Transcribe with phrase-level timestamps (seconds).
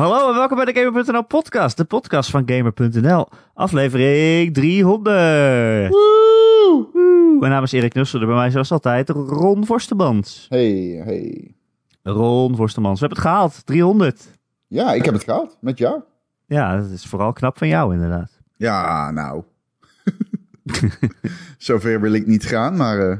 [0.00, 5.88] Hallo en welkom bij de Gamer.nl podcast, de podcast van Gamer.nl, aflevering 300.
[5.88, 7.36] Woe!
[7.40, 10.46] Mijn naam is Erik Nussel, bij mij zoals altijd Ron Vorstemans.
[10.48, 11.54] Hey, hey.
[12.02, 14.30] Ron Vorstemans, we hebben het gehaald, 300.
[14.66, 16.00] Ja, ik heb het gehad, met jou.
[16.46, 18.30] Ja, dat is vooral knap van jou inderdaad.
[18.56, 19.42] Ja, nou.
[21.58, 23.18] Zover wil ik niet gaan, maar eh,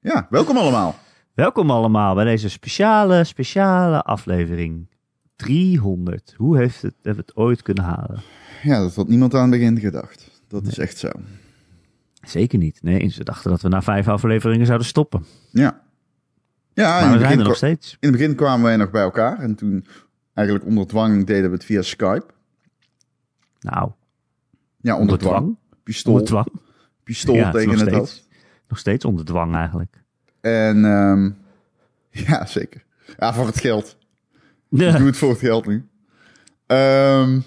[0.00, 0.94] ja, welkom allemaal.
[1.34, 4.88] Welkom allemaal bij deze speciale, speciale aflevering.
[5.44, 6.34] 300.
[6.36, 8.22] Hoe heeft het, hebben we het ooit kunnen halen?
[8.62, 10.30] Ja, dat had niemand aan het begin gedacht.
[10.48, 11.08] Dat is echt zo.
[12.22, 12.82] Zeker niet.
[12.82, 15.24] Nee, ze dachten dat we na vijf afleveringen zouden stoppen.
[15.50, 15.80] Ja.
[16.72, 17.96] Ja, in Maar we het, zijn begin, er nog steeds.
[18.00, 19.38] in het begin kwamen wij nog bij elkaar.
[19.38, 19.86] En toen,
[20.34, 22.24] eigenlijk onder dwang, deden we het via Skype.
[23.60, 23.90] Nou,
[24.80, 25.36] Ja, onder, onder dwang.
[25.38, 25.56] dwang.
[25.82, 26.48] Pistool, Onder dwang.
[27.04, 28.10] pistool Ja, het is tegen nog het steeds.
[28.12, 28.28] hoofd.
[28.68, 30.02] Nog steeds onder dwang eigenlijk.
[30.40, 31.30] En ehm,
[32.28, 32.84] ja, zeker.
[33.18, 33.96] Ja, voor het geld.
[34.70, 34.96] Ik Ja.
[34.98, 35.88] doe het voor het geld nu.
[36.66, 37.40] Ehm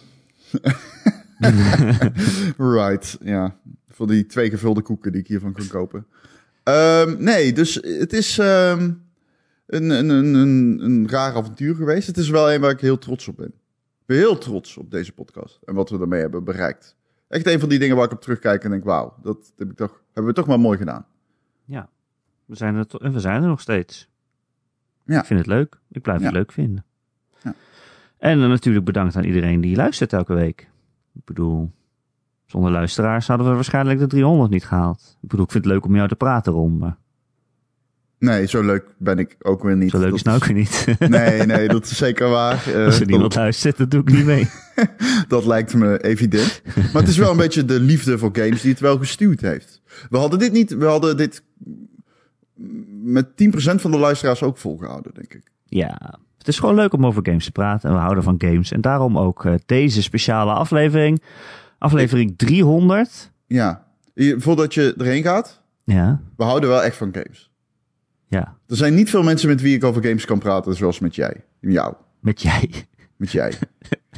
[2.58, 3.56] right, ja.
[3.90, 6.06] Voor die twee gevulde koeken die ik hiervan kan kopen.
[6.64, 8.92] Ehm, nee, dus het is ehm,
[9.66, 12.08] een, een, een, een, een raar avontuur geweest.
[12.08, 13.48] Het is wel een waar ik heel trots op ben.
[13.48, 16.96] Ik ben heel trots op deze podcast en wat we daarmee hebben bereikt.
[17.28, 19.76] Echt een van die dingen waar ik op terugkijk en denk, wauw, dat heb ik
[19.76, 21.06] toch, hebben we toch maar mooi gedaan.
[21.66, 21.90] ja.
[22.46, 24.08] We zijn, er we zijn er nog steeds.
[25.06, 25.20] Ja.
[25.20, 25.80] Ik vind het leuk.
[25.92, 26.26] Ik blijf Ja.
[26.26, 26.86] het leuk vinden.
[28.24, 30.70] En dan natuurlijk bedankt aan iedereen die luistert elke week.
[31.16, 31.72] Ik bedoel,
[32.46, 35.18] zonder luisteraars hadden we waarschijnlijk de 300 niet gehaald.
[35.22, 36.98] Ik bedoel, ik vind het leuk om jou te praten, Ron, maar
[38.20, 39.90] Nee, zo leuk ben ik ook weer niet.
[39.90, 40.86] zo leuk Dat is nou ook weer niet.
[41.00, 42.68] Nee, nee, dat is zeker waar.
[42.68, 44.50] Eh, Als er dat- niemand luistert, dat doe ik niet mee.
[45.28, 46.62] Dat lijkt me evident.
[46.76, 49.82] Maar het is wel een beetje de liefde voor games die het wel gestuurd heeft.
[50.10, 51.44] We hadden dit niet, we hadden dit
[53.04, 55.52] met 10% van de luisteraars ook volgehouden, denk ik.
[55.66, 57.90] Ja, het is gewoon leuk om over games te praten.
[57.90, 58.72] En we houden van games.
[58.72, 61.22] En daarom ook eh, deze speciale aflevering.
[61.78, 63.32] Aflevering 300.
[63.48, 63.86] Ja,
[64.38, 67.52] voordat je erheen gaat, Ja, we houden wel echt van games.
[68.28, 68.58] ja.
[68.68, 71.44] Er zijn niet veel mensen met wie ik over games kan praten, zoals met jij.
[71.60, 72.70] Jou, Met jij.
[73.18, 73.54] met jij.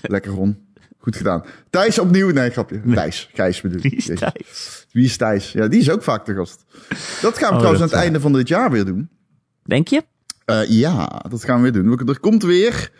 [0.01, 0.63] Lekker Ron.
[0.97, 1.43] Goed gedaan.
[1.69, 2.31] Thijs opnieuw.
[2.31, 2.81] Nee, grapje.
[2.93, 3.29] Thijs.
[3.33, 3.83] Gijs bedoel ik.
[3.83, 4.05] Wie is.
[4.05, 4.87] Thijs?
[4.91, 5.51] Wie is Thijs?
[5.51, 6.65] Ja, die is ook vaak te gast.
[7.21, 9.09] Dat gaan we Oh, trouwens aan het einde van dit jaar weer doen.
[9.63, 10.03] Denk je?
[10.45, 12.07] Eh, ja, dat gaan we weer doen.
[12.07, 12.91] Er komt weer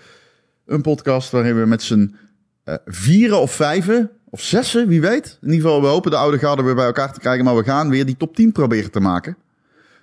[0.65, 2.15] een podcast waarin we met z'n
[2.63, 5.37] eh, vieren of vijven of zessen, wie weet.
[5.41, 7.45] In ieder geval, we hopen de oude garde weer bij elkaar te krijgen.
[7.45, 9.37] Maar we gaan weer die top 10 proberen te maken.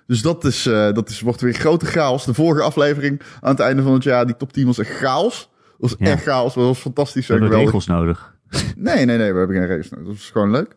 [0.07, 2.25] Dus dat, is, eh, dat is, wordt weer grote chaos.
[2.25, 5.49] De vorige aflevering aan het einde van het jaar, die top 10 was echt chaos.
[5.79, 6.05] Dat was Ja.
[6.13, 6.53] echt chaos.
[6.53, 7.27] Dat was fantastisch.
[7.27, 8.33] We en hebben regels nodig.
[8.75, 10.07] Nee, nee, nee, we hebben geen regels nodig.
[10.07, 10.75] Dat is gewoon leuk.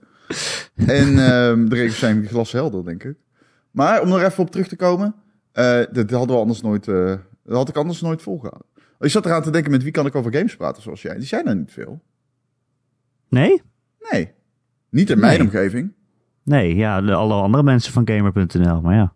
[0.76, 3.14] En ehm, de regels zijn glashelder, denk ik.
[3.70, 5.14] Maar om er even op terug te komen.
[5.56, 8.66] Eh dat hadden we anders nooit, eh, dat had ik anders nooit volgehouden.
[9.00, 11.14] Ik zat eraan te denken, met wie kan ik over games praten zoals jij?
[11.14, 12.00] Die zijn er niet veel.
[13.28, 13.62] Nee?
[14.10, 14.30] Nee.
[14.90, 15.46] Niet in mijn Nee.
[15.46, 15.92] omgeving.
[16.42, 18.80] Nee, ja, de, alle andere mensen van Gamer.nl.
[18.80, 19.12] Maar ja,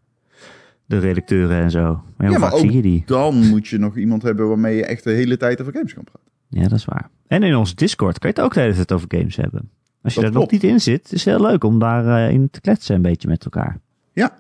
[0.87, 1.83] de redacteuren en zo.
[1.83, 3.03] Maar ja, hoe Ja, maar vaak ook zie je die?
[3.07, 6.05] dan moet je nog iemand hebben waarmee je echt de hele tijd over games kan
[6.05, 6.31] praten.
[6.49, 7.11] Ja, dat is waar.
[7.27, 9.71] En in onze Discord kan je het ook de hele tijd over games hebben.
[10.03, 12.51] Als je Dat daar nog niet in zit, is het heel leuk om daarin in
[12.51, 13.81] te kletsen een beetje met elkaar.
[14.13, 14.37] Ja.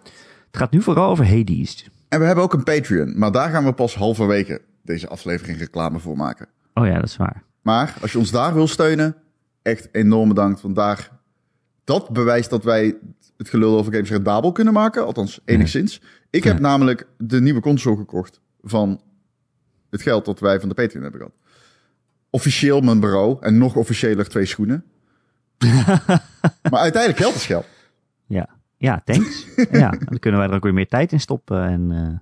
[0.50, 1.88] Het gaat nu vooral over Hades.
[2.08, 3.18] En we hebben ook een Patreon.
[3.18, 6.46] Maar daar gaan we pas halverwege deze aflevering reclame voor maken.
[6.74, 7.42] Oh ja, dat is waar.
[7.62, 9.16] Maar als je ons daar wil steunen,
[9.62, 10.60] echt enorm bedankt.
[10.60, 11.10] Want daar,
[11.84, 12.96] dat bewijst dat wij
[13.36, 15.04] het gelul over games rendabel kunnen maken.
[15.06, 16.00] Althans, enigszins.
[16.30, 16.60] Ik heb Ja.
[16.60, 19.00] namelijk de nieuwe console gekocht van
[19.90, 21.36] het geld dat wij van de Patreon hebben gehad.
[22.30, 24.84] Officieel mijn bureau en nog officiëler twee schoenen.
[26.70, 27.66] maar uiteindelijk geld is geld.
[28.26, 28.48] Ja,
[28.80, 29.46] ja thanks.
[29.82, 31.64] ja, dan kunnen wij er ook weer meer tijd in stoppen.
[31.64, 32.18] En eh,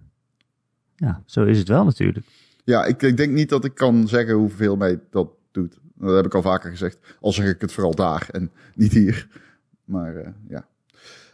[0.96, 2.26] ja, zo is het wel natuurlijk.
[2.64, 5.78] Ja, ik, ik denk niet dat ik kan zeggen hoeveel mij dat doet.
[5.94, 6.98] Dat heb ik al vaker gezegd.
[7.20, 9.28] Al zeg ik het vooral daar en niet hier.
[9.84, 10.66] Maar eh, ja.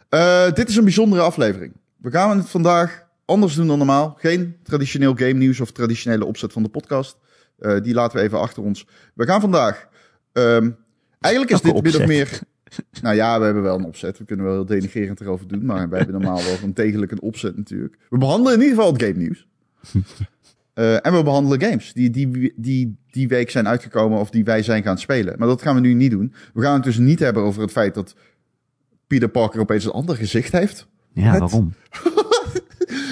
[0.09, 1.73] Eh, dit is een bijzondere aflevering.
[1.97, 4.15] We gaan het vandaag anders doen dan normaal.
[4.17, 7.17] Geen traditioneel game nieuws of traditionele opzet van de podcast.
[7.81, 8.87] Die laten we even achter ons.
[9.13, 9.87] We gaan vandaag...
[10.31, 10.71] ehm,
[11.19, 12.07] eigenlijk is dit min of opzet?
[12.07, 12.39] meer...
[13.01, 14.17] Nou ja, we hebben wel een opzet.
[14.17, 15.65] We kunnen wel heel denigrerend erover doen.
[15.65, 17.97] Maar wij hebben normaal wel een degelijk een opzet natuurlijk.
[18.09, 19.47] We behandelen in ieder geval het game nieuws.
[20.75, 24.63] Eh, en we behandelen games die, die, die die week zijn uitgekomen of die wij
[24.63, 25.35] zijn gaan spelen.
[25.37, 26.33] Maar dat gaan we nu niet doen.
[26.53, 28.15] We gaan het dus niet hebben over het feit dat
[29.07, 30.87] Peter Parker opeens een ander gezicht heeft.
[31.13, 31.73] Ja, waarom?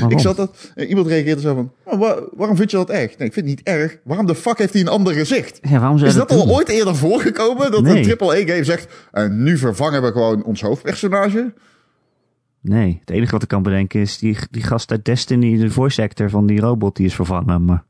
[0.03, 0.17] waarom?
[0.17, 3.17] Ik zat dat, eh, iemand reageerde zo van, "Oh, wa- waarom vind je dat erg?
[3.17, 3.97] Nee, ik vind het niet erg.
[4.03, 5.59] Waarom de fuck heeft hij een ander gezicht?
[5.61, 7.71] Ja, waarom zou Is dat dat al ooit eerder voorgekomen?
[7.71, 8.03] Dat Nee.
[8.11, 11.53] een AAA-game zegt, en nu vervangen we gewoon ons hoofdpersonage?
[12.61, 16.01] Nee, het enige wat ik kan bedenken is die, die gast uit Destiny, de voice
[16.01, 17.65] actor van die robot, die is vervangen.
[17.65, 17.83] Maar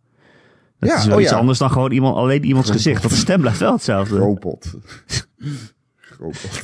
[0.80, 1.38] Het Ja, is wel oh iets ja.
[1.38, 3.01] anders dan gewoon iemand, alleen iemands gezicht.
[3.01, 4.18] Want de stem blijft wel hetzelfde.
[4.18, 4.74] Robot.
[6.19, 6.63] robot.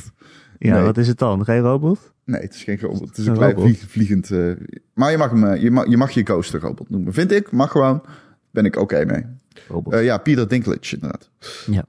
[0.62, 0.82] Ja, Nee.
[0.84, 1.44] wat is het dan?
[1.44, 2.12] Geen robot?
[2.24, 3.08] Nee, het is geen robot.
[3.08, 4.30] Het is Een een klein vlieg- vliegend...
[4.30, 4.52] eh,
[4.94, 7.12] maar je mag, hem, eh, je, mag, je mag je ghoster robot noemen.
[7.12, 8.02] Vind ik, mag gewoon.
[8.50, 9.24] Ben ik oké mee.
[9.68, 9.92] Robot.
[9.92, 11.30] Eh, ja, Peter Dinklage inderdaad.
[11.66, 11.84] ja.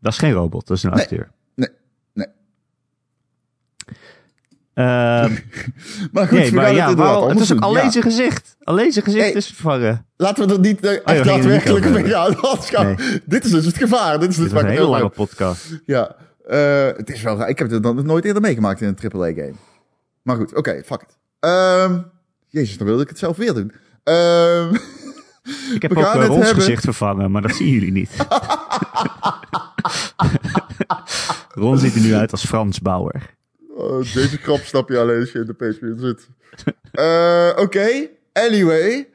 [0.00, 1.02] Dat is geen robot, dat is een Nee.
[1.02, 1.30] acteur.
[1.54, 1.68] Nee,
[2.12, 2.26] nee.
[4.74, 5.32] Ehm,
[6.12, 7.90] Maar goed, nee, maar ja, het waarom- het is ook alleen Ja.
[7.90, 8.56] zijn gezicht.
[8.62, 9.32] Alleen zijn gezicht Hey.
[9.32, 10.06] is vervangen.
[10.16, 12.04] Laten we er niet Oh, echt er daadwerkelijk mee
[12.72, 12.96] gaan.
[13.24, 14.20] Dit is dus het gevaar.
[14.20, 15.80] Dit is dus Dit een hele lange podcast.
[15.86, 16.16] Ja,
[16.50, 17.48] eh, het is wel raar.
[17.48, 19.54] Ik heb het dan nooit eerder meegemaakt in een AAA-game.
[20.22, 21.18] Maar goed, oké, fuck it.
[21.40, 21.98] Ehm,
[22.48, 23.72] jezus, dan wilde ik het zelf weer doen.
[24.04, 24.74] Ehm,
[25.74, 28.10] Ik heb ook het Rons hebben- gezicht vervangen, maar dat zien jullie niet.
[31.54, 33.34] Ron ziet er nu uit als Frans Bauer.
[33.76, 36.28] oh, deze grap snap je alleen als je in de Patreon zit.
[36.92, 39.08] Eh, oké, anyway.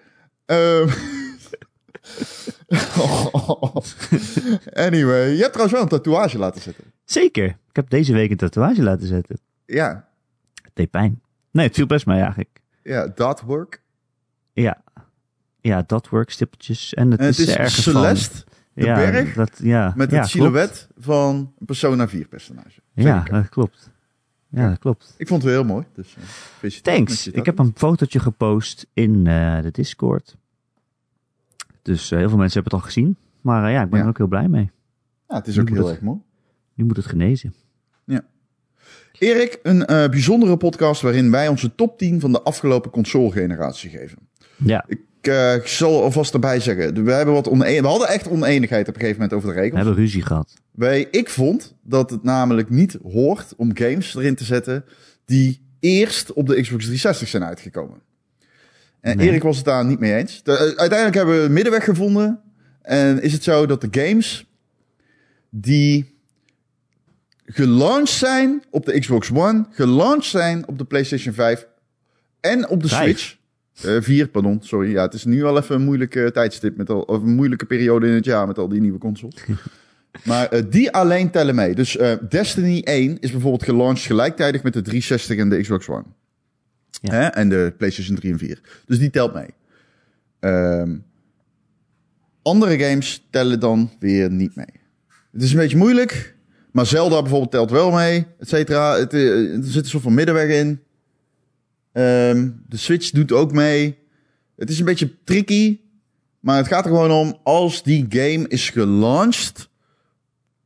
[0.45, 0.87] Ehm,
[4.87, 6.83] anyway, je hebt trouwens wel een tatoeage laten zetten.
[7.05, 7.45] Zeker.
[7.45, 9.39] Ik heb deze week een tatoeage laten zetten.
[9.65, 10.07] Ja,
[10.63, 11.21] Het deed pijn.
[11.51, 12.61] Nee, het viel best mee eigenlijk.
[12.83, 13.81] ja, dot work.
[14.53, 14.83] Ja.
[15.61, 16.93] Ja, dat work stippeltjes.
[16.93, 18.43] En het, En het is, is ergens Celeste van.
[18.73, 22.81] de ja, berg Dat, ja, met ja, het silhouet van een Persona 4 personage.
[22.93, 23.91] Ja, dat klopt.
[24.49, 25.15] Ja, dat klopt.
[25.17, 25.85] Ik vond het wel heel mooi.
[25.93, 26.15] Dus,
[26.61, 27.27] eh, Thanks.
[27.27, 30.35] Ik heb een fotootje gepost in eh, de Discord.
[31.81, 33.17] Dus eh, heel veel mensen hebben het al gezien.
[33.41, 34.71] Maar ja, ik ben er ook heel blij mee.
[35.27, 36.19] Ja, het is ook heel erg mooi.
[36.75, 37.53] Nu moet het genezen.
[39.19, 44.17] Erik, een eh, bijzondere podcast waarin wij onze top 10 van de afgelopen console-generatie geven.
[44.55, 48.27] Ja, Ik, eh, ik zal alvast erbij zeggen, we, hebben wat one- we hadden echt
[48.27, 49.79] oneenigheid op een gegeven moment over de we regels.
[49.83, 50.53] hebben ruzie gehad.
[50.71, 54.85] Wij, ik vond dat het namelijk niet hoort om games erin te zetten
[55.25, 57.99] die eerst op de Xbox 360 zijn uitgekomen.
[59.01, 59.27] En Nee.
[59.27, 60.43] Erik was het daar niet mee eens.
[60.43, 62.39] De- eh, uiteindelijk hebben we een middenweg gevonden.
[62.81, 64.49] En is het zo dat de games
[65.49, 66.13] die
[67.45, 71.67] gelaunched zijn op de Xbox One, gelaunched zijn op de PlayStation 5
[72.39, 73.19] en op de Vijf?
[73.19, 73.37] Switch.
[73.81, 74.91] Eh 4, pardon, sorry.
[74.91, 78.07] Ja, het is nu al even een moeilijke tijdstip met al, of een moeilijke periode
[78.07, 79.35] in het jaar met al die nieuwe consoles.
[80.23, 81.75] maar eh, die alleen tellen mee.
[81.75, 86.05] Dus eh, Destiny 1 is bijvoorbeeld gelaunched gelijktijdig met de 360 en de Xbox One.
[87.01, 87.13] Ja.
[87.13, 87.25] Hè?
[87.25, 88.61] En de PlayStation 3 en 4.
[88.85, 89.49] Dus die telt mee.
[90.39, 90.95] Ehm,
[92.41, 94.73] andere games tellen dan weer niet mee.
[95.31, 96.34] Het is een beetje moeilijk,
[96.75, 98.95] maar Zelda bijvoorbeeld telt wel mee, et cetera.
[98.95, 100.79] Eh, er zit een soort van middenweg in.
[101.91, 103.97] Ehm, de Switch doet ook mee.
[104.55, 105.79] Het is een beetje tricky,
[106.39, 109.69] maar het gaat er gewoon om als die game is gelaunched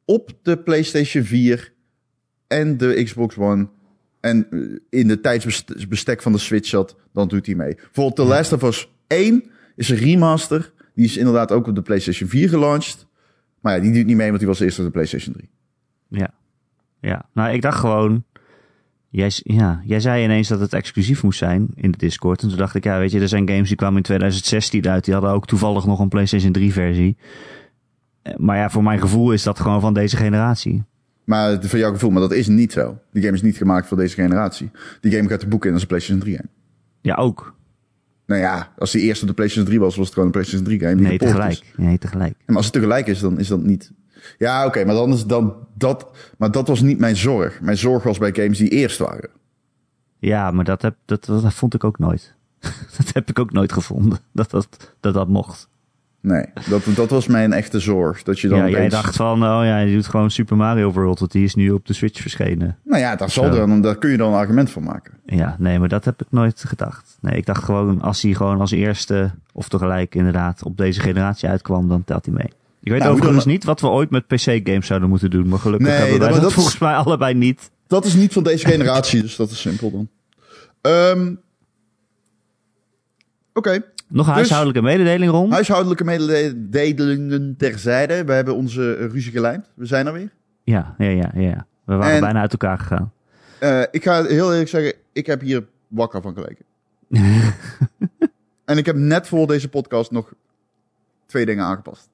[0.05, 1.73] op de PlayStation 4
[2.47, 3.67] en de Xbox One
[4.19, 4.59] en eh,
[4.99, 7.75] in de tijdsbestek van de Switch zat, dan doet hij mee.
[7.75, 9.43] Bijvoorbeeld The Last of Us 1
[9.75, 10.73] is een remaster.
[10.95, 13.05] Die is inderdaad ook op de PlayStation 4 gelaunched.
[13.59, 15.49] Maar ja, die doet niet mee, want die was eerst op de PlayStation 3.
[16.09, 16.29] Ja.
[17.01, 18.23] Ja, nou ik dacht gewoon...
[19.11, 22.41] Jij, ja, jij zei ineens dat het exclusief moest zijn in de Discord.
[22.41, 25.05] En toen dacht ik, ja weet je, er zijn games die kwamen in 2016 uit.
[25.05, 27.17] Die hadden ook toevallig nog een PlayStation 3 versie.
[28.21, 30.83] Eh, Maar ja, voor mijn gevoel is dat gewoon van deze generatie.
[31.23, 32.97] Maar voor jouw gevoel, maar dat is niet zo.
[33.11, 34.71] Die game is niet gemaakt voor deze generatie.
[35.01, 36.49] Die game gaat de boeken in als een PlayStation 3 game.
[37.01, 37.55] Ja, ook.
[38.25, 40.67] Nou ja, als die eerst op de PlayStation 3 was, was het gewoon een PlayStation
[40.67, 41.01] 3 game.
[41.01, 41.73] Nee, tegelijk.
[41.75, 42.33] Nee, tegelijk.
[42.37, 43.91] Ja, maar als het tegelijk is, dan is dat niet...
[44.37, 46.07] Ja, oké, maar dan is dan dat...
[46.37, 47.61] Maar dat was niet mijn zorg.
[47.61, 49.29] Mijn zorg was bij games die eerst waren.
[50.19, 52.33] Ja, maar dat, heb, dat, dat vond ik ook nooit.
[52.97, 54.19] dat heb ik ook nooit gevonden.
[54.33, 55.69] Dat dat, dat, dat mocht.
[56.21, 58.23] Nee, dat, dat was mijn echte zorg.
[58.23, 61.19] Dat je dan Ja, jij dacht van, oh ja, je doet gewoon Super Mario World.
[61.19, 62.77] Want die is nu op de Switch verschenen.
[62.83, 65.13] Nou ja, daar, zal dan, daar kun je dan een argument van maken.
[65.25, 67.17] Ja, nee, maar dat heb ik nooit gedacht.
[67.21, 71.49] Nee, ik dacht gewoon, als hij gewoon als eerste, of tegelijk inderdaad, op deze generatie
[71.49, 72.51] uitkwam, dan telt hij mee.
[72.81, 75.47] Ik weet Nou, overigens niet wat we ooit met PC-games zouden moeten doen.
[75.47, 77.71] Maar gelukkig Nee, hebben wij dat- dat, dat is- volgens mij allebei niet.
[77.87, 80.09] Dat is niet van deze generatie, dus dat is simpel dan.
[80.81, 81.33] Ehm,
[83.53, 85.51] Oké, Nog Dus- huishoudelijke mededeling, Ron?
[85.51, 88.23] huishoudelijke mededelingen terzijde.
[88.23, 89.69] We hebben onze ruzie gelijmd.
[89.73, 90.29] We zijn er weer.
[90.63, 91.65] Ja, ja, ja, ja.
[91.85, 93.11] We waren En- bijna uit elkaar gegaan.
[93.59, 96.65] Eh, ik ga heel eerlijk zeggen, ik heb hier wakker van geleken.
[98.65, 100.33] En ik heb net voor deze podcast nog
[101.25, 102.08] twee dingen aangepast.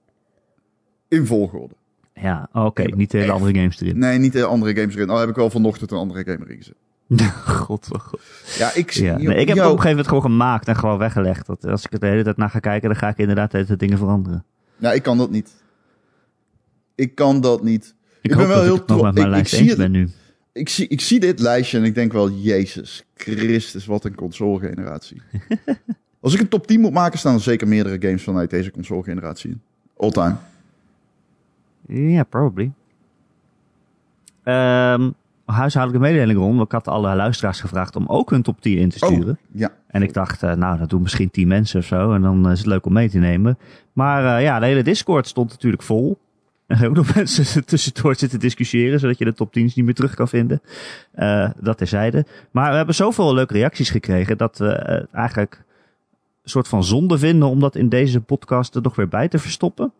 [1.07, 1.73] In volgorde.
[2.13, 3.97] Ja, oké, niet de hele echt- andere games erin.
[3.99, 5.09] Nee, niet de andere games erin.
[5.09, 6.75] Al heb ik wel vanochtend een andere game erin gezet.
[7.65, 8.21] God, oh god.
[8.57, 9.17] Ja, ik, Ja.
[9.17, 11.45] Nee, ik heb het op een gegeven moment gewoon gemaakt en gewoon weggelegd.
[11.45, 13.55] Dat als ik er de hele tijd naar ga kijken, dan ga ik inderdaad de
[13.57, 14.43] hele tijd dingen veranderen.
[14.77, 15.51] Ja, ik kan dat niet.
[16.95, 17.95] Ik kan dat niet.
[18.21, 20.09] Ik, ben wel heel ik het nog tro- met mijn ik- zie het- ben nu.
[20.53, 25.21] Ik zie, ik zie dit lijstje en ik denk wel, Jezus Christus, wat een console-generatie.
[26.21, 29.49] Als ik een top 10 moet maken, staan er zeker meerdere games vanuit deze console-generatie
[29.49, 29.61] in.
[29.97, 30.35] All time.
[31.87, 32.71] Ja, probably.
[34.43, 35.09] Ehm
[35.45, 36.61] huishoudelijke mededeling rond.
[36.61, 39.29] Ik had alle luisteraars gevraagd om ook hun top 10 in te sturen.
[39.29, 39.71] Oh, ja.
[39.87, 42.13] En ik dacht, eh, nou, dat doen misschien 10 mensen of zo.
[42.13, 43.57] En dan is het leuk om mee te nemen.
[43.93, 46.17] Maar eh, ja, de hele Discord stond natuurlijk vol.
[46.67, 49.93] Er zijn ook nog mensen tussendoor zitten discussiëren, zodat je de top 10's niet meer
[49.93, 50.61] terug kan vinden.
[51.15, 52.25] Uh, dat terzijde.
[52.51, 55.63] Maar we hebben zoveel leuke reacties gekregen dat we eigenlijk
[56.43, 59.39] een soort van zonde vinden om dat in deze podcast er nog weer bij te
[59.39, 59.91] verstoppen.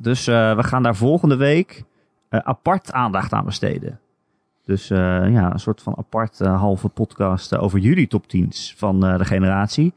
[0.00, 1.82] Dus uh, we gaan daar volgende week
[2.28, 3.98] apart aandacht aan besteden.
[4.64, 9.92] Dus ja, een soort van apart halve podcast over jullie top 10's van de generatie.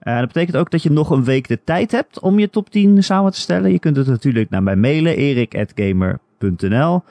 [0.00, 3.04] Dat betekent ook dat je nog een week de tijd hebt om je top 10
[3.04, 3.72] samen te stellen.
[3.72, 7.02] Je kunt het natuurlijk naar mij mailen, erik.gamer.nl.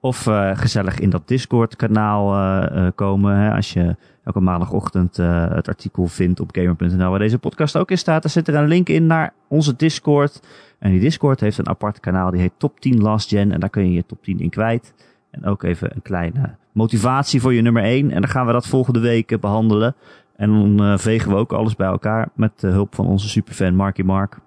[0.00, 3.36] Of gezellig in dat Discord-kanaal uh, komen.
[3.36, 7.98] Hè, als je elke maandagochtend het artikel vindt op gamer.nl waar deze podcast ook in
[7.98, 8.22] staat.
[8.22, 10.40] Dan zit er een link in naar onze Discord.
[10.78, 13.52] En die Discord heeft een apart kanaal, die heet Top 10 Last Gen.
[13.52, 14.94] En daar kun je je top 10 in kwijt.
[15.30, 18.10] En ook even een kleine motivatie voor je nummer 1.
[18.10, 19.94] En dan gaan we dat volgende week behandelen.
[20.36, 23.74] En dan uh, vegen we ook alles bij elkaar met de hulp van onze superfan
[23.74, 24.30] Marky Mark.
[24.30, 24.40] Dan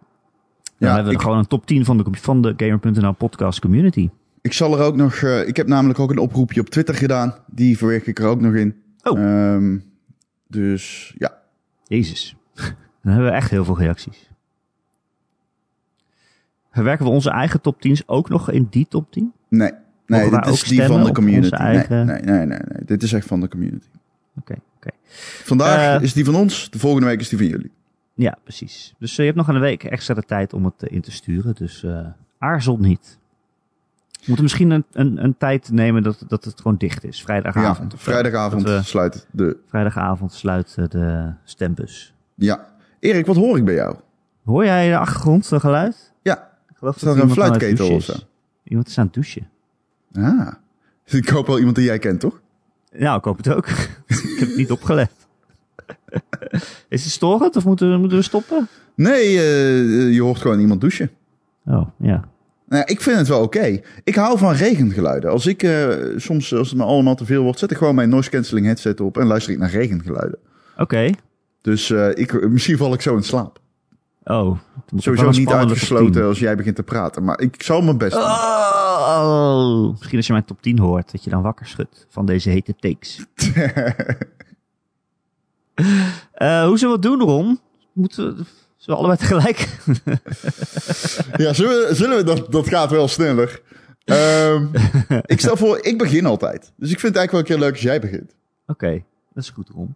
[0.77, 1.22] ja, hebben we ik...
[1.22, 4.10] gewoon een top 10 van de, van de Gamer.nl podcast community.
[4.41, 7.36] Ik zal er ook nog, uh, ik heb namelijk ook een oproepje op Twitter gedaan.
[7.46, 8.75] Die verwerk ik er ook nog in.
[9.10, 9.54] Oh.
[9.54, 9.84] Um,
[10.48, 11.38] dus ja.
[11.84, 12.36] Jezus.
[13.04, 14.30] Dan hebben we echt heel veel reacties.
[16.72, 19.34] Verwerken we onze eigen top 10's ook nog in die top 10?
[19.50, 19.72] Nee.
[20.06, 21.56] Nee, dit is die van de community.
[21.56, 22.06] Eigen...
[22.06, 22.86] Nee, nee, nee, nee, nee.
[22.86, 23.88] Dit is echt van de community.
[23.94, 24.00] Oké,
[24.40, 24.88] okay, oké.
[24.88, 25.00] Okay.
[25.44, 27.72] Vandaag uh, is die van ons, de volgende week is die van jullie.
[28.14, 28.94] Ja, precies.
[29.00, 31.12] Dus uh, je hebt nog een week extra de tijd om het uh, in te
[31.12, 31.56] sturen.
[31.56, 31.86] Dus
[32.38, 33.20] aarzel niet.
[34.18, 37.22] We moeten misschien een, een, een, tijd nemen dat, dat het gewoon dicht is.
[37.22, 37.92] Vrijdagavond.
[37.92, 39.58] Ja, vrijdagavond we, sluit de...
[39.68, 42.14] Vrijdagavond sluit de stembus.
[42.36, 42.68] Ja.
[43.00, 43.96] Erik, wat hoor ik bij jou?
[44.46, 46.14] Hoor jij de achtergrondgeluid?
[46.22, 46.52] Ja.
[46.70, 48.14] Ik geloof is dat er een fluitketel of zo?
[48.64, 49.50] Iemand is aan het douchen.
[50.14, 50.54] Ah.
[51.06, 52.42] Ik hoop wel iemand die jij kent, toch?
[52.92, 53.68] Ja, ik hoop het ook.
[54.08, 55.12] ik heb het niet opgelet.
[56.90, 58.68] Is het storend of moeten we, moeten we stoppen?
[58.96, 61.12] Nee, uh, je hoort gewoon iemand douchen.
[61.66, 62.30] Oh, ja.
[62.68, 63.58] Nou, ik vind het wel oké.
[63.58, 63.84] Okay.
[64.04, 65.32] Ik hou van regengeluiden.
[65.32, 68.10] Als ik uh, soms, als het me allemaal te veel wordt, zet ik gewoon mijn
[68.10, 70.40] noise cancelling headset op en luister ik naar regengeluiden.
[70.72, 70.82] Oké.
[70.82, 71.16] Okay.
[71.62, 73.60] Dus uh, ik, misschien val ik zo in slaap.
[74.24, 74.58] Oh.
[74.96, 78.22] Sowieso niet uitgesloten als jij begint te praten, maar ik zal mijn best doen.
[78.22, 82.50] Oh, misschien als je mijn top 10 hoort, dat je dan wakker schudt van deze
[82.50, 83.26] hete takes.
[86.36, 87.60] uh, hoe zullen we het doen, Ron?
[87.94, 88.44] Moeten we,
[88.88, 89.67] we allebei tegelijk?
[91.44, 93.62] ja, zullen we, zullen we dat, dat gaat wel sneller.
[94.06, 94.72] Um,
[95.25, 96.72] ik stel voor, ik begin altijd.
[96.75, 98.36] Dus ik vind het eigenlijk wel een keer leuk als jij begint.
[98.67, 99.03] Oké, okay,
[99.34, 99.96] dat is goed, Ron.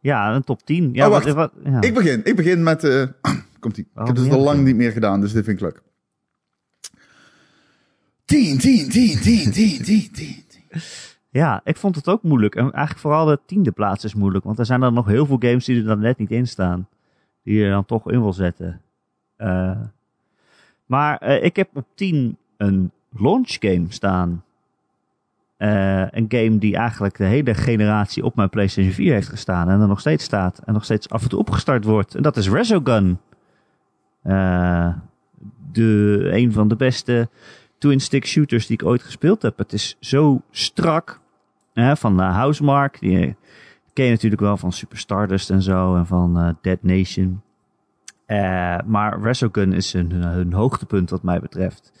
[0.00, 0.90] Ja, een top 10.
[0.92, 1.24] Ja, oh, wacht.
[1.24, 1.80] Wat, wat, ja.
[1.80, 2.20] Ik begin.
[2.24, 2.84] Ik begin met...
[2.84, 3.06] Uh,
[3.60, 3.86] komt ie.
[3.94, 5.82] Ik heb het al lang niet meer gedaan, dus dit vind ik leuk.
[8.24, 10.44] 10, 10, 10, 10, 10, 10, 10.
[11.30, 12.54] Ja, ik vond het ook moeilijk.
[12.54, 14.44] En eigenlijk vooral de tiende plaats is moeilijk.
[14.44, 16.88] Want er zijn er nog heel veel games die er dan net niet in staan.
[17.44, 18.80] Die je dan toch in wil zetten.
[19.38, 19.80] Uh,
[20.86, 24.44] maar uh, ik heb op 10 een launch game staan.
[25.58, 29.68] Uh, een game die eigenlijk de hele generatie op mijn PlayStation 4 heeft gestaan.
[29.68, 30.60] En er nog steeds staat.
[30.64, 32.14] En nog steeds af en toe opgestart wordt.
[32.14, 33.18] En dat is Resogun.
[35.72, 37.28] de, een van de beste
[37.78, 39.58] twin-stick shooters die ik ooit gespeeld heb.
[39.58, 41.20] Het is zo strak.
[41.74, 43.00] Van Housemark.
[43.00, 43.36] Die
[43.94, 45.96] ken je natuurlijk wel van Super Stardust en zo.
[45.96, 47.42] En van uh, Dead Nation.
[48.26, 51.92] Uh, maar Resogun is hun, hun hoogtepunt wat mij betreft.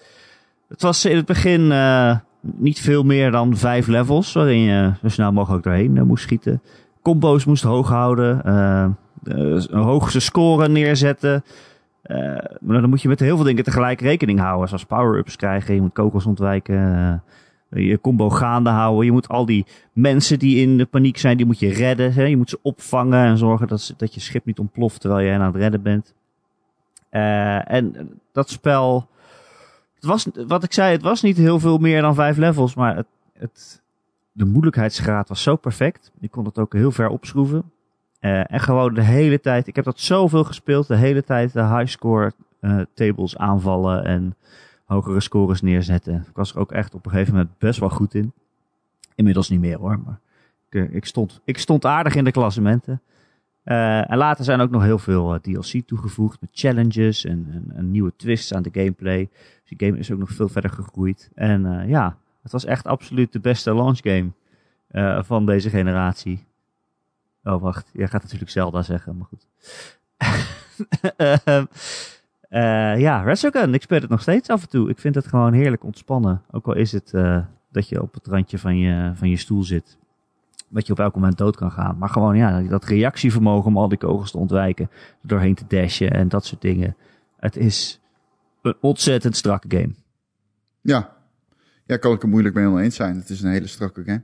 [0.68, 1.72] Het was in het begin
[2.40, 4.32] niet veel meer dan vijf levels.
[4.32, 6.62] Waarin je zo snel mogelijk doorheen moest schieten.
[7.02, 8.50] Combo's moest hoog houden.
[9.22, 11.44] een hoogste score neerzetten.
[12.60, 14.68] Maar dan moet je met heel veel dingen tegelijk rekening houden.
[14.68, 17.22] Zoals power-ups krijgen, je moet kogels ontwijken,
[17.74, 19.04] je combo gaande houden.
[19.04, 22.12] Je moet al die mensen die in de paniek zijn, die moet je redden.
[22.12, 22.22] Hè?
[22.22, 25.40] Je moet ze opvangen en zorgen dat, dat je schip niet ontploft terwijl je aan
[25.40, 26.14] het redden bent.
[27.10, 29.08] Uh, en dat spel,
[29.94, 32.96] het was, wat ik zei, het was niet heel veel meer dan vijf levels, maar
[32.96, 33.82] het, het,
[34.32, 36.12] de moeilijkheidsgraad was zo perfect.
[36.20, 37.72] Je kon het ook heel ver opschroeven.
[38.20, 41.62] Uh, en gewoon de hele tijd, ik heb dat zoveel gespeeld, de hele tijd de
[41.62, 44.36] high score uh, tables aanvallen en
[44.84, 46.14] hogere scores neerzetten.
[46.14, 48.32] Ik was er ook echt op een gegeven moment best wel goed in.
[49.14, 50.20] Inmiddels niet meer hoor, maar
[50.70, 53.02] ik, ik stond, ik stond aardig in de klassementen.
[53.64, 58.12] Uh, en later zijn ook nog heel veel DLC toegevoegd met challenges en, en, nieuwe
[58.16, 59.28] twists aan de gameplay.
[59.60, 61.30] Dus die game is ook nog veel verder gegroeid.
[61.34, 64.30] En ja, het was echt absoluut de beste launch game
[65.22, 66.44] van deze generatie.
[67.44, 67.90] Oh, wacht.
[67.92, 69.46] Jij gaat natuurlijk Zelda zeggen, maar goed.
[72.54, 73.74] Eh, ja, Resogun.
[73.74, 74.90] Ik speel het nog steeds af en toe.
[74.90, 76.42] Ik vind het gewoon heerlijk ontspannen.
[76.50, 79.62] Ook al is het eh, dat je op het randje van je, van je stoel
[79.62, 79.98] zit.
[80.68, 81.98] Dat je op elk moment dood kan gaan.
[81.98, 84.90] Maar gewoon, ja, dat reactievermogen om al die kogels te ontwijken.
[85.22, 86.96] Doorheen te dashen en dat soort dingen.
[87.36, 88.00] Het is
[88.62, 89.94] een ontzettend strakke game.
[90.80, 91.16] Ja.
[91.86, 93.16] Ja, kan ik er moeilijk mee oneens zijn.
[93.16, 94.22] Het is een hele strakke game.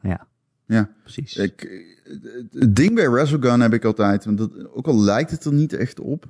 [0.00, 0.26] Ja,
[0.66, 0.88] Ja.
[1.02, 1.36] precies.
[1.36, 1.60] Ik,
[2.52, 5.72] het ding bij Resogun heb ik altijd, want dat, ook al lijkt het er niet
[5.72, 6.26] echt op.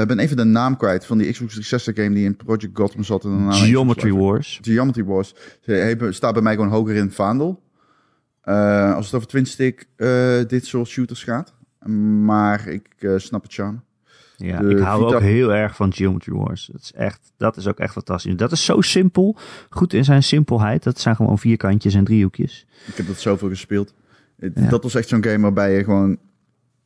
[0.00, 3.02] Ik ben even de naam kwijt van die Xbox 360 game die in Project Gotham
[3.04, 3.24] zat.
[3.24, 4.12] En daarna Geometry.
[4.12, 4.58] Wars.
[4.62, 5.34] Geometry Wars.
[5.60, 7.62] Ze staat bij mij gewoon hoger in het vaandel.
[8.42, 10.08] Eh, als het over twin stick eh,
[10.46, 11.54] dit soort shooters gaat.
[12.24, 13.78] Maar ik eh, snap het charme.
[14.36, 16.68] Ja, De ik hou Vita- ook heel erg van Geometry Wars.
[16.72, 18.36] Dat is echt, dat is ook echt fantastisch.
[18.36, 19.36] Dat is zo simpel.
[19.70, 20.82] Goed in zijn simpelheid.
[20.82, 22.66] Dat zijn gewoon vierkantjes en driehoekjes.
[22.86, 23.94] Ik heb dat zoveel gespeeld.
[24.36, 24.68] Ja.
[24.68, 26.18] Dat was echt zo'n game waarbij je gewoon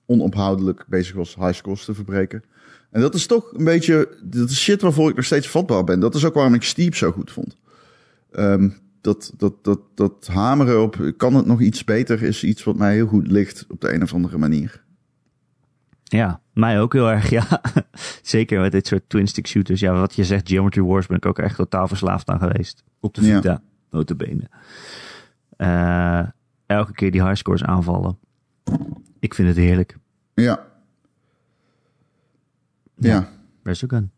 [0.06, 2.42] onophoudelijk bezig was high scores te verbreken.
[2.90, 6.00] En dat is toch een beetje, dat is shit waarvoor ik nog steeds vatbaar ben.
[6.00, 7.56] Dat is ook waarom ik Steep zo goed vond.
[8.30, 8.68] Ehm,
[9.00, 12.94] dat, dat, dat, dat hameren op, kan het nog iets beter, is iets wat mij
[12.94, 14.84] heel goed ligt op de een of andere manier.
[16.04, 17.60] Ja, mij ook heel erg, ja.
[18.22, 19.80] Zeker met dit soort twin-stick shooters.
[19.80, 22.84] Ja, wat je zegt, Geometry Wars ben ik ook echt totaal verslaafd aan geweest.
[23.00, 23.36] Op de Ja.
[23.36, 24.48] Vita, notabene.
[25.56, 26.22] Eh
[26.66, 28.18] elke keer die highscores aanvallen.
[29.18, 29.96] Ik vind het heerlijk.
[30.34, 30.66] Ja.
[32.96, 33.08] Ja.
[33.08, 33.28] Ja.
[33.62, 34.10] Resogun.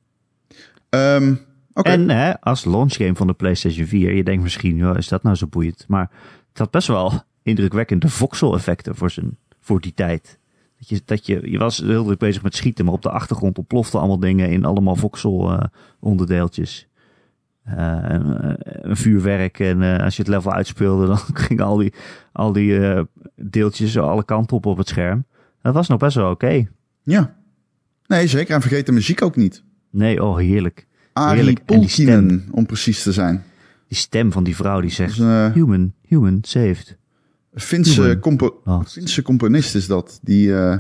[0.88, 1.35] Ehm,
[1.73, 1.90] Oké.
[1.90, 5.47] En hè, als launchgame van de PlayStation 4, je denkt misschien, is dat nou zo
[5.47, 5.85] boeiend?
[5.88, 6.11] Maar
[6.49, 10.38] het had best wel indrukwekkende voxel-effecten voor, zijn, voor die tijd.
[10.78, 13.58] Dat je, dat je, je was heel druk bezig met schieten, maar op de achtergrond
[13.58, 16.88] ontploften allemaal dingen in allemaal voxel-onderdeeltjes.
[17.64, 21.92] een vuurwerk en eh, als je het level uitspeelde, dan gingen al die,
[22.32, 23.02] al die eh,
[23.35, 25.25] deeltjes alle kanten op op het scherm.
[25.62, 26.68] Dat was nog best wel oké.
[27.02, 27.37] Ja.
[28.09, 28.55] Nee, zeker.
[28.55, 29.62] En vergeet de muziek ook niet.
[29.90, 30.87] Nee, oh heerlijk.
[31.12, 31.59] Arie
[32.51, 33.44] om precies te zijn.
[33.88, 36.97] Die stem van die vrouw die zegt, een eh, human, human, saved.
[37.55, 38.18] Finse, Human.
[38.18, 38.85] compo Oh.
[38.85, 40.18] Finse componist is dat.
[40.23, 40.79] Die eh,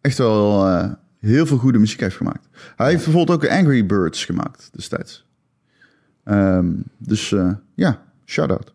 [0.00, 2.48] echt wel eh, heel veel goede muziek heeft gemaakt.
[2.76, 5.26] Hij heeft bijvoorbeeld ook Angry Birds gemaakt destijds.
[6.24, 7.34] Ehm, dus
[7.74, 8.74] ja, shout-out.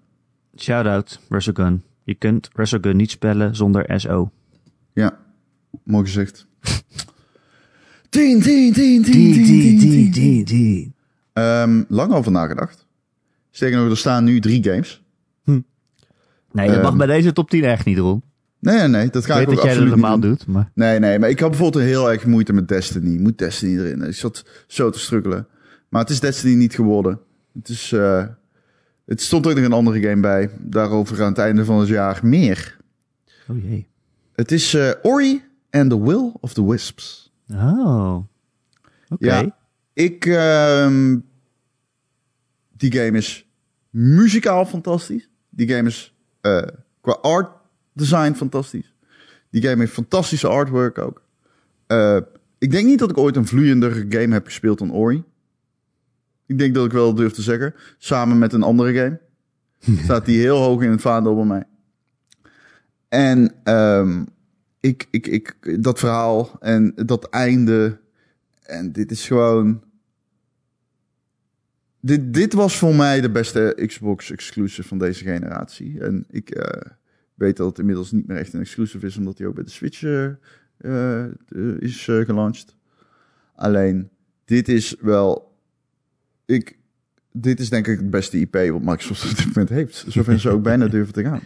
[0.57, 1.83] Shout-out, Resogun.
[2.03, 4.31] Je kunt Resogun niet spellen zonder SO.
[4.93, 5.17] Ja,
[5.83, 6.47] mooi gezegd.
[8.11, 9.33] 10, 10, 10, 10,
[9.79, 10.93] 10, 10, 10.
[11.33, 12.85] Ehm, lang over nagedacht.
[13.51, 15.01] Sterker nog, er staan nu drie games.
[15.43, 18.23] Nee, dat mag Ehm, bij deze top 10 echt niet, Ron.
[18.59, 20.29] Nee, nee, nee, dat Ik ga weet ik ook dat jij dat normaal doen.
[20.29, 20.71] doet, maar...
[20.73, 23.17] Nee, nee, maar ik had bijvoorbeeld heel erg moeite met Destiny.
[23.19, 24.01] Moet Destiny erin?
[24.01, 25.47] Ik zat zo te struggelen.
[25.89, 27.19] Maar het is Destiny niet geworden.
[27.53, 28.25] Het, is, eh,
[29.05, 30.49] het stond ook nog een andere game bij.
[30.59, 32.77] Daarover aan het einde van het jaar meer.
[33.47, 33.87] Oh jee.
[34.35, 37.30] Het is eh, Ori and the Will of the Wisps.
[37.53, 38.17] Oh.
[39.09, 39.25] Oké.
[39.25, 39.55] Ja.
[39.93, 41.19] Ik, ehm,
[42.77, 43.47] die game is
[43.89, 45.29] muzikaal fantastisch.
[45.49, 46.61] Die game is eh,
[47.01, 47.51] qua art
[47.93, 48.93] design fantastisch.
[49.49, 51.21] Die game heeft fantastische artwork ook.
[51.87, 52.17] Eh,
[52.57, 55.23] ik denk niet dat ik ooit een vloeiender game heb gespeeld dan Ori.
[56.45, 57.73] Ik denk dat ik wel durf te zeggen.
[57.97, 59.19] Samen met een andere game.
[60.03, 61.63] Staat die heel hoog in het vaandel bij mij.
[63.07, 64.23] En ehm,
[64.81, 67.99] ik, ik, ik, dat verhaal en dat einde.
[68.63, 69.83] En dit is gewoon.
[71.99, 75.99] Dit, dit was voor mij de beste Xbox exclusive van deze generatie.
[75.99, 76.91] En ik eh,
[77.33, 79.69] weet dat het inmiddels niet meer echt een exclusive is, omdat hij ook bij de
[79.69, 80.25] Switch eh,
[80.77, 81.25] eh,
[81.79, 82.75] is gelanceerd.
[83.55, 84.09] Alleen,
[84.45, 85.57] dit is wel.
[86.45, 86.77] Ik,
[87.31, 90.05] dit is denk ik het beste IP wat Microsoft op dit moment heeft.
[90.07, 91.41] Zover ze ook bijna durven te gaan.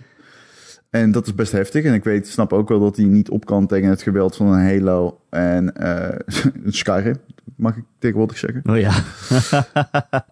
[0.89, 1.83] En dat is best heftig.
[1.83, 4.47] En ik weet, snap ook wel dat hij niet op kan tegen het geweld van
[4.47, 5.71] een Halo en
[6.65, 7.17] een Skyrim.
[7.55, 8.61] Mag ik tegenwoordig zeggen.
[8.65, 8.93] Oh ja.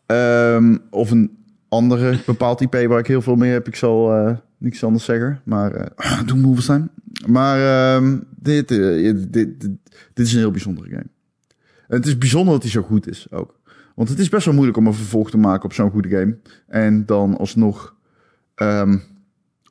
[0.06, 1.38] Ehm, of een
[1.74, 3.68] andere bepaald IP waar ik heel veel mee heb.
[3.68, 5.42] Ik zal eh, niks anders zeggen.
[5.44, 6.90] Maar eh doe moves zijn.
[7.28, 7.60] Maar
[7.96, 9.62] ehm, dit, eh, dit, dit,
[10.14, 11.08] dit is een heel bijzondere game.
[11.88, 13.60] En het is bijzonder dat hij zo goed is ook.
[13.96, 16.38] Want het is best wel moeilijk om een vervolg te maken op zo'n goede game.
[16.68, 17.96] En dan alsnog
[18.56, 18.98] ehm,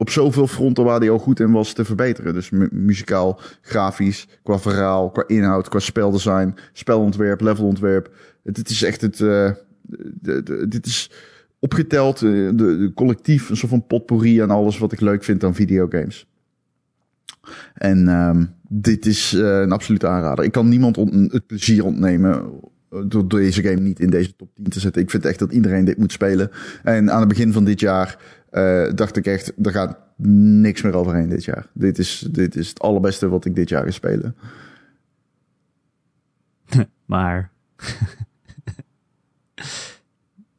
[0.03, 2.35] op zoveel fronten waar hij al goed in was te verbeteren.
[2.35, 8.15] Dus mu- muzikaal, grafisch, qua verhaal, qua inhoud, qua speldesign, spelontwerp, levelontwerp.
[8.45, 9.21] Het is echt het.
[9.21, 9.51] eh,
[10.21, 11.11] de, dit is
[11.59, 15.55] opgeteld, eh, de, collectief, een soort van potpourri aan alles wat ik leuk vind aan
[15.55, 16.27] videogames.
[17.75, 20.45] En ehm, dit is eh, een absolute aanrader.
[20.45, 22.51] Ik kan niemand het plezier ontnemen
[23.07, 25.03] door deze game niet in deze top 10 te zetten.
[25.03, 26.51] Ik vind echt dat iedereen dit moet spelen.
[26.83, 28.19] En aan het begin van dit jaar
[28.53, 31.67] uh, dacht ik echt, er gaat niks meer overheen dit jaar.
[31.73, 34.37] Dit is, dit is het allerbeste wat ik dit jaar ga spelen.
[37.05, 37.51] maar.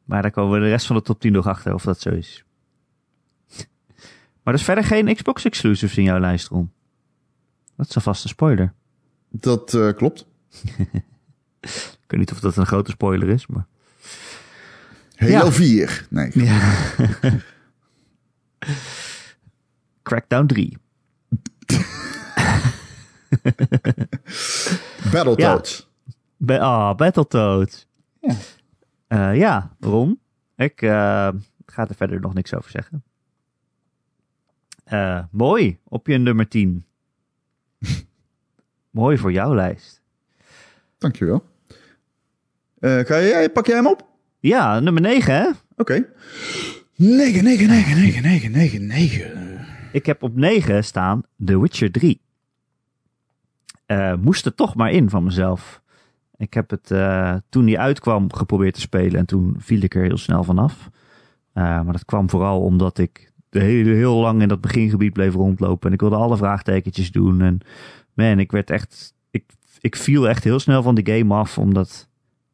[0.04, 2.10] maar daar komen we de rest van de top 10 nog achter of dat zo
[2.10, 2.44] is.
[4.42, 6.72] Maar er is verder geen Xbox exclusives in jouw lijst, Ron.
[7.76, 8.72] Dat is alvast een spoiler.
[9.28, 10.26] Dat uh, klopt.
[11.60, 13.66] ik weet niet of dat een grote spoiler is, maar...
[15.14, 15.52] Halo ja.
[15.52, 16.06] 4.
[16.10, 16.30] Nee.
[16.34, 16.84] Ja.
[20.02, 20.76] Crackdown 3.
[25.12, 25.88] Battletoads.
[26.36, 26.58] Ja.
[26.58, 27.86] Ah, oh, Battletoads.
[28.20, 28.34] Ja.
[29.08, 30.20] Uh, ja, Ron.
[30.56, 30.90] Ik uh,
[31.66, 33.04] ga er verder nog niks over zeggen.
[34.92, 36.86] Uh, mooi, op je nummer 10.
[38.90, 40.02] mooi voor jouw lijst.
[40.98, 41.44] Dankjewel.
[42.80, 44.08] Ga jij, pak jij hem op?
[44.40, 45.48] Ja, nummer 9 hè?
[45.48, 45.56] Oké.
[45.76, 46.06] Okay.
[46.96, 49.66] 9, 9, 9, 9, 9, 9, 9.
[49.92, 52.20] Ik heb op 9 staan The Witcher 3.
[53.86, 55.82] Uh, moest er toch maar in van mezelf.
[56.36, 60.02] Ik heb het uh, toen die uitkwam geprobeerd te spelen en toen viel ik er
[60.02, 60.90] heel snel vanaf.
[61.54, 65.88] Uh, maar dat kwam vooral omdat ik heel, heel lang in dat begingebied bleef rondlopen.
[65.88, 67.40] En ik wilde alle vraagtekentjes doen.
[67.40, 67.60] En
[68.12, 69.14] man, ik werd echt.
[69.30, 69.44] Ik,
[69.80, 71.58] ik viel echt heel snel van de game af.
[71.58, 72.08] Omdat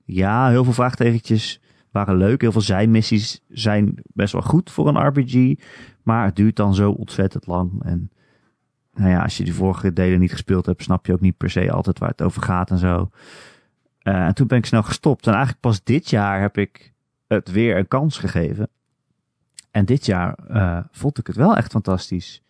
[0.05, 2.41] ja, heel veel vraagtekentjes waren leuk.
[2.41, 5.55] Heel veel zijmissies zijn best wel goed voor een RPG.
[6.03, 7.83] Maar het duurt dan zo ontzettend lang.
[7.83, 8.11] En
[8.95, 11.51] nou ja, als je die vorige delen niet gespeeld hebt, snap je ook niet per
[11.51, 13.11] se altijd waar het over gaat en zo.
[14.03, 15.27] Uh, en toen ben ik snel gestopt.
[15.27, 16.93] En eigenlijk pas dit jaar heb ik
[17.27, 18.69] het weer een kans gegeven.
[19.71, 22.43] En dit jaar uh, vond ik het wel echt fantastisch.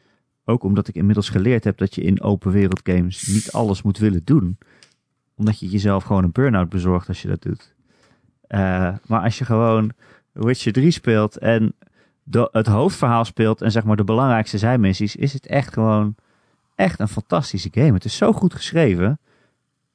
[0.45, 3.99] Ook omdat ik inmiddels geleerd heb dat je in open wereld games niet alles moet
[3.99, 4.59] willen doen.
[5.35, 7.75] Omdat je jezelf gewoon een burn-out bezorgt als je dat doet.
[8.55, 9.93] Uh, maar als je gewoon
[10.33, 11.75] Witcher 3 speelt en
[12.23, 16.15] de, het hoofdverhaal speelt en zeg maar de belangrijkste zijmissies, is het echt gewoon
[16.75, 17.93] echt een fantastische game.
[17.93, 19.19] Het is zo goed geschreven.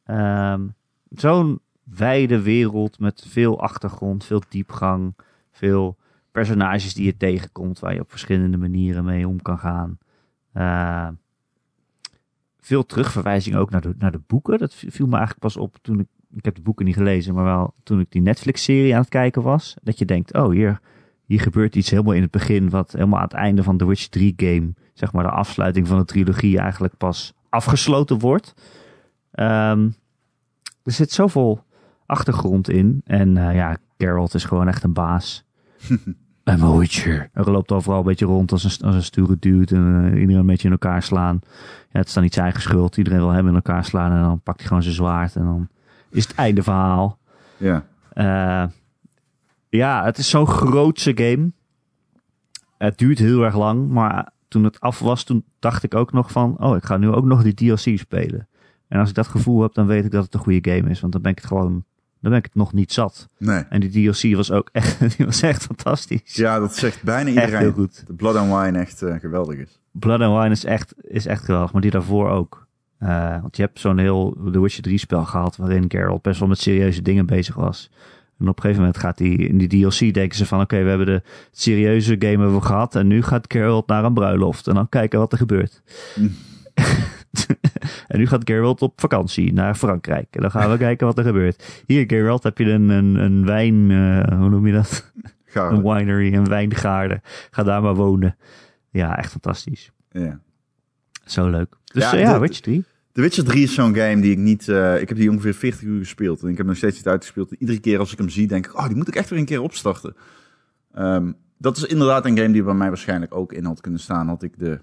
[0.06, 0.76] Um,
[1.10, 5.14] Zo'n wijde wereld met veel achtergrond, veel diepgang,
[5.52, 5.98] veel
[6.32, 9.98] personages die je tegenkomt waar je op verschillende manieren mee om kan gaan.
[10.54, 11.08] Uh,
[12.60, 14.58] veel terugverwijzing ook naar de, naar de boeken.
[14.58, 17.44] Dat viel me eigenlijk pas op toen ik, ik heb de boeken niet gelezen, maar
[17.44, 19.76] wel toen ik die Netflix-serie aan het kijken was.
[19.84, 20.80] Dat je denkt, oh hier,
[21.26, 24.10] hier gebeurt iets helemaal in het begin, wat helemaal aan het einde van The Witcher
[24.10, 28.54] 3 game, zeg maar de afsluiting van de trilogie eigenlijk pas afgesloten wordt.
[29.32, 29.96] Um,
[30.84, 31.64] er zit zoveel
[32.06, 33.02] achtergrond in.
[33.06, 35.44] En uh, ja, Geralt is gewoon echt een baas.
[36.44, 37.30] En een Witcher.
[37.34, 39.76] Er loopt overal een beetje rond als een, als een sture dude.
[39.76, 41.40] En uh, iedereen een beetje in elkaar slaan.
[41.92, 42.98] Ja, het is dan niet zijn eigen schuld.
[42.98, 44.12] Iedereen wil hem in elkaar slaan.
[44.12, 45.36] En dan pakt hij gewoon zijn zwaard.
[45.36, 45.68] En dan
[46.16, 47.20] is het einde verhaal.
[47.58, 47.86] Ja.
[48.14, 48.72] Uh,
[49.70, 51.52] ja, het is zo'n grootse game.
[52.78, 53.90] Het duurt heel erg lang.
[53.90, 56.58] Maar toen het af was, toen dacht ik ook nog van...
[56.60, 58.48] Oh, ik ga nu ook nog die DLC spelen.
[58.88, 61.00] En als ik dat gevoel heb, dan weet ik dat het een goede game is.
[61.00, 61.86] Want dan ben ik het gewoon
[62.26, 63.30] dan ben ik het nog niet zat.
[63.38, 63.64] Nee.
[63.70, 66.36] En die DLC was ook echt, die was echt fantastisch.
[66.36, 67.50] Ja, dat zegt bijna iedereen.
[67.50, 68.04] Echt heel goed.
[68.08, 69.80] De Blood and Wine echt uh, geweldig is.
[69.92, 72.65] Blood and Wine is echt, is echt geweldig, maar die daarvoor ook.
[73.00, 76.48] Uh, want je hebt zo'n heel The Witcher 3 spel gehad, waarin Geralt best wel
[76.48, 77.90] met serieuze dingen bezig was.
[78.40, 80.84] En op een gegeven moment gaat die, in die DLC denken ze van, oké, okay,
[80.84, 84.68] we hebben de serieuze game hebben we gehad en nu gaat Geralt naar een bruiloft
[84.68, 85.82] en dan kijken wat er gebeurt.
[86.16, 86.32] Mm.
[88.08, 90.28] en nu gaat Geralt op vakantie naar Frankrijk.
[90.32, 91.84] En dan gaan we kijken wat er gebeurt.
[91.86, 95.12] Hier, Geralt, heb je een, een, een wijn, uh, hoe noem je dat?
[95.54, 97.22] Een winery, een wijngaarde.
[97.52, 98.38] Ga daar maar wonen.
[98.90, 99.92] Ja, echt fantastisch.
[100.12, 100.40] Ja.
[101.26, 101.76] Zo leuk.
[101.96, 102.84] Dus ja, uh, ja de, Witcher 3.
[103.12, 104.68] De Witcher 3 is zo'n game die ik niet...
[104.68, 106.42] Uh, ik heb die ongeveer 40 uur gespeeld.
[106.42, 107.52] En ik heb nog steeds niet uitgespeeld.
[107.52, 108.78] Iedere keer als ik hem zie, denk ik...
[108.78, 110.16] Oh, die moet ik echt weer een keer opstarten.
[110.98, 114.28] Um, dat is inderdaad een game die bij mij waarschijnlijk ook in had kunnen staan.
[114.28, 114.80] Had ik de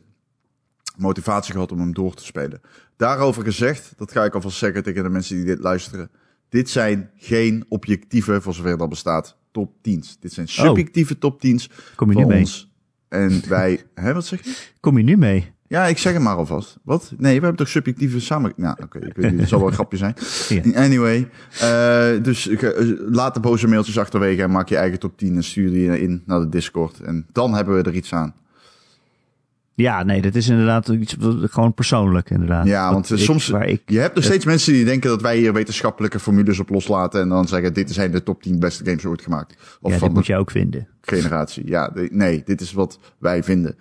[0.97, 2.61] motivatie gehad om hem door te spelen.
[2.97, 6.11] Daarover gezegd, dat ga ik alvast zeggen tegen de mensen die dit luisteren.
[6.49, 10.19] Dit zijn geen objectieve, voor zover dat bestaat, top 10's.
[10.21, 11.21] Dit zijn subjectieve oh.
[11.21, 11.71] top 10's.
[11.95, 12.47] Kom je nu mee?
[13.09, 14.55] En wij, hè, wat zeg je?
[14.81, 15.53] Kom je nu mee?
[15.73, 16.79] Ja, ik zeg hem maar alvast.
[16.83, 17.13] Wat?
[17.17, 18.53] Nee, we hebben toch subjectieve samen...
[18.57, 20.15] Nou, oké, okay, ik weet niet, het zal wel een grapje zijn.
[20.85, 21.29] Anyway,
[21.63, 22.71] uh, dus uh,
[23.11, 26.23] laat de boze mailtjes achterwege en maak je eigen top 10 en stuur die in
[26.27, 27.01] naar de Discord.
[27.01, 28.35] En dan hebben we er iets aan.
[29.75, 32.67] Ja, nee, dat is inderdaad iets gewoon persoonlijk, inderdaad.
[32.67, 33.51] Ja, want soms.
[33.51, 37.21] Ik, je hebt er steeds mensen die denken dat wij hier wetenschappelijke formules op loslaten.
[37.21, 39.79] En dan zeggen: dit zijn de top 10 beste games ooit gemaakt.
[39.81, 40.89] Of ja, van moet je ook vinden.
[41.01, 41.69] Generatie.
[41.69, 43.77] Ja, nee, dit is wat wij vinden.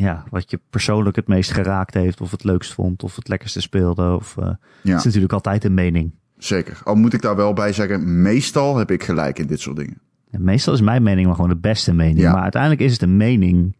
[0.00, 3.60] Ja, wat je persoonlijk het meest geraakt heeft, of het leukst vond, of het lekkerste
[3.60, 4.14] speelde.
[4.14, 4.50] Of, uh,
[4.82, 4.96] ja.
[4.96, 6.12] Is natuurlijk altijd een mening.
[6.38, 6.80] Zeker.
[6.84, 10.00] Al moet ik daar wel bij zeggen, meestal heb ik gelijk in dit soort dingen.
[10.30, 12.18] En meestal is mijn mening maar gewoon de beste mening.
[12.18, 12.32] Ja.
[12.32, 13.76] Maar uiteindelijk is het een mening.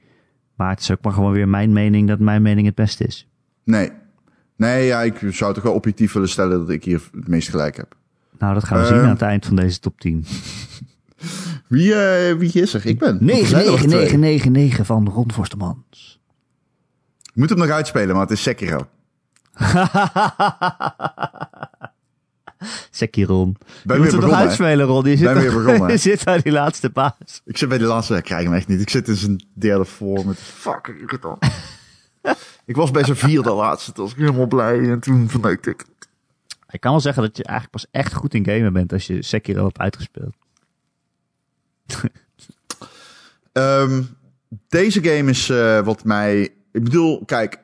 [0.56, 3.28] Maar het is ook maar gewoon weer mijn mening dat mijn mening het beste is.
[3.64, 3.90] Nee.
[4.56, 7.76] Nee, ja, ik zou toch wel objectief willen stellen dat ik hier het meest gelijk
[7.76, 7.96] heb.
[8.38, 8.94] Nou, dat gaan we Ehm.
[8.94, 10.24] zien aan het eind van deze top 10.
[11.68, 12.86] Wie, eh, wie is er?
[12.86, 13.28] Ik ben.
[13.28, 13.88] Er zijn er nog twee.
[13.88, 16.20] 9999 van Ron Forstemans.
[17.22, 18.88] Ik moet hem nog uitspelen, maar het is Sekiro.
[22.90, 23.56] Sekkie Ron.
[23.84, 25.04] Ben je moet het nog uitspelen, Ron.
[25.04, 27.42] Je zit, Ben weer begonnen, je zit bij die laatste baas.
[27.44, 28.80] Ik zit bij de laatste, ik krijg hem echt niet.
[28.80, 31.44] Ik zit in zijn derde voor met fucking irritant.
[32.66, 35.84] ik was bij zijn vierde laatste, toen was ik helemaal blij en toen verneukte ik.
[36.70, 39.22] Ik kan wel zeggen dat je eigenlijk pas echt goed in gamen bent als je
[39.22, 40.34] Sekiro hebt uitgespeeld.
[43.52, 44.02] Ehm,
[44.68, 46.42] deze game is eh, wat mij.
[46.72, 47.58] Ik bedoel, kijk.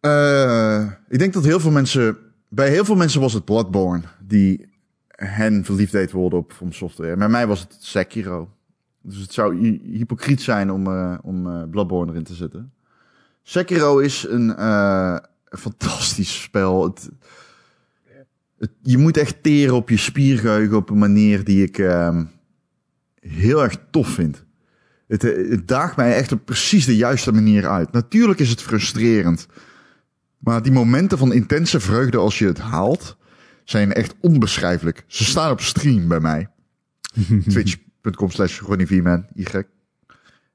[0.00, 2.18] eh, ik denk dat heel veel mensen.
[2.48, 4.68] Bij heel veel mensen was het Bloodborne die
[5.08, 7.16] hen verliefd deed worden op From Software.
[7.16, 8.50] Bij mij was het Sekiro.
[9.02, 12.72] Dus het zou hy- hypocriet zijn om, eh, om Bloodborne erin te zetten.
[13.42, 14.48] Sekiro is een
[15.64, 16.84] fantastisch spel.
[16.84, 17.10] Het-
[18.82, 21.78] je moet echt teren op je spiergeheugen op een manier die ik.
[21.78, 22.24] ehm,
[23.20, 24.44] heel erg tof vind.
[25.06, 27.92] Het, eh, het daagt mij echt op precies de juiste manier uit.
[27.92, 29.46] Natuurlijk is het frustrerend.
[30.38, 33.16] Maar die momenten van intense vreugde als je het haalt,
[33.64, 35.04] zijn echt onbeschrijfelijk.
[35.06, 36.48] Ze staan op stream bij mij.
[37.48, 39.44] Twitch.com slash Ronnie Vman, Y.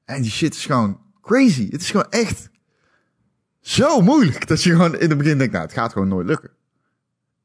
[0.05, 1.69] En die shit is gewoon crazy.
[1.69, 2.49] Het is gewoon echt
[3.61, 4.47] zo moeilijk.
[4.47, 6.49] Dat je gewoon in het begin denkt, nou, het gaat gewoon nooit lukken.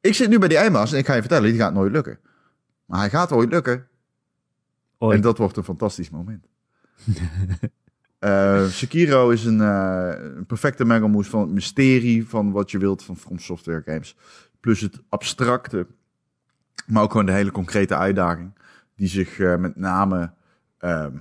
[0.00, 2.18] Ik zit nu bij die eindbaas en ik ga je vertellen, die gaat nooit lukken.
[2.84, 3.88] Maar hij gaat ooit lukken.
[4.98, 5.16] Ooit.
[5.16, 6.46] En dat wordt een fantastisch moment.
[8.20, 13.02] Eh, Sekiro is een, eh, een perfecte mengelmoes van het mysterie van wat je wilt
[13.02, 14.16] van From Software games.
[14.60, 15.86] Plus het abstracte,
[16.86, 18.52] maar ook gewoon de hele concrete uitdaging.
[18.96, 20.32] Die zich eh, met name
[20.78, 21.16] ehm,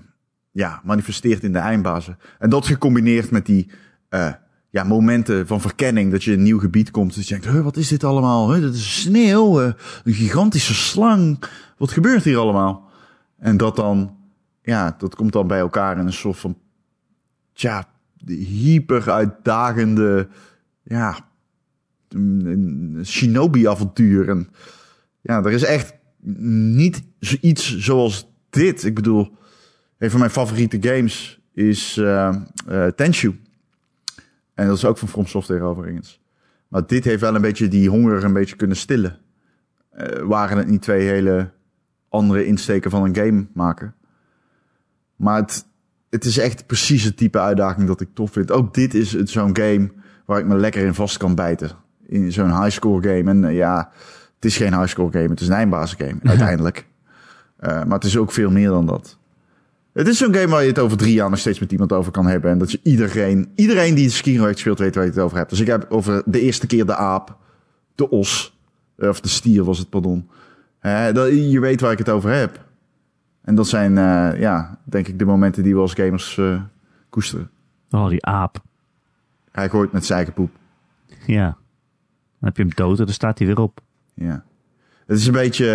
[0.51, 2.17] ja, manifesteert in de eindbazen.
[2.39, 3.71] En dat gecombineerd met die
[4.69, 6.11] ja, momenten van verkenning.
[6.11, 7.15] Dat je in een nieuw gebied komt.
[7.15, 8.47] Dat je denkt, "Huh, wat is dit allemaal?
[8.47, 9.71] Dat is sneeuw, eh,
[10.03, 11.43] een gigantische slang.
[11.77, 12.89] Wat gebeurt hier allemaal?
[13.37, 14.15] En dat dan,
[14.61, 16.57] ja, dat komt dan bij elkaar in een soort van,
[17.53, 17.87] tja,
[18.25, 20.27] hyper uitdagende,
[20.83, 21.19] ja,
[23.03, 24.29] shinobi-avontuur.
[24.29, 24.49] En
[25.21, 28.83] ja, er is echt niet zoiets zoals dit.
[28.83, 29.37] Ik bedoel,
[29.97, 32.35] een van mijn favoriete games is eh
[32.67, 33.39] eh, Tenchu.
[34.59, 36.21] En dat is ook van From Software overigens.
[36.67, 39.17] Maar dit heeft wel een beetje die honger een beetje kunnen stillen.
[39.89, 41.51] Eh, waren het niet twee hele
[42.09, 43.95] andere insteken van een game maken.
[45.15, 45.65] Maar het,
[46.09, 48.51] het is echt precies het type uitdaging dat ik tof vind.
[48.51, 49.91] Ook dit is zo'n game
[50.25, 51.71] waar ik me lekker in vast kan bijten.
[52.05, 53.29] In zo'n highscore game.
[53.29, 53.91] En eh, ja,
[54.35, 56.87] het is geen highscore game, het is een eindbazen game uiteindelijk.
[57.57, 59.18] Eh, maar het is ook veel meer dan dat.
[59.93, 62.11] Het is zo'n game waar je het over drie jaar nog steeds met iemand over
[62.11, 62.51] kan hebben.
[62.51, 65.49] En dat je iedereen, iedereen die Sekiro heeft gespeeld weet waar je het over hebt.
[65.49, 67.37] Dus ik heb over de eerste keer de aap,
[67.95, 68.59] de os,
[68.95, 70.29] eh, of de stier was het, pardon.
[71.13, 72.67] Dat, je weet waar ik het over heb.
[73.41, 76.61] En dat zijn, eh, ja, denk ik de momenten die we als gamers eh,
[77.09, 77.49] koesteren.
[77.89, 78.61] Oh, die aap.
[79.51, 80.51] Hij gooit met zijn eigen poep.
[81.25, 81.45] Ja.
[81.45, 83.81] Dan heb je hem dood en dan staat hij weer op.
[84.13, 84.43] Ja.
[85.05, 85.65] Het is een beetje,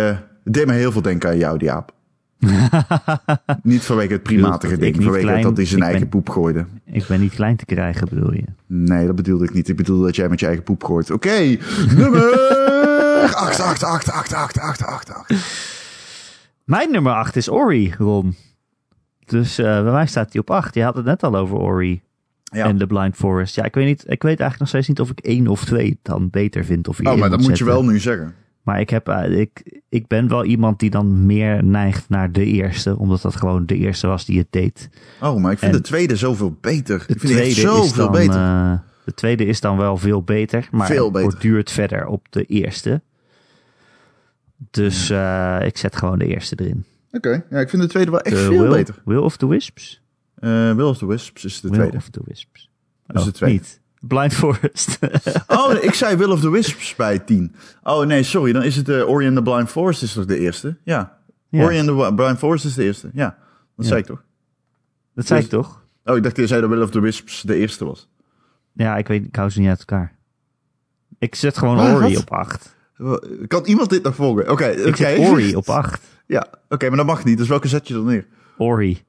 [0.43, 1.93] het deed me heel veel denken aan jou, die aap.
[3.63, 6.65] niet vanwege het primatige ding, vanwege klein, dat hij zijn eigen ben- poep gooide.
[6.85, 8.43] Ik ben niet klein te krijgen, bedoel je?
[8.67, 9.69] Nee, dat bedoelde ik niet.
[9.69, 11.11] Ik bedoelde dat jij met je eigen poep gooit.
[11.11, 11.29] Oké,
[11.97, 12.31] nummer
[13.35, 15.33] 8, 8, 8, 8, 8, 8, 8, 8.
[16.63, 18.35] Mijn nummer 8 is Ori, Ron.
[19.25, 20.73] Dus eh, bij mij staat hij op 8.
[20.75, 22.01] Je had het net al over Ori
[22.43, 22.65] Ja.
[22.65, 23.55] en The Blind Forest.
[23.55, 25.99] Ja, ik weet, niet, ik weet eigenlijk nog steeds niet of ik één of twee
[26.01, 26.87] dan beter vind.
[26.87, 27.65] Of Oh, maar dat moet je zetten.
[27.65, 28.33] wel nu zeggen.
[28.65, 32.45] Maar ik, heb, eh, ik, ik ben wel iemand die dan meer neigt naar de
[32.45, 32.97] eerste.
[32.97, 34.89] Omdat dat gewoon de eerste was die het deed.
[35.21, 36.97] Oh, maar ik vind En- de tweede zoveel beter.
[37.07, 38.35] De ik vind tweede, zoveel beter.
[38.35, 38.73] eh,
[39.05, 40.67] de tweede is dan wel veel beter.
[40.71, 43.01] Maar Veel het borduurt verder op de eerste.
[44.71, 46.85] Dus eh, ik zet gewoon de eerste erin.
[47.11, 49.01] Oké, ja, ik vind de tweede wel echt De veel Will, beter.
[49.05, 50.01] Will of the Wisps?
[50.39, 51.97] Will of the Wisps is de Will tweede.
[51.97, 52.69] of the Wisps.
[53.07, 53.55] Dat is Oh, de tweede.
[53.57, 53.81] Niet.
[53.99, 54.99] Blind Forest.
[55.47, 57.55] Oh, ik zei Will of the Wisps bij 10.
[57.83, 58.51] Oh nee, sorry.
[58.51, 60.77] Dan is het uh, Ori and the Blind Forest is toch de eerste?
[60.83, 61.17] Ja.
[61.49, 61.63] Ja.
[61.63, 63.09] Ori and the Blind Forest is de eerste.
[63.13, 63.37] Ja, dat
[63.75, 63.83] Ja.
[63.85, 64.23] zei ik toch?
[65.15, 65.83] dat zei Dus- ik toch?
[66.05, 68.09] Oh, ik dacht je zei dat Will of the Wisps de eerste was.
[68.73, 70.15] Ja, ik weet, ik hou ze niet uit elkaar.
[71.19, 71.79] Ik zet gewoon?
[71.79, 72.21] Ori Wat?
[72.21, 72.75] op 8.
[73.47, 74.51] Kan iemand dit nog volgen?
[74.51, 75.15] Oké, Ik oké.
[75.17, 76.01] Ori op 8.
[76.27, 77.37] Ja, oké, maar dat mag niet.
[77.37, 78.25] Dus welke zet je dan neer?
[78.57, 79.03] Ori.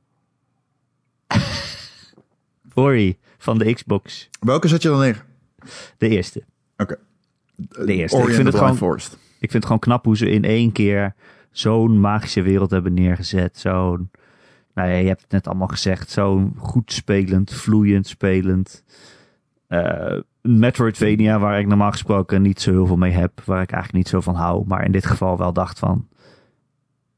[2.78, 4.28] Ori van de Xbox.
[4.40, 5.24] Welke zet je dan neer?
[5.98, 6.44] De eerste.
[6.76, 6.96] Oké.
[7.56, 8.16] De eerste.
[8.16, 9.12] Ori Ik vind het gewoon- Forest.
[9.14, 11.14] Ik vind het gewoon knap hoe ze in één keer
[11.50, 13.58] zo'n magische wereld hebben neergezet.
[13.58, 14.10] Zo'n,
[14.74, 18.84] nou ja, je hebt het net allemaal gezegd, zo'n goed spelend, vloeiend spelend.
[19.66, 23.40] eh, Metroidvania, waar ik normaal gesproken niet zo heel veel mee heb.
[23.44, 24.64] Waar ik eigenlijk niet zo van hou.
[24.66, 26.08] Maar in dit geval wel dacht van...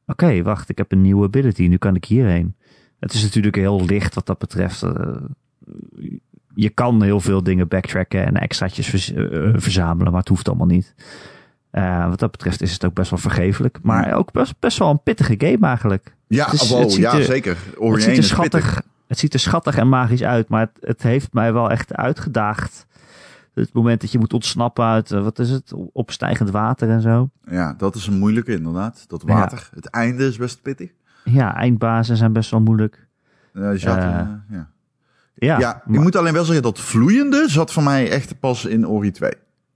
[0.06, 1.66] Oké, wacht, ik heb een nieuwe ability.
[1.66, 2.56] Nu kan ik hierheen.
[2.98, 4.82] Het is natuurlijk heel licht wat dat betreft.
[4.82, 5.16] eh,
[6.54, 10.10] je kan heel veel dingen backtracken en extraatjes vers- eh, verzamelen.
[10.12, 10.94] Maar het hoeft allemaal niet.
[11.70, 13.78] Eh, wat dat betreft is het ook best wel vergeeflijk.
[13.82, 16.14] Maar ook best, best wel een pittige game eigenlijk.
[16.26, 17.56] Ja, Het is- wow, het ja er- zeker.
[17.56, 18.26] Het ziet, 1 er pittig.
[18.26, 21.94] schattig, het ziet er schattig en magisch uit, maar het, het heeft mij wel echt
[21.94, 22.86] uitgedaagd.
[23.54, 27.30] Het moment dat je moet ontsnappen uit, eh, wat is het, opstijgend water en zo.
[27.50, 29.04] Ja, dat is een moeilijke inderdaad.
[29.08, 29.68] Dat water.
[29.74, 30.90] Het einde is best pittig.
[31.24, 33.06] Ja, eindbazen zijn best wel moeilijk.
[33.54, 34.26] Eh, Eh, eh,
[35.38, 35.58] ja.
[35.58, 39.10] Ja, ik moet alleen wel zeggen dat vloeiende zat voor mij echt pas in Ori
[39.10, 39.30] 2.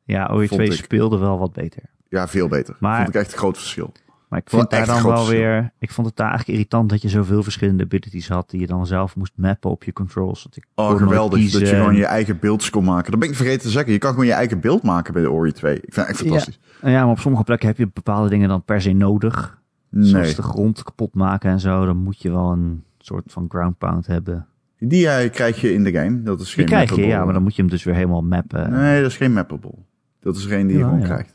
[0.04, 0.84] ja Ori vond 2 ik.
[0.84, 1.82] speelde wel wat beter.
[2.08, 2.76] Ja, veel beter.
[2.80, 3.92] Maar- Vond ik echt een groot verschil.
[4.28, 5.38] Maar ik Wel vind daar dan wel verschil.
[5.38, 8.66] weer, ik vond het daar eigenlijk irritant dat je zoveel verschillende abilities had die je
[8.66, 10.42] dan zelf moest mappen op je controls.
[10.42, 11.50] Want ik Oh, geweldig.
[11.50, 13.10] Dat je gewoon je eigen beelds kon maken.
[13.10, 13.92] Dat ben ik vergeten te zeggen.
[13.92, 15.74] Je kan gewoon je eigen beeld maken bij de Ori 2.
[15.74, 16.58] Ik vind het echt fantastisch.
[16.82, 19.58] Ja, maar op sommige plekken heb je bepaalde dingen dan per se nodig.
[19.90, 21.86] Zoals de grond kapot maken en zo.
[21.86, 24.46] Dan moet je wel een soort van ground pound hebben.
[24.84, 26.22] Die eh, krijg je in de game.
[26.22, 27.14] Dat is Die geen krijg je, mappable.
[27.16, 28.70] ja, maar dan moet je hem dus weer helemaal mappen.
[28.70, 29.74] Nee, dat is geen mappable.
[30.20, 31.04] Dat is er een die je gewoon ja.
[31.04, 31.34] krijgt.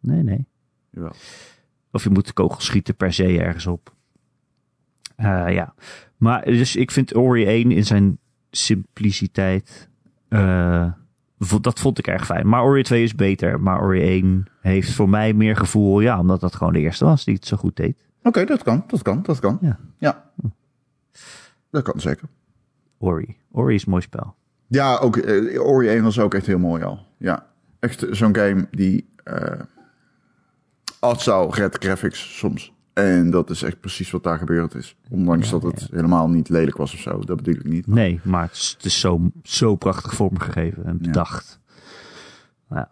[0.00, 0.46] Nee, nee.
[0.90, 1.12] Jawel.
[1.92, 3.92] Of je moet kogels schieten per se ergens op.
[5.16, 5.74] Eh, ja.
[6.16, 8.18] Maar dus ik vind Ori 1 in zijn
[8.50, 9.88] simpliciteit.
[10.28, 10.92] eh,
[11.60, 12.48] dat vond ik erg fijn.
[12.48, 13.60] Maar Ori 2 is beter.
[13.60, 16.00] Maar Ori 1 heeft voor mij meer gevoel.
[16.00, 18.06] Ja, omdat dat gewoon de eerste was die het zo goed deed.
[18.22, 18.84] Oké, dat kan.
[18.86, 19.22] Dat kan.
[19.22, 19.58] Dat kan.
[19.60, 19.78] Ja.
[19.98, 20.30] Ja.
[21.70, 22.28] Dat kan zeker.
[22.98, 23.36] Ori.
[23.50, 24.34] Ori is een mooi spel.
[24.66, 27.06] Ja, ook eh, Ori 1 was ook echt heel mooi al.
[27.18, 27.46] Ja,
[27.78, 29.06] echt zo'n game die
[31.00, 32.72] art zou red graphics soms.
[32.92, 34.96] En dat is echt precies wat daar gebeurd is.
[35.10, 37.18] Ondanks dat het helemaal niet lelijk was of zo.
[37.18, 37.86] Dat bedoel ik niet.
[37.86, 41.60] Nee, maar het is, het is zo, zo prachtig vormgegeven en bedacht.
[42.70, 42.90] Ja.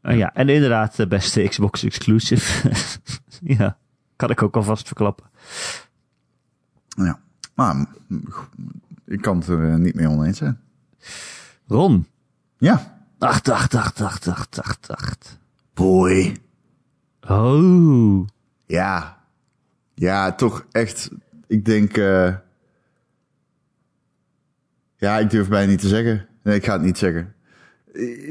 [0.00, 2.70] En ja, en inderdaad de beste Xbox exclusive.
[3.58, 3.78] ja,
[4.16, 5.26] kan ik ook alvast verklappen.
[6.96, 7.18] Ja.
[7.54, 7.86] Maar
[9.06, 10.60] ik kan het er eh, niet mee oneens zijn.
[11.66, 12.06] Ron.
[12.58, 12.98] Ja.
[13.18, 15.38] 8, 8, 8, 8, 8, 8, 8.
[15.74, 16.36] Boy.
[17.28, 18.26] Oh.
[18.66, 19.24] Ja.
[19.94, 21.10] Ja, toch echt.
[21.46, 21.96] Ik denk.
[21.96, 22.34] eh,
[24.96, 26.26] ja, ik durf bijna niet te zeggen.
[26.42, 27.34] Nee, ik ga het niet zeggen.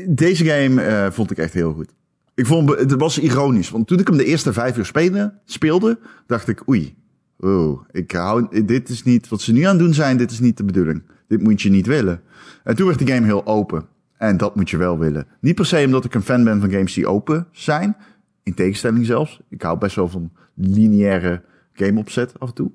[0.08, 1.94] Deze game eh, vond ik echt heel goed.
[2.36, 6.00] Ik vond het was ironisch, want toen ik hem de eerste vijf uur speelde, speelde
[6.28, 6.96] dacht ik, oei,
[7.40, 10.40] oh, ik hou, dit is niet wat ze nu aan het doen zijn, dit is
[10.40, 11.04] niet de bedoeling.
[11.28, 12.22] Dit moet je niet willen.
[12.64, 13.86] En toen werd de game heel open.
[14.18, 15.28] En dat moet je wel willen.
[15.40, 17.98] Niet per se omdat ik een fan ben van games die open zijn.
[18.44, 19.42] In tegenstelling zelfs.
[19.50, 21.42] Ik hou best wel van lineaire
[21.74, 22.72] gameopzet af en toe.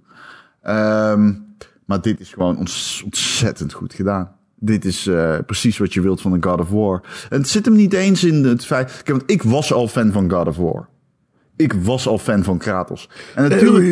[0.63, 1.33] Ehm,
[1.85, 4.33] maar dit is gewoon ontzettend goed gedaan.
[4.55, 7.03] Dit is eh, precies wat je wilt van een God of War.
[7.29, 9.03] En het zit hem niet eens in het feit...
[9.03, 10.89] Kijk, want ik was al fan van God of War.
[11.61, 13.09] Ik was al fan van Kratos.
[13.35, 13.85] En natuurlijk,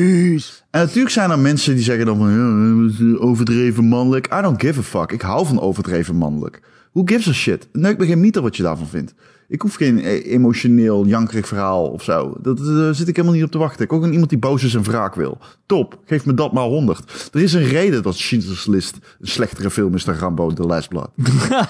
[0.70, 3.18] en natuurlijk zijn er mensen die zeggen dan van...
[3.18, 4.26] Overdreven mannelijk.
[4.32, 5.12] I don't give a fuck.
[5.12, 6.60] Ik hou van overdreven mannelijk.
[6.92, 7.68] Who gives a shit?
[7.72, 9.14] Neuk me geen meter wat je daarvan vindt.
[9.48, 12.36] Ik hoef geen eh, emotioneel, jankerig verhaal of zo.
[12.40, 13.84] Dat daar zit ik helemaal niet op te wachten.
[13.84, 15.38] Ik ook een iemand die boos is en wraak wil.
[15.66, 17.30] Top, geef me dat maar 100.
[17.32, 20.88] Er is een reden dat Schindler's List een slechtere film is dan Rambo The Last
[20.88, 21.10] Blood.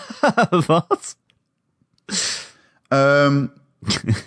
[0.67, 1.17] Wat?
[2.89, 3.47] Ehm,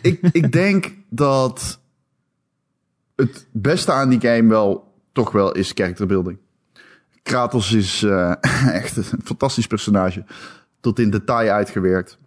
[0.02, 1.80] ik, ik denk dat
[3.15, 6.38] het beste aan die game wel toch wel is characterbuilding.
[7.24, 8.34] Kratos is eh,
[8.82, 10.26] echt een fantastisch personage.
[10.80, 12.17] Tot in detail uitgewerkt.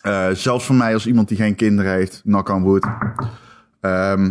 [0.00, 2.86] Eh, zelfs voor mij als iemand die geen kinderen heeft, knock on wood.
[3.80, 4.30] Ehm,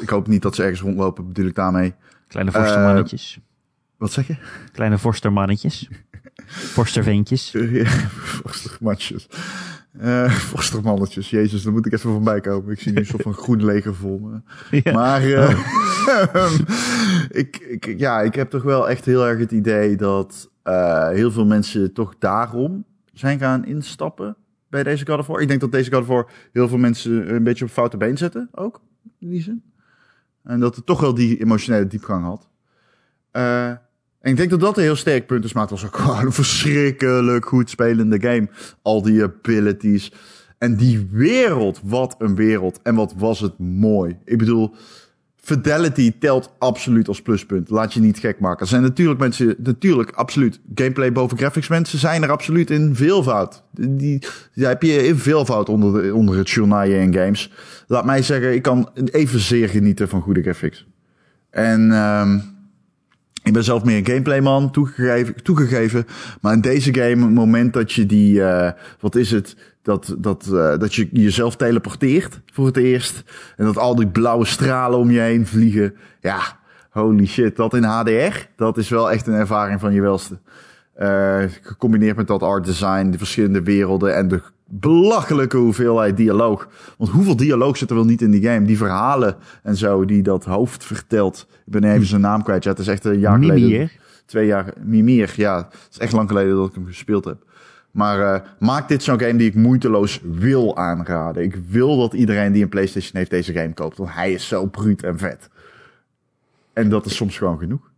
[0.00, 1.94] ik hoop niet dat ze ergens rondlopen, bedoel ik daarmee.
[2.28, 3.38] Kleine vorstermannetjes.
[3.96, 4.36] Wat zeg je?
[4.72, 5.88] Kleine vorstermannetjes.
[6.76, 7.54] Vorsterventjes.
[8.42, 9.28] Vorstermatjes.
[9.98, 11.30] Eh vorstermannetjes.
[11.30, 12.72] Jezus, daar moet ik even van bij komen.
[12.72, 14.40] Ik zie nu een soort van groen leger voor me.
[14.82, 14.92] Ja.
[14.92, 15.58] Maar eh,
[17.40, 21.30] ik, ik, ja, ik heb toch wel echt heel erg het idee dat eh, heel
[21.30, 24.36] veel mensen toch daarom zijn gaan instappen
[24.68, 25.40] bij deze God of War.
[25.40, 28.18] Ik denk dat deze God of War heel veel mensen een beetje op foute been
[28.18, 28.80] zetten, ook
[29.18, 29.62] in die zin.
[30.42, 32.48] En dat het toch wel die emotionele diepgang had.
[34.26, 36.24] En ik denk dat dat een heel sterk punt is, maar het was ook gewoon
[36.24, 38.48] een verschrikkelijk goed spelende game.
[38.82, 40.12] Al die abilities.
[40.58, 42.80] En die wereld, wat een wereld.
[42.82, 44.18] En wat was het mooi.
[44.24, 44.74] Ik bedoel,
[45.36, 47.70] fidelity telt absoluut als pluspunt.
[47.70, 48.60] Laat je niet gek maken.
[48.60, 50.60] Er zijn natuurlijk mensen, natuurlijk, absoluut.
[50.74, 51.68] Gameplay boven graphics.
[51.68, 53.62] Mensen zijn er absoluut in veelvoud.
[53.70, 54.22] Die,
[54.52, 57.52] heb je in veelvoud onder, de, onder het journaaien in games.
[57.86, 60.86] Laat mij zeggen, ik kan evenzeer genieten van goede graphics.
[61.50, 62.55] En um,
[63.46, 66.06] ik ben zelf meer een gameplayman, toegegeven, toegegeven.
[66.40, 68.70] Maar in deze game, het moment dat je die, uh,
[69.00, 73.22] wat is het, dat, dat, uh, dat je jezelf teleporteert voor het eerst.
[73.56, 75.94] En dat al die blauwe stralen om je heen vliegen.
[76.20, 76.40] Ja,
[76.90, 80.38] holy shit, dat in HDR, dat is wel echt een ervaring van je welste.
[80.98, 86.68] Uh, gecombineerd met dat art design, de verschillende werelden en de belachelijke hoeveelheid dialoog.
[86.98, 88.66] Want hoeveel dialoog zit er wel niet in die game?
[88.66, 91.46] Die verhalen en zo, die dat hoofd vertelt.
[91.66, 92.64] Ik ben even zijn naam kwijt.
[92.64, 93.58] Ja, het is echt een jaar Mimir.
[93.58, 93.90] geleden.
[94.26, 94.72] Twee jaar.
[94.80, 95.56] Mimir, ja.
[95.56, 97.44] Het is echt lang geleden dat ik hem gespeeld heb.
[97.90, 101.42] Maar uh, maak dit zo'n game die ik moeiteloos wil aanraden.
[101.42, 103.96] Ik wil dat iedereen die een PlayStation heeft deze game koopt.
[103.96, 105.48] Want hij is zo bruut en vet.
[106.72, 107.90] En dat is soms gewoon genoeg.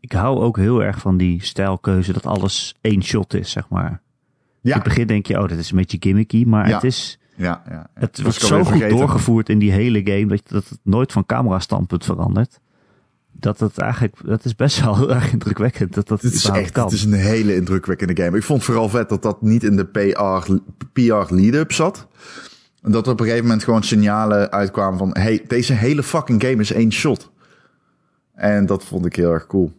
[0.00, 4.02] Ik hou ook heel erg van die stijlkeuze dat alles één shot is, zeg maar.
[4.64, 4.70] Ja.
[4.70, 6.74] In het begin denk je, oh, dat is een beetje gimmicky, maar Ja.
[6.74, 7.18] het is...
[7.36, 7.86] Ja, ja.
[7.94, 8.96] Het Was wordt zo goed vergeten.
[8.96, 12.60] doorgevoerd in die hele game dat, dat het nooit van camera standpunt verandert.
[13.32, 16.84] Dat het eigenlijk, dat is best wel erg indrukwekkend dat dat Het is echt, kan.
[16.84, 18.36] het is een hele indrukwekkende game.
[18.36, 20.52] Ik vond vooral vet dat dat niet in de PR,
[20.92, 22.06] PR lead-up zat.
[22.82, 25.10] En dat er op een gegeven moment gewoon signalen uitkwamen van...
[25.12, 27.30] hey, deze hele fucking game is één shot.
[28.34, 29.72] En dat vond ik heel erg cool.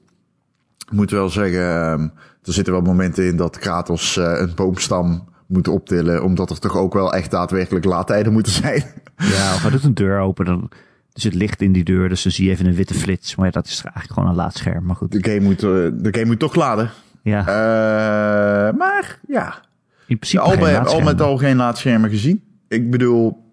[0.85, 2.07] Ik moet wel zeggen, ehm,
[2.45, 6.23] er zitten wel momenten in dat Kratos eh, een boomstam moet optillen.
[6.23, 8.83] Omdat er toch ook wel echt daadwerkelijk laadtijden moeten zijn.
[9.17, 10.69] Ja, of hij doet een deur open, dan
[11.13, 13.35] er zit licht in die deur, dus dan zie je even een witte flits.
[13.35, 15.11] Maar ja, dat is eigenlijk gewoon een laadscherm, maar goed.
[15.11, 16.91] De game moet, eh, de game moet toch laden.
[17.21, 19.59] Ja, Eh, maar ja,
[20.07, 22.43] in principe al, bij, al met al geen laadschermen gezien.
[22.67, 23.43] Ik bedoel,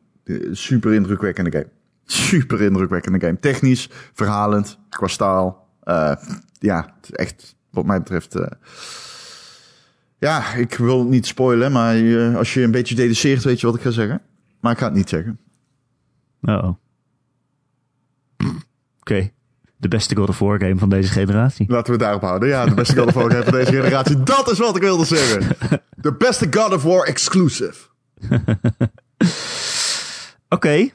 [0.53, 1.68] super indrukwekkende game.
[2.05, 3.38] Super indrukwekkende game.
[3.40, 5.68] Technisch, verhalend, qua staal.
[6.59, 8.34] Ja, het is echt, wat mij betreft...
[8.34, 8.46] eh,
[10.18, 13.66] ja, ik wil het niet spoilen, maar eh, als je een beetje deduceert, weet je
[13.66, 14.20] wat ik ga zeggen.
[14.60, 15.38] Maar ik ga het niet zeggen.
[16.42, 16.68] Oh.
[19.00, 19.30] Oké.
[19.76, 21.66] De beste God of War game van deze generatie.
[21.68, 22.48] Laten we het daarop houden.
[22.48, 24.22] Ja, de beste God of War game van deze generatie.
[24.34, 25.56] Dat is wat ik wilde zeggen.
[25.96, 27.74] De beste God of War exclusive.
[30.48, 30.88] Oké.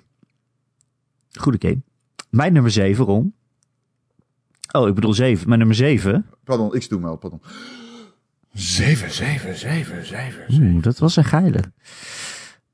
[1.32, 1.82] Goede game.
[2.30, 3.36] Mijn nummer 7, Ron.
[4.78, 5.48] Oh, ik bedoel 7.
[5.48, 6.26] Mijn nummer 7.
[6.44, 7.42] Pardon, ik doe wel, pardon.
[8.54, 10.46] 7, 7, 7, 7.
[10.54, 11.60] Oeh, dat was een geile.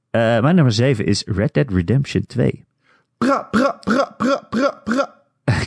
[0.10, 2.66] Eh, mijn nummer 7 is Red Dead Redemption 2.
[3.18, 5.22] Pra, pra, pra, pra, pra, pra.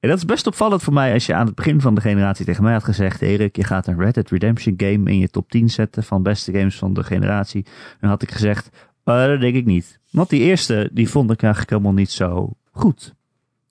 [0.00, 2.44] En dat is best opvallend voor mij als je aan het begin van de generatie
[2.44, 5.50] tegen mij had gezegd: Erik, je gaat een Red Dead Redemption game in je top
[5.50, 7.66] 10 zetten van beste games van de generatie.
[8.00, 8.68] Dan had ik gezegd:
[9.04, 10.00] "Eh, dat denk ik niet.
[10.10, 13.14] Want die eerste, die vond ik eigenlijk helemaal niet zo goed.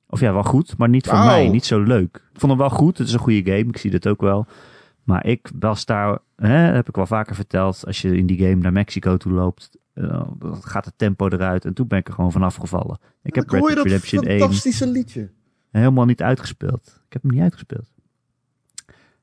[0.09, 2.15] Of ja, wel goed, maar niet voor mij, niet zo leuk.
[2.15, 4.45] Ik vond hem wel goed, het is een goede game, ik zie dit ook wel.
[5.03, 8.37] Maar ik was daar, hè, dat heb ik wel vaker verteld, als je in die
[8.37, 11.65] game naar Mexico toe loopt, eh, dan gaat het tempo eruit.
[11.65, 12.99] En toen ben ik er gewoon vanaf gevallen.
[13.23, 15.29] Ik heb Red je Dead dat Redemption 1 fantastische liedje.
[15.71, 17.01] helemaal niet uitgespeeld.
[17.05, 17.87] Ik heb hem niet uitgespeeld.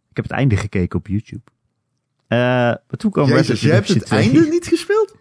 [0.09, 1.43] Ik heb het einde gekeken op YouTube.
[2.27, 4.21] Eh, maar toen kwam Red Dead Jezus, jij hebt het 2.
[4.21, 5.15] einde niet gespeeld?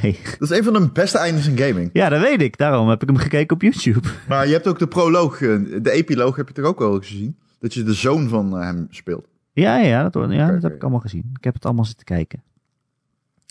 [0.00, 0.18] Nee.
[0.38, 1.90] Dat is een van de beste eindes in gaming.
[1.92, 2.56] Ja, dat weet ik.
[2.56, 4.08] Daarom heb ik hem gekeken op YouTube.
[4.28, 7.36] Maar je hebt ook de proloog, eh, de epiloog heb je toch ook wel gezien?
[7.58, 9.26] Dat je de zoon van eh, hem speelt.
[9.52, 11.30] Ja, ja, dat, ja, dat heb ik allemaal gezien.
[11.38, 12.42] Ik heb het allemaal zitten kijken.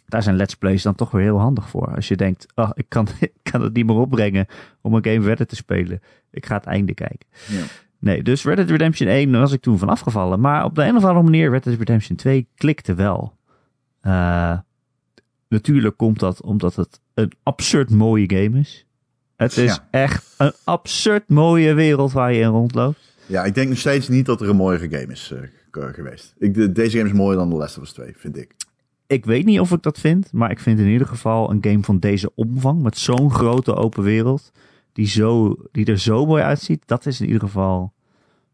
[0.05, 1.95] Daar zijn let's plays dan toch weer heel handig voor.
[1.95, 4.47] Als je denkt, oh, ik kan, ik kan het niet meer opbrengen
[4.81, 6.01] om een game verder te spelen.
[6.31, 7.27] Ik ga het einde kijken.
[7.47, 7.63] Ja.
[7.99, 10.39] Nee, dus Red Dead Redemption 1 was ik toen van afgevallen.
[10.39, 13.37] Maar op de een of andere manier, Red Dead Redemption 2 klikte wel.
[14.01, 14.57] Eh,
[15.51, 18.85] natuurlijk komt dat omdat het een absurd mooie game is.
[19.35, 19.87] Het is Ja.
[19.91, 22.99] echt een absurd mooie wereld waar je in rondloopt.
[23.25, 25.39] Ja, ik denk nog steeds niet dat er een mooiere game is eh,
[25.71, 26.33] ge- geweest.
[26.37, 28.55] Ik, de- deze game is mooier dan The Last of Us 2, vind ik.
[29.07, 31.83] Ik weet niet of ik dat vind, maar ik vind in ieder geval een game
[31.83, 34.51] van deze omvang, met zo'n grote open wereld,
[34.93, 37.93] die, zo, die er zo mooi uitziet, dat is in ieder geval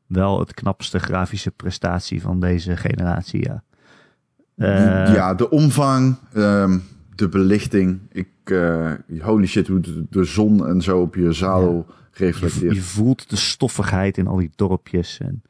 [0.06, 3.64] wel het knapste grafische prestatie van deze generatie, ja.
[4.58, 6.78] Eh, ja, de omvang, ehm,
[7.16, 8.00] de belichting.
[8.12, 8.92] Ik, eh,
[9.22, 12.76] holy shit, hoe de, de zon en zo op je zadel reflecteert.
[12.76, 15.42] je voelt de stoffigheid in al die dorpjes en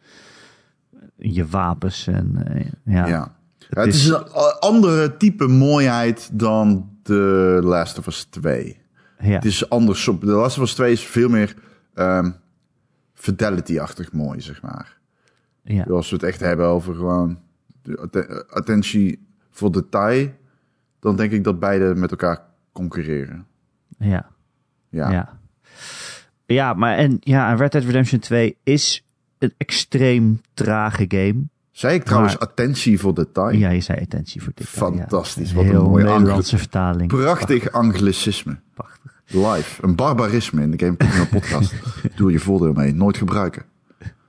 [1.15, 3.07] je wapens en eh, ja.
[3.07, 3.35] ja.
[3.69, 4.27] Het is een
[4.59, 8.77] andere type mooiheid dan The Last of Us 2.
[9.19, 9.27] ja.
[9.27, 10.03] Het is anders.
[10.03, 11.55] The Last of Us 2 is veel meer
[11.93, 12.31] ehm,
[13.13, 14.97] fidelity-achtig mooi, zeg maar.
[15.63, 15.83] ja.
[15.83, 17.39] Als we het echt hebben over gewoon
[18.11, 20.29] de attentie voor detail,
[20.99, 23.45] dan denk ik dat beide met elkaar concurreren.
[23.99, 24.29] ja.
[24.89, 25.09] Ja.
[25.11, 25.39] Ja.
[26.45, 29.05] Ja, maar en, ja, Red Dead Redemption 2 is
[29.37, 31.35] een extreem trage game.
[31.71, 33.57] Zei ik trouwens Maar- attentie voor detail?
[33.57, 34.67] Ja, je zei attentie voor dit.
[34.67, 35.55] Fantastisch, Ja.
[35.55, 37.07] wat een mooie Nederlandse vertaling.
[37.09, 38.59] Prachtig anglicisme.
[38.73, 39.21] Prachtig.
[39.27, 39.83] Live.
[39.83, 41.73] Een barbarisme in de Game podcast.
[42.17, 42.93] Doe je voordeel mee.
[42.93, 43.63] Nooit gebruiken.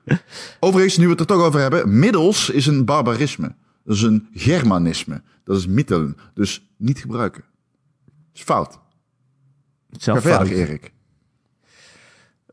[0.60, 1.98] Overigens, nu we het er toch over hebben.
[1.98, 3.54] Middels is een barbarisme.
[3.84, 5.22] Dat is een germanisme.
[5.44, 6.16] Dat is middelen.
[6.34, 7.44] Dus niet gebruiken.
[8.04, 8.72] Dat is fout.
[8.72, 10.58] Ga Zelf verder, fout.
[10.58, 10.92] Erik.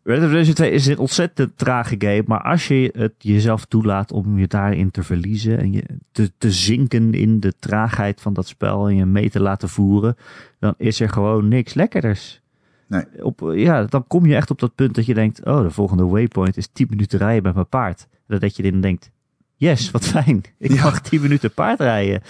[0.08, 4.12] Red Dead Redemption 2 is een ontzettend trage game, maar als je het jezelf toelaat
[4.12, 8.48] om je daarin te verliezen en je te, te zinken in de traagheid van dat
[8.48, 10.16] spel en je mee te laten voeren,
[10.60, 12.42] dan is er gewoon niks lekkerders.
[12.88, 13.04] Nee.
[13.26, 16.06] Op, ja, dan kom je echt op dat punt dat je denkt, oh, de volgende
[16.06, 18.08] waypoint is 10 minuten rijden met mijn paard.
[18.28, 19.12] Dat je dan denkt,
[19.56, 20.42] yes, wat fijn.
[20.58, 20.84] Ik Ja.
[20.84, 22.22] mag 10 minuten paard rijden.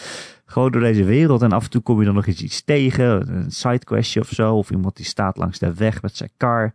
[0.46, 1.42] Gewoon door deze wereld.
[1.42, 3.36] En af en toe kom je dan nog eens iets tegen.
[3.36, 4.56] Een sidequestje of zo.
[4.56, 6.74] Of iemand die staat langs de weg met zijn car.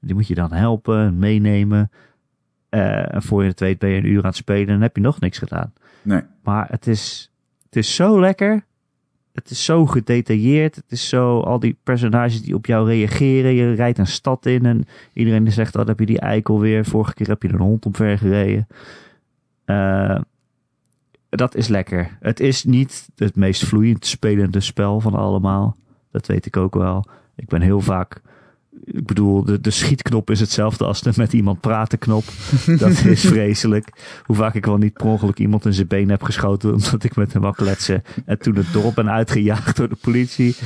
[0.00, 1.90] Die moet je dan helpen, meenemen.
[2.68, 4.96] Eh, en voor je het weet ben je een uur aan het spelen en heb
[4.96, 5.72] je nog niks gedaan.
[6.02, 6.20] Nee.
[6.42, 7.32] Maar het is,
[7.64, 8.64] het is zo lekker.
[9.32, 10.76] Het is zo gedetailleerd.
[10.76, 13.54] Het is zo al die personages die op jou reageren.
[13.54, 16.84] Je rijdt een stad in en iedereen zegt: Oh, dan heb je die eikel weer.
[16.84, 18.66] Vorige keer heb je een hond omver gereden.
[19.64, 20.20] Eh,
[21.28, 22.16] dat is lekker.
[22.20, 25.76] Het is niet het meest vloeiend spelende spel van allemaal.
[26.10, 27.04] Dat weet ik ook wel.
[27.34, 28.20] Ik ben heel vaak.
[28.84, 32.24] Ik bedoel, de, de schietknop is hetzelfde als de met iemand praten knop.
[32.78, 33.88] Dat is vreselijk.
[34.24, 37.16] Hoe vaak ik wel niet per ongeluk iemand in zijn been heb geschoten omdat ik
[37.16, 38.02] met hem wou kletsen.
[38.24, 40.56] En toen het dorp ben uitgejaagd door de politie.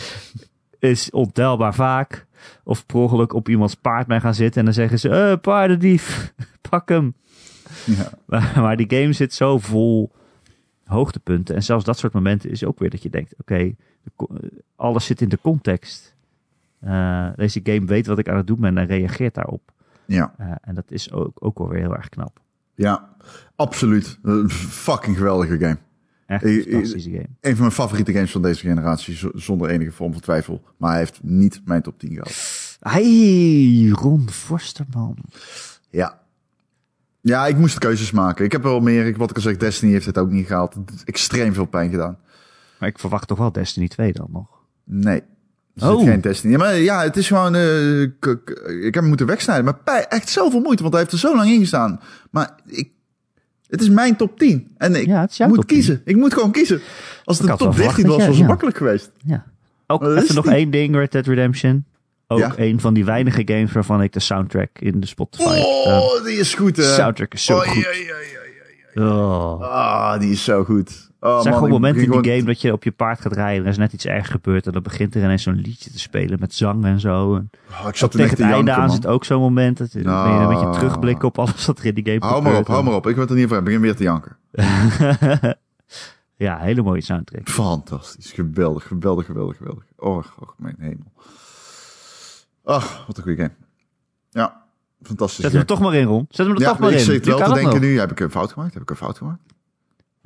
[0.79, 2.27] Is ontelbaar vaak.
[2.65, 6.33] Of per ongeluk op iemands paard ben gaan zitten en dan zeggen ze, eh, paardendief,
[6.71, 7.15] pak hem.
[7.85, 8.11] Ja.
[8.27, 10.13] Maar, maar die game zit zo vol
[10.85, 11.55] hoogtepunten.
[11.55, 14.27] En zelfs dat soort momenten is ook weer dat je denkt: oké, eh,
[14.77, 16.16] alles zit in de context.
[16.81, 19.73] Eh, deze game weet wat ik aan het doen ben en reageert daarop.
[20.07, 20.35] Ja.
[20.39, 22.41] Eh, en dat is ook, ook wel weer heel erg knap.
[22.75, 23.09] Ja.
[23.57, 24.19] Absoluut.
[24.23, 25.77] Een fucking geweldige game.
[26.27, 27.27] Echt Eh, een eh, fantastische game.
[27.41, 29.31] Een van mijn favoriete games van deze generatie.
[29.35, 30.63] Zonder enige vorm van twijfel.
[30.77, 32.35] Maar hij heeft niet mijn top 10 gehaald.
[32.81, 35.17] Hey, Ron Forsterman.
[35.91, 36.21] Ja.
[37.21, 38.45] Ja, ik moest keuzes maken.
[38.45, 39.07] Ik heb wel meer.
[39.07, 40.77] Ik- Wat ik al zeg, Destiny heeft het ook niet gehaald.
[41.05, 42.19] Extreem veel pijn gedaan.
[42.81, 44.49] Maar ik verwacht toch wel Destiny 2 dan nog.
[44.85, 45.23] Nee.
[45.77, 45.99] Er Oh.
[45.99, 46.53] zit geen Destiny.
[46.53, 46.59] in.
[46.59, 47.55] Maar ja, het is gewoon...
[47.55, 48.15] eh, ik
[48.85, 49.65] heb hem moeten wegsnijden.
[49.65, 52.01] Maar pij- echt zoveel moeite, want hij heeft er zo lang in gestaan.
[52.31, 52.91] Maar ik...
[53.67, 54.75] Het is mijn top 10.
[54.79, 55.77] En ik Ja, moet top 10.
[55.77, 56.03] kiezen.
[56.05, 56.81] Ik moet gewoon kiezen.
[57.25, 58.47] Als het Ik een top 13 verwacht was, was het ja.
[58.47, 59.11] makkelijk geweest.
[59.25, 59.45] Ja.
[59.87, 61.85] Ook even nog die- één ding, Red Dead Redemption.
[62.27, 62.53] Ook Ja.
[62.57, 65.45] een van die weinige games waarvan ik de soundtrack in de Spotify.
[65.63, 66.83] Oh, die is goed, hè?
[66.95, 67.87] soundtrack is zo oh, goed.
[68.99, 69.61] Oh.
[69.61, 71.11] Ah, die is zo goed.
[71.21, 73.21] Oh, Er zijn man, gewoon momenten in die gewoon- game dat je op je paard
[73.21, 73.65] gaat rijden.
[73.65, 74.67] Er is net iets erg gebeurd.
[74.67, 77.35] En dan begint er ineens zo'n liedje te spelen met zang en zo.
[77.35, 77.51] En
[77.83, 78.91] Oh, ik zat tegen het einde aan man.
[78.91, 79.79] zit ook zo'n moment.
[79.79, 80.29] Dat je Nou.
[80.29, 82.67] ben je een beetje terugblikken op alles wat er in die game Hou maar gebeurt.
[82.69, 83.07] op, hou maar op.
[83.07, 83.59] Ik wil het er niet hebben.
[83.59, 84.37] Ik begin weer te janken.
[86.47, 87.49] ja, hele mooie soundtrack.
[87.49, 88.33] Fantastisch.
[88.33, 89.85] Geweldig, geweldig, geweldig, geweldig.
[89.97, 91.13] Oh, oh mijn hemel.
[92.65, 93.55] Ach, wat een goede game.
[94.31, 94.65] Ja,
[95.07, 95.43] fantastisch.
[95.45, 96.27] Zet hem er toch maar in, Ron.
[96.31, 97.05] Zet hem er ja, toch maar ik in.
[97.05, 97.81] zit Je wel te denken nog.
[97.81, 98.75] nu, heb ik een fout gemaakt?
[98.75, 99.41] Heb ik een fout gemaakt?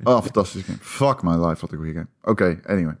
[0.03, 0.77] Oh, fantastisch game.
[0.81, 2.07] Fuck my life, wat een goede game.
[2.21, 2.97] Oké, anyway.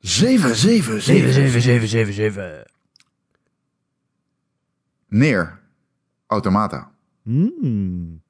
[0.00, 1.32] 7, 7, 7.
[1.32, 2.70] 7, 7, 7, 7.
[5.08, 5.60] Neer.
[6.26, 6.90] Automata.
[7.22, 8.20] Mm.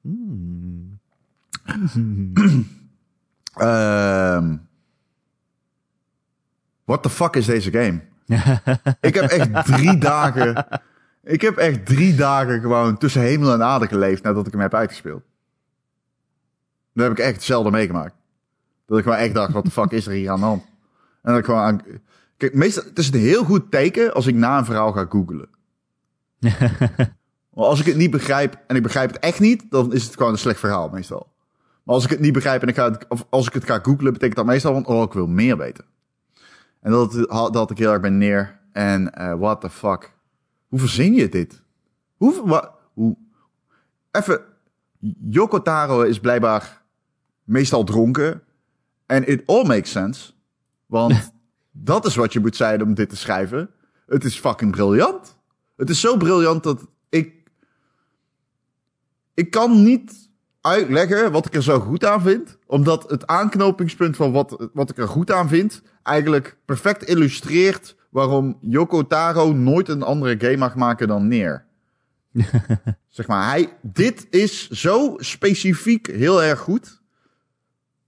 [0.00, 1.00] Mm.
[3.54, 4.56] Ehm
[6.84, 8.00] what the fuck is deze game?
[9.00, 10.66] ik heb echt drie dagen...
[11.24, 14.74] Ik heb echt drie dagen gewoon tussen hemel en aarde geleefd nadat ik hem heb
[14.74, 15.22] uitgespeeld.
[16.94, 18.14] Dat heb ik echt zelden meegemaakt.
[18.86, 20.64] Dat ik gewoon echt dacht, wat de fuck is er hier aan de hand?
[21.22, 21.80] En dat ik gewoon aan...
[22.36, 25.48] Kijk, meestal, het is een heel goed teken als ik na een verhaal ga googlen.
[27.54, 30.32] Als ik het niet begrijp en ik begrijp het echt niet, dan is het gewoon
[30.32, 31.32] een slecht verhaal meestal.
[31.82, 34.12] Maar als ik het niet begrijp en ik ga of als ik het ga googlen,
[34.12, 35.84] betekent dat meestal van, oh, ik wil meer weten.
[36.82, 38.60] En dat, dat had ik heel erg bij neer.
[38.72, 40.12] En eh what the fuck.
[40.68, 41.62] Hoe verzin je dit?
[42.16, 43.16] Hoe, hoe,
[44.10, 44.40] even,
[45.30, 46.82] Yoko Taro is blijkbaar
[47.44, 48.42] meestal dronken.
[49.06, 50.32] En it all makes sense.
[50.86, 51.32] Want
[51.70, 53.70] dat is wat je moet zijn om dit te schrijven.
[54.06, 55.36] Het is fucking briljant.
[55.76, 57.50] Het is zo briljant dat ik.
[59.34, 60.30] Ik kan niet
[60.60, 62.58] uitleggen wat ik er zo goed aan vind.
[62.66, 65.82] Omdat het aanknopingspunt van wat, wat ik er goed aan vind.
[66.02, 67.96] Eigenlijk perfect illustreert.
[68.10, 71.64] waarom Yoko Taro nooit een andere game mag maken dan Neer.
[73.08, 77.00] zeg maar, hij, dit is zo specifiek heel erg goed.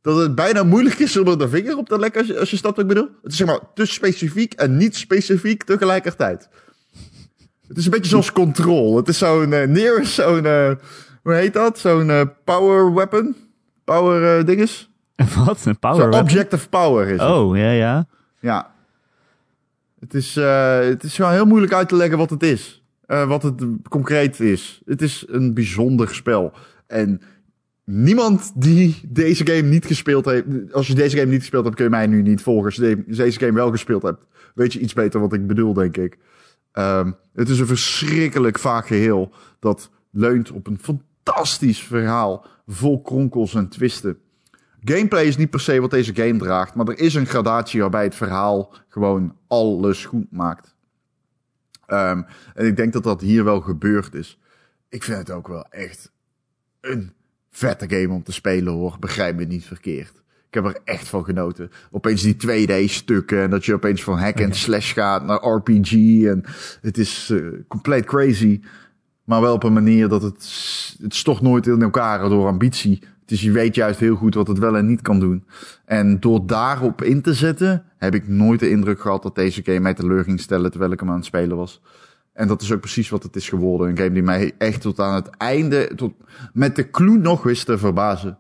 [0.03, 2.51] dat het bijna moeilijk is om er de vinger op te lekken als je, als
[2.51, 3.11] je snapt wat ik bedoel.
[3.23, 6.49] Het is zeg maar te specifiek en niet specifiek tegelijkertijd.
[7.69, 8.97] Het is een beetje zoals Control.
[8.97, 10.71] Het is zo'n uh, neer, zo'n, uh,
[11.23, 11.79] hoe heet dat?
[11.79, 13.37] Zo'n uh, power weapon?
[13.85, 14.94] Power dinges?
[15.45, 15.65] Wat?
[15.65, 17.31] Een power Zo'n object of power is het.
[17.31, 18.07] Oh, ja, ja.
[18.41, 18.75] Ja.
[20.01, 22.83] Het is, uh, het is gewoon heel moeilijk uit te leggen wat het is.
[23.07, 24.83] Uh, wat het concreet is.
[24.85, 26.53] Het is een bijzonder spel.
[26.87, 27.21] En
[27.85, 30.73] niemand die deze game niet gespeeld heeft...
[30.73, 32.65] Als je deze game niet gespeeld hebt, kun je mij nu niet volgen.
[32.65, 35.97] Als je deze game wel gespeeld hebt, weet je iets beter wat ik bedoel, denk
[35.97, 36.19] ik.
[36.73, 43.55] Um, het is een verschrikkelijk vaak geheel dat leunt op een fantastisch verhaal vol kronkels
[43.55, 44.19] en twisten.
[44.85, 48.05] Gameplay is niet per se wat deze game draagt, maar er is een gradatie waarbij
[48.05, 50.75] het verhaal gewoon alles goed maakt.
[51.89, 54.39] Um, en ik denk dat dat hier wel gebeurd is.
[54.89, 56.13] Ik vind het ook wel echt
[56.81, 57.13] een
[57.51, 58.97] vette game om te spelen hoor.
[59.01, 60.23] Begrijp me niet verkeerd.
[60.49, 61.71] Ik heb er echt van genoten.
[61.91, 65.93] Opeens die 2D-stukken en dat je opeens van hack en slash gaat naar RPG.
[66.25, 66.45] En
[66.81, 68.61] het is uh, compleet crazy.
[69.25, 70.37] Maar wel op een manier dat het,
[71.03, 73.03] het stocht nooit in elkaar door ambitie.
[73.25, 75.45] Dus je weet juist heel goed wat het wel en niet kan doen.
[75.85, 79.81] En door daarop in te zetten, heb ik nooit de indruk gehad dat deze game
[79.81, 81.83] mij teleur ging stellen terwijl ik hem aan het spelen was.
[82.33, 83.89] En dat is ook precies wat het is geworden.
[83.89, 86.15] Een game die mij echt tot aan het einde, tot,
[86.53, 88.39] met de clue nog wist te verbazen.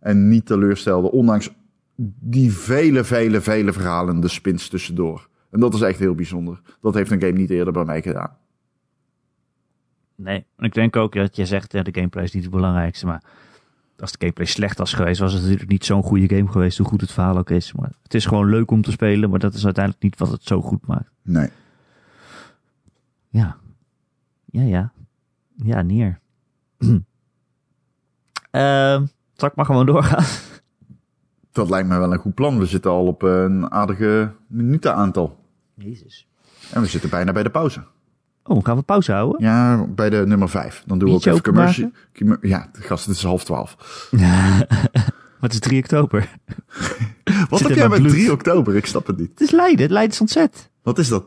[0.00, 1.50] En niet teleurstelde, ondanks
[2.20, 5.28] die vele, vele, vele verhalen, de spins tussendoor.
[5.50, 6.60] En dat is echt heel bijzonder.
[6.80, 8.36] Dat heeft een game niet eerder bij mij gedaan.
[10.14, 13.22] Nee, ik denk ook dat je zegt, de gameplay is niet het belangrijkste, maar
[13.98, 16.86] als de gameplay slecht was geweest, was het natuurlijk niet zo'n goede game geweest, hoe
[16.86, 17.72] goed het verhaal ook is.
[17.72, 20.42] Maar het is gewoon leuk om te spelen, maar dat is uiteindelijk niet wat het
[20.42, 21.10] zo goed maakt.
[21.22, 21.48] Nee.
[23.28, 23.56] Ja.
[24.44, 24.92] Ja, ja.
[25.56, 26.20] Ja, neer.
[26.78, 26.90] uh,
[29.36, 30.24] zal ik maar gewoon doorgaan?
[31.52, 32.58] Dat lijkt me wel een goed plan.
[32.58, 35.38] We zitten al op een aardige minutenaantal.
[35.74, 36.28] Jezus.
[36.72, 37.84] En we zitten bijna bij de pauze.
[38.46, 39.42] Oh, gaan we pauze houden?
[39.42, 40.82] Ja, bij de nummer vijf.
[40.86, 41.90] Dan doen we ook even commercial.
[42.40, 43.76] Ja, gast, het is half twaalf.
[45.40, 46.28] Wat is 3 oktober?
[47.48, 48.76] Wat heb jij met 3 oktober?
[48.76, 49.30] Ik snap het niet.
[49.30, 50.70] Het is Leiden, het Leidens ontzet.
[50.82, 51.24] Wat is dat?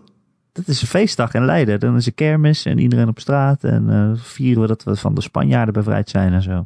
[0.52, 1.80] Dat is een feestdag in Leiden.
[1.80, 3.64] Dan is er kermis en iedereen op straat.
[3.64, 6.66] En uh, vieren we dat we van de Spanjaarden bevrijd zijn en zo.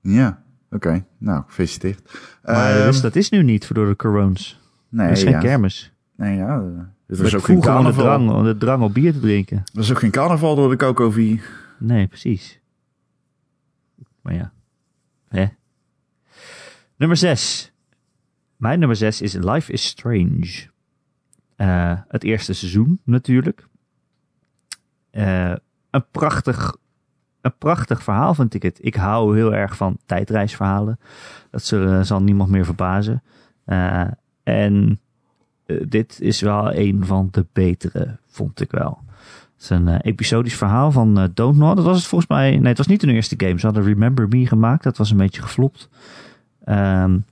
[0.00, 0.76] Ja, oké.
[0.76, 1.04] Okay.
[1.18, 2.18] Nou, gefeliciteerd.
[2.42, 4.60] Maar um, dus dat is nu niet door de corones.
[4.88, 5.38] Nee, er is geen ja.
[5.38, 5.92] kermis.
[6.16, 6.64] Nee, ja.
[7.18, 7.92] Er is ook geen carnaval.
[7.92, 9.62] De drang, de drang om bier te drinken.
[9.74, 11.12] Er is ook geen carnaval door de Coco
[11.78, 12.60] Nee, precies.
[14.20, 14.52] Maar ja.
[15.28, 15.46] Hè?
[16.96, 17.72] Nummer 6.
[18.56, 20.70] Mijn nummer 6 is Life is Strange.
[21.56, 23.66] Uh, het eerste seizoen natuurlijk.
[25.12, 25.54] Uh,
[25.90, 26.76] een prachtig
[27.40, 28.78] een prachtig verhaal vind ik het.
[28.80, 30.98] Ik hou heel erg van tijdreisverhalen.
[31.50, 33.22] Dat zullen, zal niemand meer verbazen.
[33.66, 34.06] Uh,
[34.42, 35.00] en
[35.66, 38.98] uh, dit is wel een van de betere, vond ik wel.
[39.54, 41.76] Het is een uh, episodisch verhaal van Don't Know.
[41.76, 42.56] Dat was het volgens mij.
[42.56, 43.58] Nee, het was niet hun eerste game.
[43.58, 44.82] Ze hadden Remember Me gemaakt.
[44.82, 45.88] Dat was een beetje geflopt.
[46.66, 47.24] Um,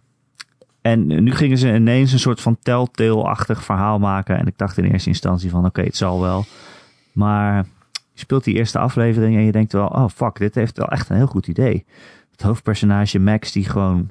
[0.81, 4.39] en nu gingen ze ineens een soort van telltale-achtig verhaal maken.
[4.39, 6.45] En ik dacht in eerste instantie van oké, het zal wel.
[7.12, 7.66] Maar
[8.12, 11.09] je speelt die eerste aflevering en je denkt wel, oh fuck, dit heeft wel echt
[11.09, 11.85] een heel goed idee.
[12.31, 14.09] Het hoofdpersonage Max die gewoon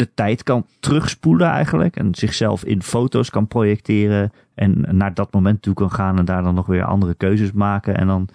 [0.00, 1.96] de tijd kan terugspoelen eigenlijk.
[1.96, 4.32] En zichzelf in foto's kan projecteren.
[4.54, 7.96] En naar dat moment toe kan gaan en daar dan nog weer andere keuzes maken.
[7.96, 8.28] En dan,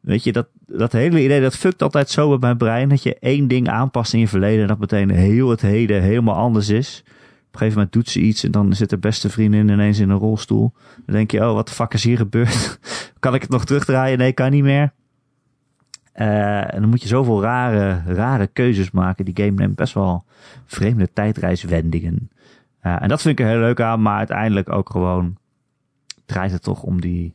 [0.00, 2.88] weet je, dat, dat hele idee, dat fuckt altijd zo met mijn brein.
[2.88, 6.36] Dat je één ding aanpast in je verleden en dat meteen heel het heden helemaal
[6.36, 7.02] anders is.
[7.06, 10.10] Op een gegeven moment doet ze iets en dan zit de beste vriendin ineens in
[10.10, 10.72] een rolstoel.
[11.06, 12.78] Dan denk je, oh, wat de fuck is hier gebeurd?
[13.18, 14.18] kan ik het nog terugdraaien?
[14.18, 14.92] Nee, kan niet meer.
[16.14, 19.24] Uh, en dan moet je zoveel rare, rare keuzes maken.
[19.24, 20.24] Die game neemt best wel
[20.66, 22.30] vreemde tijdreiswendingen.
[22.82, 25.36] Uh, en dat vind ik er heel leuk aan, maar uiteindelijk ook gewoon
[26.26, 27.34] draait het toch om die,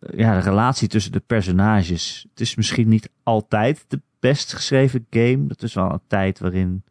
[0.00, 2.26] uh, ja, de relatie tussen de personages.
[2.30, 5.46] Het is misschien niet altijd de best geschreven game.
[5.46, 6.82] Dat is wel een tijd waarin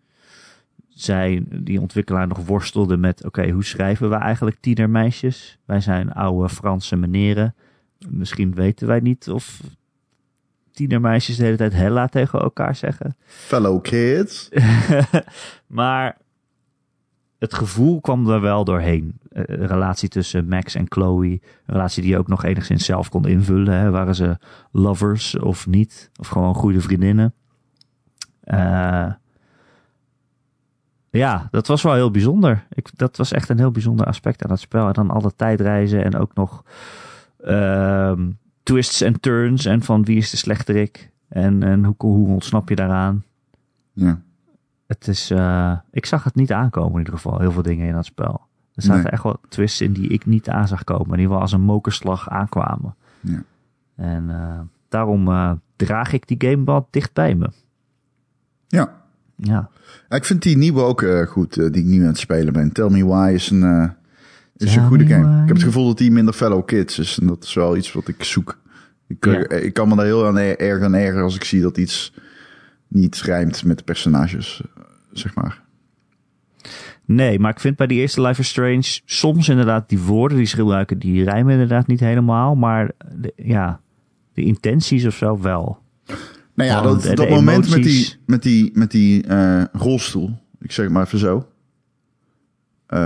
[0.89, 5.57] zij, die ontwikkelaar, nog worstelde met: oké, hoe schrijven we eigenlijk tienermeisjes?
[5.65, 7.55] Wij zijn oude Franse meneren.
[8.09, 9.61] Misschien weten wij niet of
[10.77, 13.15] tienermeisjes de hele tijd hella tegen elkaar zeggen.
[13.25, 14.49] Fellow kids.
[15.67, 16.17] maar
[17.37, 19.19] het gevoel kwam er wel doorheen.
[19.29, 21.31] Een relatie tussen Max en Chloe.
[21.31, 23.73] Een relatie die je ook nog enigszins zelf kon invullen.
[23.73, 23.89] Hè.
[23.91, 24.37] Waren ze
[24.71, 26.09] lovers of niet?
[26.19, 27.33] Of gewoon goede vriendinnen?
[28.43, 29.11] Uh,
[31.09, 32.65] ja, dat was wel heel bijzonder.
[32.69, 34.87] Ik, dat was echt een heel bijzonder aspect aan het spel.
[34.87, 36.63] En dan alle tijdreizen en ook nog
[37.45, 38.13] uh,
[38.67, 39.65] twists en turns.
[39.65, 41.11] En van wie is de slechterik?
[41.29, 43.23] En, en hoe, hoe ontsnap je daaraan?
[43.93, 44.21] Ja.
[44.87, 47.93] het is, eh, ik zag het niet aankomen in ieder geval, heel veel dingen in
[47.93, 48.41] dat spel.
[48.73, 49.11] Er zaten Nee.
[49.11, 51.05] echt wel twists in die ik niet aan zag komen.
[51.05, 52.95] In ieder geval als een mokerslag aankwamen.
[53.19, 53.43] Ja.
[53.95, 54.59] En eh,
[54.89, 57.49] daarom eh, draag ik die game wel dicht bij me.
[58.67, 58.95] Ja.
[59.35, 59.69] Ja,
[60.09, 62.71] Ik vind die nieuwe ook goed, die ik nu aan het spelen ben.
[62.71, 63.95] Tell Me Why is een,
[64.57, 65.41] is een goede me game.
[65.41, 67.17] Ik heb het gevoel dat die minder fellow kids is.
[67.21, 68.59] En dat is wel iets wat ik zoek.
[69.07, 69.49] Ik, eh, Ja.
[69.49, 72.13] ik kan me daar heel aan er- erg aan ergeren als ik zie dat iets
[72.87, 75.61] niet rijmt met de personages, eh, zeg maar.
[77.05, 80.47] Nee, maar ik vind bij die eerste Life is Strange soms inderdaad die woorden die
[80.47, 82.55] ze gebruiken, die rijmen inderdaad niet helemaal.
[82.55, 83.79] Maar de, ja,
[84.33, 85.79] de intenties of zo wel.
[86.53, 90.85] Nou ja, dat, dat moment met die, met die, met die eh, rolstoel, ik zeg
[90.85, 91.47] het maar even zo,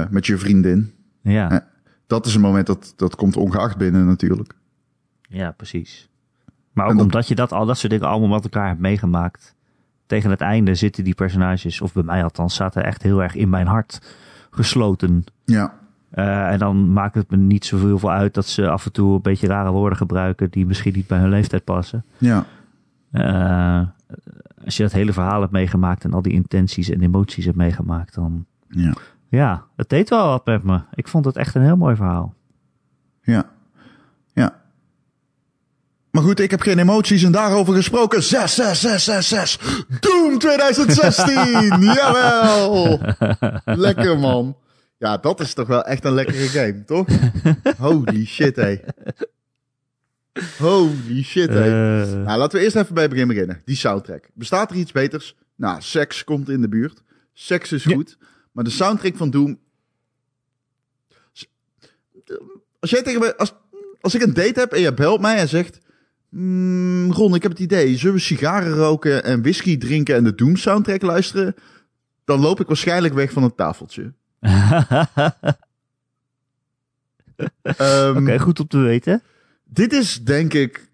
[0.10, 0.92] met je vriendin.
[1.22, 1.68] Ja.
[2.08, 4.54] Dat is een moment dat, dat komt ongeacht binnen natuurlijk.
[5.22, 6.10] ja precies.
[6.74, 9.56] Maar ook dat- omdat je dat, al dat soort dingen allemaal met elkaar hebt meegemaakt.
[10.06, 13.50] Tegen het einde zitten die personages, of bij mij althans, zaten echt heel erg in
[13.50, 14.16] mijn hart
[14.52, 15.24] gesloten.
[15.46, 15.80] Ja,
[16.12, 19.16] Eh, en dan maakt het me niet zoveel veel uit dat ze af en toe
[19.16, 22.06] een beetje rare woorden gebruiken die misschien niet bij hun leeftijd passen.
[22.18, 22.46] ja,
[23.12, 23.82] Eh,
[24.66, 28.14] als je dat hele verhaal hebt meegemaakt en al die intenties en emoties hebt meegemaakt,
[28.14, 28.94] dan ja,
[29.32, 30.80] ja, het deed wel wat met me.
[30.94, 32.36] Ik vond het echt een heel mooi verhaal.
[33.22, 33.50] ja,
[34.34, 34.60] ja.
[36.12, 38.24] Maar goed, ik heb geen emoties en daarover gesproken.
[38.24, 39.60] 6, 6, 6, 6, 6.
[40.00, 41.82] Doom 2016!
[41.94, 43.00] Jawel!
[43.66, 44.58] Lekker man.
[44.98, 47.08] Ja, dat is toch wel echt een lekkere game, toch?
[47.78, 48.80] Holy shit, hé.
[50.60, 52.02] Holy shit, hé.
[52.02, 53.62] Eh, Nou, laten we eerst even bij het begin beginnen.
[53.66, 54.30] Die soundtrack.
[54.34, 55.36] Bestaat er iets beters?
[55.56, 57.04] Nou, seks komt in de buurt.
[57.34, 57.96] Seks is Ja.
[58.52, 59.60] Maar de soundtrack van Doom...
[62.80, 63.38] Als jij tegen me...
[63.38, 63.54] Als,
[64.02, 65.80] als ik een date heb en je belt mij en zegt...
[66.30, 67.98] "Mm, Ron, ik heb het idee.
[67.98, 71.56] Zullen we sigaren roken en whisky drinken en de Doom soundtrack luisteren?
[72.24, 74.14] Dan loop ik waarschijnlijk weg van het tafeltje.
[77.62, 79.22] Ehm, Oké, goed om te weten.
[79.64, 80.90] Dit is denk ik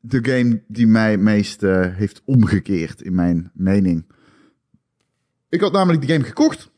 [0.00, 4.04] de game die mij het meest eh, heeft omgekeerd in mijn mening.
[5.50, 6.70] Ik had namelijk die game gekocht,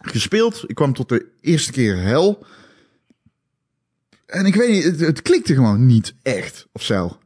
[0.00, 0.64] gespeeld.
[0.66, 2.46] Ik kwam tot de eerste keer hel.
[4.26, 7.18] En ik weet niet, het, het klikte gewoon niet echt of zo.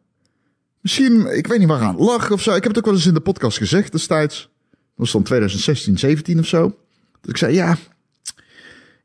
[0.80, 2.54] Misschien, ik weet niet waaraan lag of zo.
[2.54, 4.50] Ik heb het ook wel eens in de podcast gezegd destijds.
[4.70, 6.62] Dat was dan 2016, 17 of zo.
[7.20, 7.76] Dat ik zei, ja,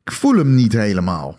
[0.04, 1.38] ik voel hem niet helemaal.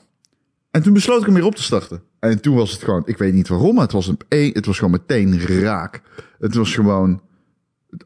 [0.71, 2.03] En toen besloot ik hem weer op te starten.
[2.19, 4.77] En toen was het gewoon, ik weet niet waarom, maar het was, een, het was
[4.77, 6.01] gewoon meteen raak.
[6.39, 7.21] Het was gewoon,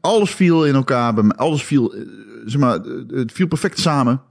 [0.00, 2.02] alles viel in elkaar, alles viel, eh,
[2.44, 2.78] zeg maar,
[3.08, 4.22] het viel perfect samen.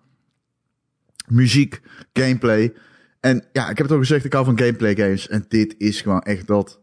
[1.27, 1.81] Muziek,
[2.13, 2.73] gameplay.
[3.19, 5.27] En ja, ik heb het al gezegd, ik hou van gameplay games.
[5.27, 6.79] En dit is gewoon echt dat.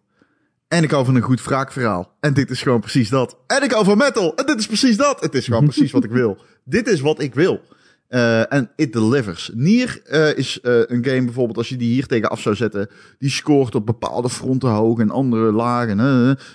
[0.69, 2.17] En ik hou van een goed wraakverhaal.
[2.21, 3.39] En dit is gewoon precies dat.
[3.47, 4.37] En ik hou van metal.
[4.37, 5.21] En dit is precies dat.
[5.21, 6.39] Het is gewoon precies wat ik wil.
[6.65, 7.61] Dit is wat ik wil.
[8.15, 9.51] Eh, En it delivers.
[9.55, 12.89] Nier eh, is eh, een game bijvoorbeeld, als je die hier tegen af zou zetten,
[13.19, 15.97] die scoort op bepaalde fronten hoog en andere lagen.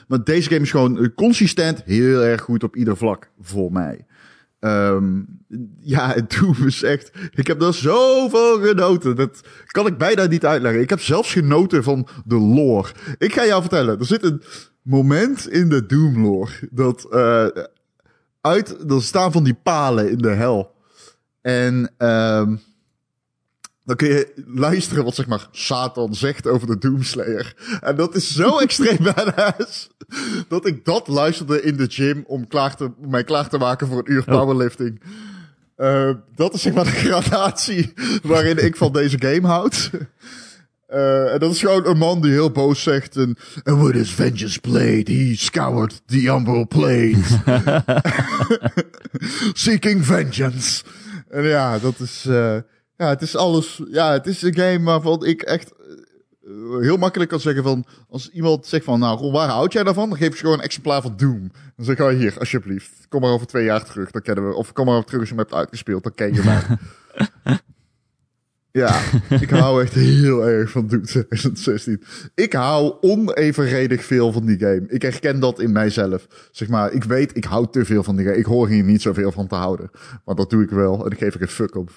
[0.07, 4.05] Maar deze game is gewoon consistent heel erg goed op ieder vlak, voor mij.
[4.59, 5.21] Ehm,
[5.79, 7.11] ja, Doom is echt...
[7.31, 9.15] Ik heb er zoveel genoten.
[9.15, 10.81] Dat kan ik bijna niet uitleggen.
[10.81, 12.89] Ik heb zelfs genoten van de lore.
[13.17, 13.99] Ik ga jou vertellen.
[13.99, 14.41] Er zit een
[14.81, 16.51] moment in de Doom lore.
[16.71, 17.09] Dat
[18.41, 18.91] uit...
[18.91, 20.77] Er staan van die palen in de hel.
[21.41, 22.55] En ehm
[23.89, 27.53] dan kun je luisteren wat zeg maar Satan zegt over de Doomslayer.
[27.81, 29.89] En dat is zo extreem badass.
[30.47, 33.87] Dat ik dat luisterde in de gym om, klaar te, om mij klaar te maken
[33.87, 35.01] voor een uur powerlifting.
[35.75, 39.89] Eh, dat is zeg maar de gradatie waarin ik van deze game houd.
[40.87, 43.15] Eh, en dat is gewoon een man die heel boos zegt.
[43.15, 47.41] En And with his vengeance blade, he scoured the umbral plate.
[49.53, 50.83] Seeking vengeance.
[51.29, 52.25] En ja, dat is...
[52.25, 52.57] eh,
[52.97, 53.81] ja, het is alles...
[53.91, 55.71] Ja, het is een game waarvan ik echt...
[55.71, 57.85] eh, heel makkelijk kan zeggen van...
[58.09, 58.99] Als iemand zegt van...
[58.99, 60.09] Nou, Ron, waar houd jij daarvan?
[60.09, 61.51] Dan geef je gewoon een exemplaar van Doom.
[61.75, 63.07] Dan zeg ik, oh, hier, alsjeblieft.
[63.09, 64.11] Kom maar over twee jaar terug.
[64.11, 64.55] Dan kennen we...
[64.55, 66.03] Of kom maar over terug als je hem hebt uitgespeeld.
[66.03, 66.61] Dan ken je mij.
[68.71, 69.01] Ja,
[69.41, 72.03] ik hou echt heel erg van Doom 2016.
[72.35, 74.83] Ik hou onevenredig veel van die game.
[74.87, 76.27] Ik herken dat in mijzelf.
[76.51, 78.37] Zeg maar, ik weet, ik hou te veel van die game.
[78.37, 79.89] Ik hoor hier niet zoveel van te houden.
[80.25, 81.05] Maar dat doe ik wel.
[81.05, 81.89] En ik geef er een fuck op.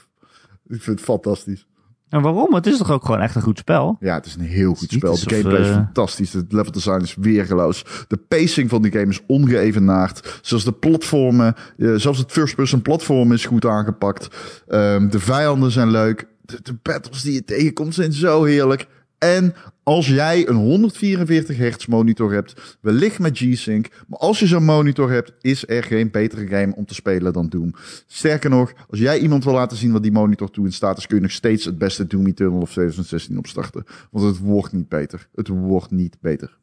[0.69, 1.67] Ik vind het fantastisch.
[2.13, 2.55] En waarom?
[2.55, 3.97] Het is toch ook gewoon echt een goed spel?
[4.01, 5.15] Ja, het is een heel goed spel.
[5.15, 6.33] De gameplay is eh, fantastisch.
[6.33, 7.85] Het level design is weergeloos.
[8.09, 10.39] De pacing van die game is ongeëvenaard.
[10.43, 14.29] Zelfs de platformen, eh, zelfs het first-person platform is goed aangepakt.
[14.67, 16.27] Ehm, de vijanden zijn leuk.
[16.53, 18.87] De, de battles die je tegenkomt zijn zo heerlijk.
[19.19, 24.65] En als jij een 144 hertz monitor hebt, wellicht met G-Sync, maar als je zo'n
[24.65, 27.75] monitor hebt, is er geen betere game om te spelen dan Doom.
[28.07, 31.07] Sterker nog, als jij iemand wil laten zien wat die monitor toe in staat is,
[31.07, 33.85] kun je nog steeds het beste Doom Eternal of 2016 opstarten.
[34.11, 35.29] Want het wordt niet beter.
[35.35, 36.59] Het wordt niet beter.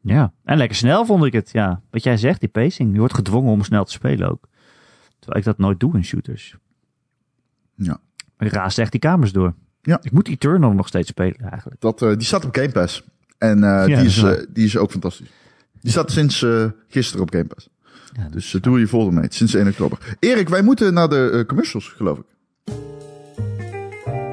[0.00, 1.50] Ja, en lekker snel vond ik het.
[1.52, 2.92] Ja, wat jij zegt, die pacing.
[2.92, 4.48] Je wordt gedwongen om snel te spelen ook.
[5.18, 6.56] Terwijl ik dat nooit doe in shooters.
[7.74, 8.00] Ja.
[8.38, 9.54] Ik raas echt die kamers door.
[9.82, 9.98] Ja.
[10.02, 11.80] Ik moet Eternal nog steeds spelen eigenlijk.
[11.80, 13.02] Dat, eh, die staat op Game Pass.
[13.38, 15.28] En eh, Ja, die, is, eh, die is ook fantastisch.
[15.80, 17.68] Die staat sinds eh, gisteren op Game Pass.
[18.12, 19.26] Ja, Dus uh, doe je voordeel mee.
[19.28, 19.98] Sinds 1 oktober.
[20.18, 22.24] Erik, wij moeten naar de commercials, geloof ik.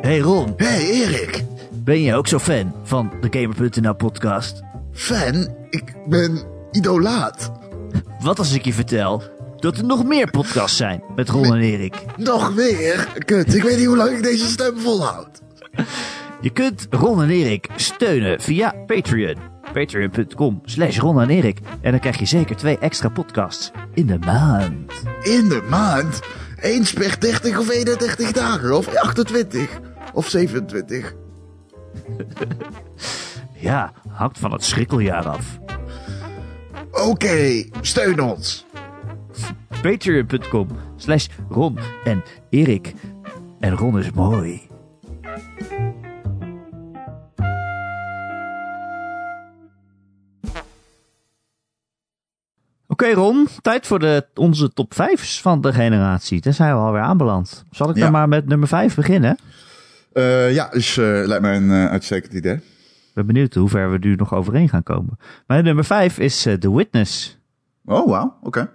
[0.02, 1.44] Hey Ron, Hey Erik,
[1.84, 4.62] ben je ook zo fan van de Gamer.nl podcast?
[4.92, 6.42] fan, ik ben
[6.72, 7.52] idolaat.
[8.20, 9.24] Wat als ik je vertel
[9.66, 11.96] dat er nog meer podcasts zijn met Ron en Erik?
[12.18, 13.08] Nog weer?
[13.26, 15.42] Kut, ik weet niet hoe lang ik deze stem volhoud.
[16.42, 19.36] Je kunt Ron en Erik steunen via Patreon.
[19.74, 21.60] Patreon.com slash Ron en Erik.
[21.82, 24.92] En dan krijg je zeker twee extra podcasts in de maand.
[25.22, 26.20] In de maand?
[26.62, 28.78] Eens per 30 of 31 dagen?
[28.78, 29.70] Of 28?
[30.14, 31.14] Of 27?
[33.58, 35.60] Ja, hangt van het schrikkeljaar af.
[36.92, 38.66] Oké, steun ons.
[39.82, 42.94] Patreon.com slash Ron en Erik.
[43.60, 44.62] En Ron is mooi.
[52.88, 56.42] Oké Ron, tijd voor de, onze top 5's van de generatie.
[56.42, 57.66] Daar zijn we alweer aanbeland.
[57.72, 58.02] Zal ik Ja.
[58.02, 59.38] dan maar met nummer 5 beginnen?
[60.14, 62.54] Eh, ja, dus eh, lijkt mij een eh, uitstekend idee.
[62.56, 62.62] Ik
[63.14, 65.18] ben benieuwd hoe ver we nu nog overheen gaan komen.
[65.48, 67.40] Mijn nummer 5 is The Witness.
[67.86, 68.70] Oh, wauw, oké.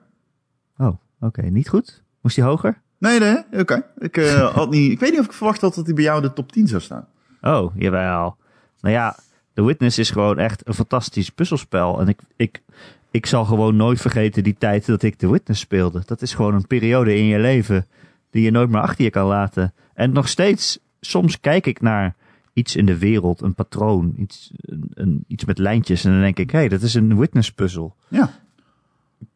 [0.81, 2.03] Oh, oké, niet goed.
[2.21, 2.81] Moest die hoger?
[2.99, 3.85] Nee, nee, oké.
[3.99, 6.23] Ik, eh, had niet, ik weet niet of ik verwacht had dat hij bij jou
[6.23, 7.07] de top 10 zou staan.
[7.41, 8.37] Oh, jawel.
[8.81, 9.17] Nou ja,
[9.55, 12.01] The Witness is gewoon echt een fantastisch puzzelspel.
[12.01, 12.63] En ik, ik,
[13.11, 16.03] ik zal gewoon nooit vergeten die tijd dat ik The Witness speelde.
[16.07, 17.87] Dat is gewoon een periode in je leven
[18.31, 19.75] die je nooit meer achter je kan laten.
[19.95, 22.15] En nog steeds, soms kijk ik naar
[22.53, 26.05] iets in de wereld, een patroon, iets, een, een- iets met lijntjes.
[26.05, 27.97] En dan denk ik, hé, hey, dat is een Witness puzzel.
[28.09, 28.31] Ja.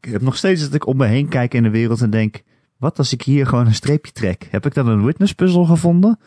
[0.00, 2.42] Ik heb nog steeds dat ik om me heen kijk in de wereld en denk,
[2.76, 4.48] wat als ik hier gewoon een streepje trek?
[4.50, 6.18] Heb ik dan een Witness puzzel gevonden?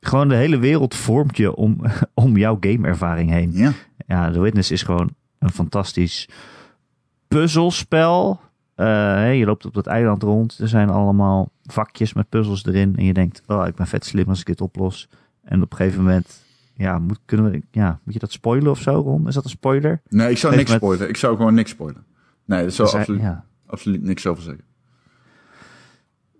[0.00, 1.80] Gewoon de hele wereld vormt je om,
[2.14, 3.50] om jouw gameervaring heen.
[3.52, 3.72] Ja.
[4.06, 6.28] Ja, The Witness is gewoon een fantastisch
[7.28, 8.40] puzzelspel.
[8.74, 10.58] Eh, je loopt op dat eiland rond.
[10.58, 12.96] Er zijn allemaal vakjes met puzzels erin.
[12.96, 15.08] En je denkt, oh, ik ben vet slim als ik dit oplos.
[15.44, 16.42] En op een gegeven moment,
[16.74, 19.28] ja, moet, kunnen we, ja, moet je dat spoilen of zo, Ron?
[19.28, 20.00] Is dat een spoiler?
[20.08, 21.08] Nee, ik zou niks met- spoilen.
[21.08, 22.04] Ik zou gewoon niks spoilen.
[22.50, 23.44] Nee, daar zou zijn- absoluut, ja.
[23.66, 24.64] absoluut niks over zeggen.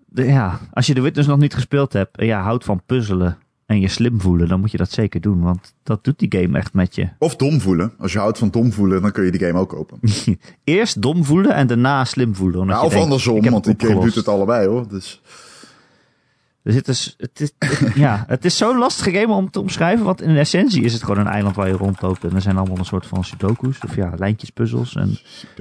[0.07, 3.39] De- ja, als je The Witness nog niet gespeeld hebt en je houdt van puzzelen
[3.67, 5.41] en je slim voelen, dan moet je dat zeker doen.
[5.41, 7.09] Want dat doet die game echt met je.
[7.19, 7.93] Of dom voelen.
[7.99, 9.99] Als je houdt van dom voelen, dan kun je die game ook kopen.
[10.65, 12.61] Eerst dom voelen en daarna slim voelen.
[12.61, 14.89] omdat Ja, je of denkt, andersom, want die game doet het allebei hoor.
[14.89, 15.23] Dus,
[16.63, 20.05] Er zit dus, het is, het- ja, het is zo'n lastige game om te omschrijven.
[20.05, 22.25] Want in essentie is het gewoon een eiland waar je rondloopt.
[22.25, 23.79] En er zijn allemaal een soort van sudoku's.
[23.85, 24.95] Of ja, lijntjespuzzels.
[24.97, 25.19] En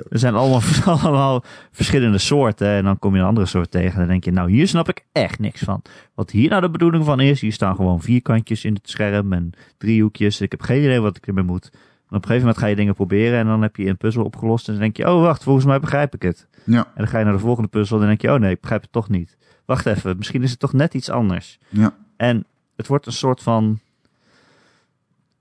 [0.10, 0.62] er zijn allemaal,
[1.02, 2.68] allemaal verschillende soorten.
[2.68, 3.92] En dan kom je een andere soort tegen.
[3.94, 5.82] En dan denk je, nou hier snap ik echt niks van.
[6.16, 7.42] Wat hier nou de bedoeling van is.
[7.42, 9.34] Hier staan gewoon vierkantjes in het scherm.
[9.34, 10.42] En driehoekjes.
[10.42, 11.70] Ik heb geen idee wat ik ermee moet.
[11.74, 13.40] En op een gegeven moment ga je dingen proberen.
[13.40, 14.68] En dan heb je een puzzel opgelost.
[14.68, 16.48] En dan denk je, oh wacht, volgens mij begrijp ik het.
[16.66, 17.96] ja, En dan ga je naar de volgende puzzel.
[17.96, 19.38] En dan denk je, oh nee, ik begrijp het toch niet.
[19.70, 21.60] Wacht even, misschien is het toch net iets anders.
[21.70, 21.96] ja.
[22.18, 22.46] En
[22.76, 23.80] het wordt een soort van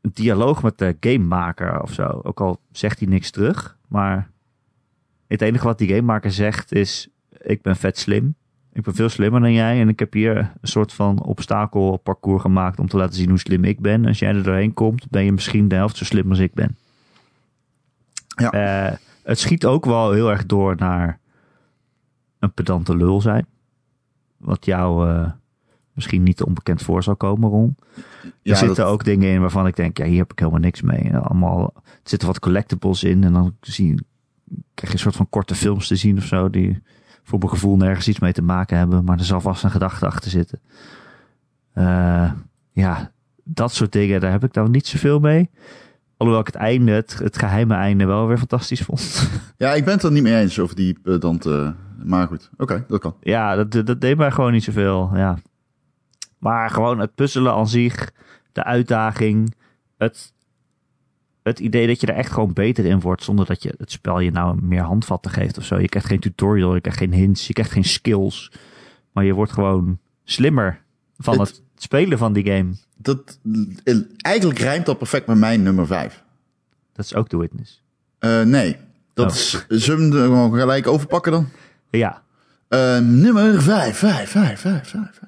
[0.00, 2.20] dialoog met de gamemaker of zo.
[2.22, 3.76] Ook al zegt hij niks terug.
[3.86, 4.30] Maar
[5.26, 7.08] het enige wat die gamemaker zegt is:
[7.40, 8.34] Ik ben vet slim.
[8.72, 9.80] Ik ben veel slimmer dan jij.
[9.80, 13.64] En ik heb hier een soort van obstakelparcours gemaakt om te laten zien hoe slim
[13.64, 14.06] ik ben.
[14.06, 16.76] Als jij er doorheen komt, ben je misschien de helft zo slim als ik ben.
[18.26, 18.50] Ja.
[18.50, 21.20] Eh, het schiet ook wel heel erg door naar
[22.38, 23.46] een pedante lul zijn.
[24.38, 25.30] Wat jou eh,
[25.92, 27.76] misschien niet onbekend voor zal komen, Ron.
[28.24, 30.60] Er Ja, zitten dat- ook dingen in waarvan ik denk, ja, hier heb ik helemaal
[30.60, 31.16] niks mee.
[31.16, 34.02] Allemaal, er zitten wat collectibles in en dan zie, je-
[34.74, 36.82] krijg je een soort van korte films te zien of zo, die
[37.22, 40.06] voor mijn gevoel nergens iets mee te maken hebben, maar er zal vast een gedachte
[40.06, 40.60] achter zitten.
[41.72, 42.32] Eh,
[42.72, 43.12] ja,
[43.44, 45.50] dat soort dingen, daar heb ik dan niet zoveel mee.
[46.16, 49.28] Alhoewel ik het einde, het, het geheime einde, wel weer fantastisch vond.
[49.56, 51.74] ja, ik ben het er niet mee eens over die pedante...
[52.04, 53.14] maar goed, oké, dat kan.
[53.20, 55.10] Ja, dat, dat deed mij gewoon niet zoveel.
[55.14, 55.38] Ja.
[56.38, 58.10] Maar gewoon het puzzelen aan zich,
[58.52, 59.54] de uitdaging,
[59.96, 60.32] het,
[61.42, 64.20] het idee dat je er echt gewoon beter in wordt zonder dat je het spel
[64.20, 65.78] je nou meer handvatten geeft of zo.
[65.78, 68.52] Je krijgt geen tutorial, je krijgt geen hints, je krijgt geen skills.
[69.12, 70.82] Maar je wordt gewoon slimmer
[71.16, 72.70] van Het- het, spelen van die game.
[72.96, 73.38] dat,
[74.16, 76.24] eigenlijk rijmt dat perfect met mijn nummer 5.
[76.92, 77.82] Dat is ook The Witness.
[78.20, 78.76] Uh, nee,
[79.14, 79.32] dat Oh.
[79.32, 81.48] is, zullen we hem gelijk overpakken dan?
[81.90, 82.22] Ja.
[82.68, 85.20] Uh, nummer 5, 5, 5, 5, 5.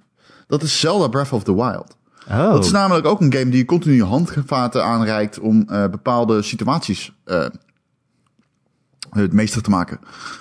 [0.46, 1.96] Dat is Zelda Breath of the Wild.
[2.28, 2.52] Oh.
[2.52, 7.12] Dat is namelijk ook een game die je continu handvaten aanreikt om uh, bepaalde situaties
[7.26, 7.46] uh,
[9.10, 9.98] het meester te maken.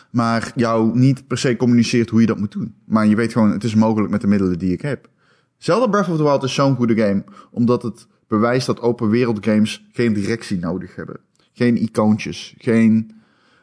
[0.09, 2.75] Maar jou niet per se communiceert hoe je dat moet doen.
[2.85, 5.09] Maar je weet gewoon, het is mogelijk met de middelen die ik heb.
[5.57, 9.45] Zelda Breath of the Wild is zo'n goede game, omdat het bewijst dat open wereld
[9.45, 11.19] games geen directie nodig hebben.
[11.53, 13.11] Geen icoontjes, geen...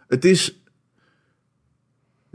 [0.09, 0.61] Het is...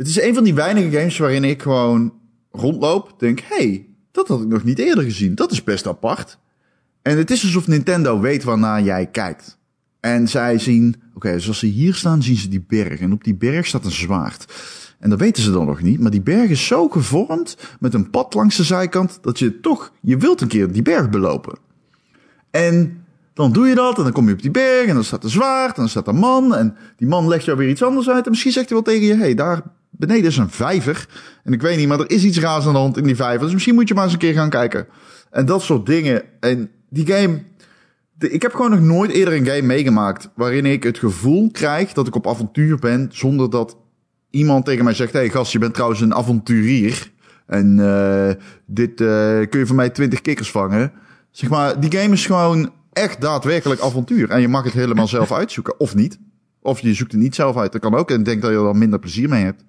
[0.01, 2.13] Het is een van die weinige games waarin ik gewoon
[2.51, 5.35] rondloop, denk, hey, dat had ik nog niet eerder gezien.
[5.35, 6.37] Dat is best apart.
[7.01, 9.57] En het is alsof Nintendo weet waarnaar jij kijkt.
[9.99, 12.99] En zij zien, oké, okay, dus ze hier staan, zien ze die berg.
[12.99, 14.53] En op die berg staat een zwaard.
[14.99, 15.99] En dat weten ze dan nog niet.
[15.99, 19.91] Maar die berg is zo gevormd met een pad langs de zijkant dat je toch,
[20.01, 21.57] je wilt een keer die berg belopen.
[22.51, 25.23] En dan doe je dat en dan kom je op die berg en dan staat
[25.23, 26.55] een zwaard en dan staat een man.
[26.55, 28.23] En die man legt jou weer iets anders uit.
[28.25, 29.61] En misschien zegt hij wel tegen je, hey, daar
[30.01, 31.07] beneden is een vijver.
[31.43, 33.41] En ik weet niet, maar er is iets raars aan de hand in die vijver.
[33.41, 34.87] Dus misschien moet je maar eens een keer gaan kijken.
[35.31, 36.23] En dat soort dingen.
[36.39, 37.43] En die game,
[38.19, 42.07] ik heb gewoon nog nooit eerder een game meegemaakt waarin ik het gevoel krijg dat
[42.07, 43.77] ik op avontuur ben zonder dat
[44.29, 47.11] iemand tegen mij zegt: Hé hey, gast, je bent trouwens een avonturier.
[47.45, 48.29] En uh,
[48.65, 49.07] dit uh,
[49.49, 50.91] kun je van mij 20 kikkers vangen.
[51.31, 54.29] Zeg maar, die game is gewoon echt daadwerkelijk avontuur.
[54.29, 56.19] En je mag het helemaal zelf uitzoeken, of niet.
[56.61, 57.71] Of je zoekt het niet zelf uit.
[57.71, 58.11] Dat kan ook.
[58.11, 59.63] En ik denk dat je er dan minder plezier mee hebt.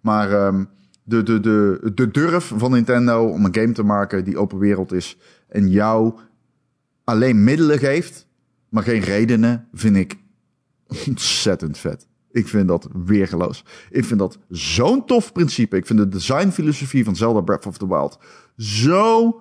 [0.00, 0.68] Maar um,
[1.02, 4.92] de, de, de, de durf van Nintendo om een game te maken die open wereld
[4.92, 5.16] is.
[5.48, 6.14] En jou
[7.04, 8.26] alleen middelen geeft,
[8.68, 10.16] maar geen redenen, vind ik
[11.06, 12.06] ontzettend vet.
[12.30, 13.64] Ik vind dat weergeloos.
[13.90, 15.76] Ik vind dat zo'n tof principe.
[15.76, 18.18] Ik vind de designfilosofie van Zelda Breath of the Wild
[18.56, 19.40] zo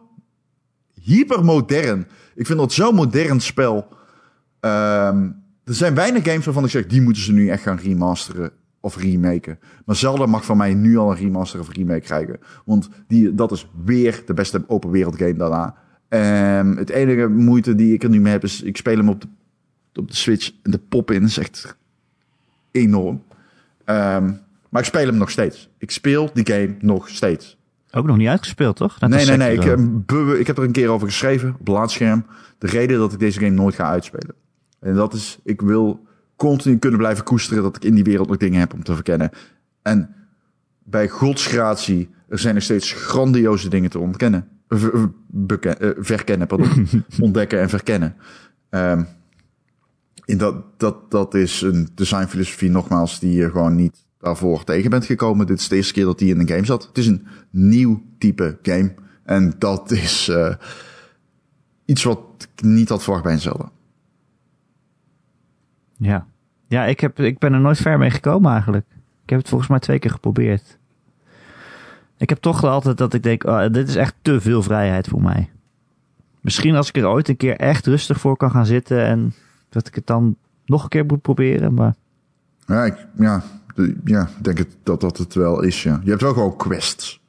[0.93, 2.08] hypermodern.
[2.36, 3.88] Ik vind dat zo'n modern spel.
[4.60, 8.51] Um, er zijn weinig games waarvan ik zeg, die moeten ze nu echt gaan remasteren
[8.80, 9.60] of remaken.
[9.86, 12.40] Maar Zelda mag van mij nu al een remaster of remake krijgen.
[12.66, 15.76] Want die, dat is weer de beste open wereld game daarna.
[16.10, 19.22] Um, het enige moeite die ik er nu mee heb is, ik speel hem op
[19.22, 19.28] de,
[20.00, 21.78] op de Switch en de pop-in is echt
[22.72, 23.24] enorm.
[23.86, 25.70] Um, maar ik speel hem nog steeds.
[25.78, 27.58] Ik speel die game nog steeds.
[27.92, 29.00] Ook nog niet uitgespeeld, toch?
[29.00, 29.54] Nee, nee, nee.
[29.54, 30.34] Ik, Sekiro.
[30.34, 31.66] ik heb er een keer over geschreven op.
[32.58, 34.36] De reden dat ik deze game nooit ga uitspelen.
[34.80, 36.07] En dat is, ik wil
[36.38, 39.30] continu kunnen blijven koesteren dat ik in die wereld nog dingen heb om te verkennen.
[39.82, 40.16] En
[40.84, 44.48] bij godsgratie, er zijn nog steeds grandioze dingen te ontkennen.
[44.68, 46.88] Ver, beken, uh, verkennen, pardon.
[47.20, 48.16] Ontdekken en verkennen.
[48.70, 49.08] Um,
[50.26, 55.06] in dat, dat, dat is een designfilosofie, nogmaals, die je gewoon niet daarvoor tegen bent
[55.06, 55.46] gekomen.
[55.46, 56.88] Dit is de eerste keer dat die in een game zat.
[56.88, 58.94] Het is een nieuw type game.
[59.24, 60.54] En dat is uh,
[61.86, 63.72] iets wat ik niet had verwacht bij een Zelda.
[65.98, 66.26] Ja,
[66.68, 68.86] ja ik, heb, ik ben er nooit ver mee gekomen eigenlijk.
[69.24, 70.78] Ik heb het volgens mij twee keer geprobeerd.
[72.18, 75.22] Ik heb toch altijd dat ik denk, oh, dit is echt te veel vrijheid voor
[75.22, 75.50] mij.
[76.41, 79.34] Misschien als ik er ooit een keer echt rustig voor kan gaan zitten en
[79.70, 80.36] dat ik het dan
[80.66, 81.95] nog een keer moet proberen, maar...
[82.66, 83.43] Ja, ik ja,
[84.06, 86.00] ja, denk het, dat dat het wel is, ja.
[86.04, 87.22] Je hebt wel gewoon quests.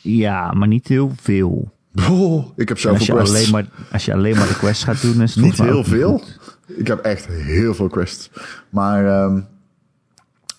[0.00, 1.72] Ja, maar niet heel veel.
[2.10, 3.34] Oh, ik heb zelf als, je quests.
[3.36, 5.86] alleen maar, als je alleen maar de quest gaat doen, is het Niet heel ook
[5.86, 6.18] veel.
[6.18, 6.53] goed.
[6.66, 8.30] Ik heb echt heel veel quests.
[8.70, 9.46] Maar um,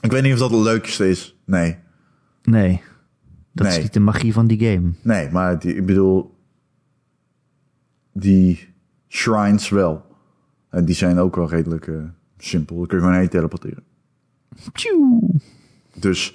[0.01, 1.37] ik weet niet of dat het leukste is.
[1.45, 1.77] Nee.
[2.43, 2.81] Nee,
[3.51, 4.91] dat is niet de magie van die game.
[5.01, 6.33] Nee, maar die, ik bedoel...
[8.11, 8.73] Die
[9.07, 10.05] shrines wel.
[10.69, 12.03] En die zijn ook wel redelijk uh,
[12.37, 12.75] simpel.
[12.75, 13.83] Dan kun je gewoon heen teleporteren.
[14.73, 15.21] Tjoe.
[15.93, 16.33] Dus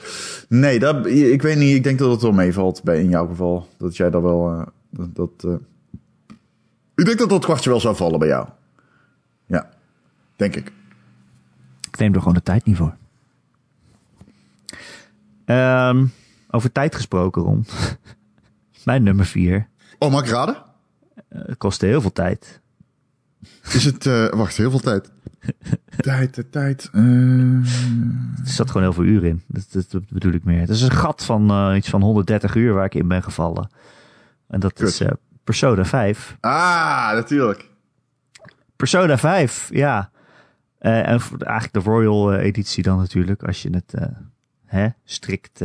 [0.49, 1.77] nee, dat, ik weet niet.
[1.77, 3.69] Ik denk dat het wel meevalt bij in jouw geval.
[3.79, 4.53] Dat jij daar wel...
[4.53, 5.55] Uh, dat, dat uh,
[6.95, 8.49] ik denk dat dat kwartje wel zou vallen bij jou.
[10.41, 10.73] Denk ik.
[11.91, 12.97] Ik neem er gewoon de tijd niet voor.
[15.45, 16.07] Ehm,
[16.51, 17.67] over tijd gesproken, Ron.
[18.85, 19.69] Mijn nummer vier.
[19.99, 20.57] Oh, mag ik raden?
[21.29, 22.61] Eh, Het kostte heel veel tijd.
[23.73, 24.05] Is het...
[24.05, 25.13] Uh, wacht, heel veel tijd.
[25.97, 26.91] tijd, tijd, tijd.
[26.93, 27.67] Uh...
[28.41, 29.43] Er zat gewoon heel veel uur in.
[29.47, 30.61] Dat, dat, dat bedoel ik meer.
[30.61, 33.71] Het is een gat van iets van 130 uur waar ik in ben gevallen.
[34.49, 34.89] En dat Kut.
[34.89, 35.03] is
[35.45, 36.37] Persona 5.
[36.41, 37.71] Ah, natuurlijk.
[38.77, 40.11] Persona 5, ja.
[40.81, 43.43] Uh, en eigenlijk de Royal uh, editie dan natuurlijk.
[43.43, 44.05] Als je het uh,
[44.65, 45.63] hè, strikt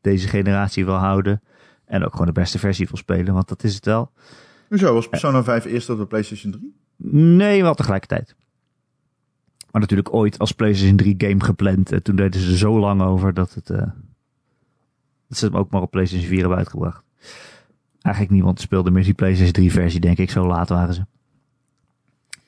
[0.00, 1.42] deze generatie wil houden.
[1.84, 4.12] En ook gewoon de beste versie wil spelen, want dat is het wel.
[4.68, 6.74] Hoezo, was Persona 5 eerst op de PlayStation 3?
[7.36, 8.34] Nee, wel tegelijkertijd.
[9.70, 11.92] Maar natuurlijk ooit als PlayStation 3 game gepland.
[11.92, 13.66] En toen deden ze er zo lang over dat het...
[15.28, 17.04] Dat ze hem ook maar op PlayStation 4 hebben uitgebracht.
[18.02, 20.30] eigenlijk niemand speelde meer die PlayStation 3 versie, denk ik.
[20.30, 21.04] Zo laat waren ze.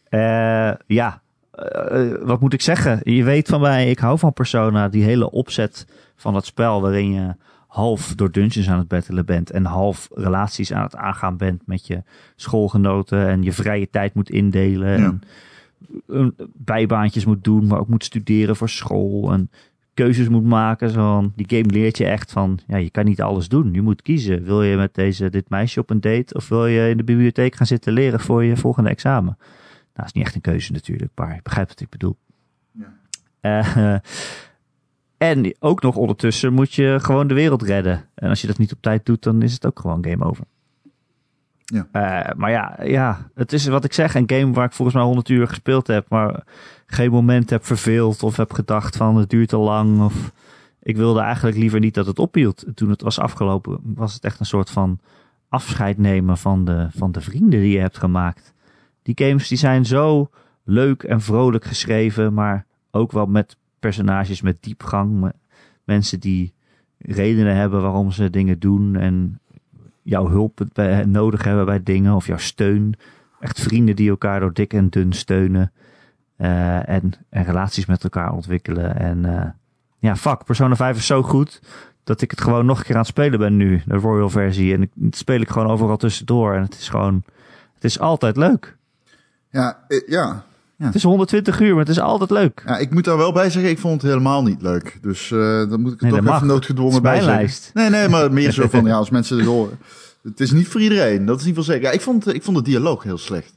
[0.08, 1.22] Eh, ja,
[1.56, 3.00] eh, wat moet ik zeggen?
[3.02, 4.88] Je weet van mij, ik hou van Persona.
[4.88, 5.86] Die hele opzet
[6.16, 7.34] van dat spel waarin je
[7.66, 11.86] half door dungeons aan het battelen bent en half relaties aan het aangaan bent met
[11.86, 12.02] je
[12.36, 15.00] schoolgenoten en je vrije tijd moet indelen.
[15.00, 15.04] Ja.
[15.04, 15.20] En
[16.08, 19.50] eh, bijbaantjes moet doen, maar ook moet studeren voor school en
[19.94, 20.90] keuzes moet maken.
[20.90, 23.72] Zo die game leert je echt van, ja, je kan niet alles doen.
[23.72, 24.44] Je moet kiezen.
[24.44, 27.54] Wil je met deze, dit meisje op een date of wil je in de bibliotheek
[27.54, 29.38] gaan zitten leren voor je volgende examen?
[29.96, 32.16] Nou, is niet echt een keuze natuurlijk, maar je begrijpt wat ik bedoel.
[32.70, 32.92] Ja.
[33.40, 33.96] Eh,
[35.32, 38.08] en ook nog ondertussen moet je gewoon de wereld redden.
[38.14, 40.44] En als je dat niet op tijd doet, dan is het ook gewoon game over.
[41.64, 41.88] Ja.
[41.92, 45.06] Eh, maar ja, ja, het is wat ik zeg, een game waar ik volgens mij
[45.06, 46.44] 100 uur gespeeld heb, maar
[46.86, 50.00] geen moment heb verveeld of heb gedacht van het duurt te lang.
[50.00, 50.32] Of
[50.82, 52.64] ik wilde eigenlijk liever niet dat het ophield.
[52.74, 54.98] Toen het was afgelopen, was het echt een soort van
[55.48, 58.54] afscheid nemen van de, van de vrienden die je hebt gemaakt.
[59.14, 60.30] Die games die zijn zo
[60.64, 65.10] leuk en vrolijk geschreven, maar ook wel met personages met diepgang.
[65.20, 65.32] me-
[65.84, 66.52] Mensen die
[66.98, 69.40] redenen hebben waarom ze dingen doen en
[70.02, 70.60] jouw hulp
[71.06, 72.94] nodig hebben bij dingen of jouw steun.
[73.40, 75.72] Echt vrienden die elkaar door dik en dun steunen.
[76.36, 78.96] eh, en, en relaties met elkaar ontwikkelen.
[78.98, 79.48] En eh,
[79.98, 81.60] ja, fuck, Persona 5 is zo goed
[82.04, 83.82] dat ik het gewoon nog een keer aan het spelen ben nu.
[83.86, 84.74] De Royal versie.
[84.74, 86.54] En dat speel ik gewoon overal tussendoor.
[86.54, 87.22] En het is gewoon,
[87.74, 88.75] het is altijd leuk.
[89.50, 90.44] Ja, eh, ja.
[90.76, 92.62] Het is 120 uur, maar het is altijd leuk.
[92.66, 94.98] ja, ik moet daar wel bij zeggen, ik vond het helemaal niet leuk.
[95.02, 97.70] Dus eh, dan moet ik er Nee, toch even noodgedwongen Het bij zeggen.
[97.74, 99.78] Nee, nee, maar meer zo van, ja, als mensen het horen.
[100.22, 101.82] Het is niet voor iedereen, dat is niet veel zeker.
[101.82, 103.54] Ja, ik vond, ik vond de dialoog heel slecht.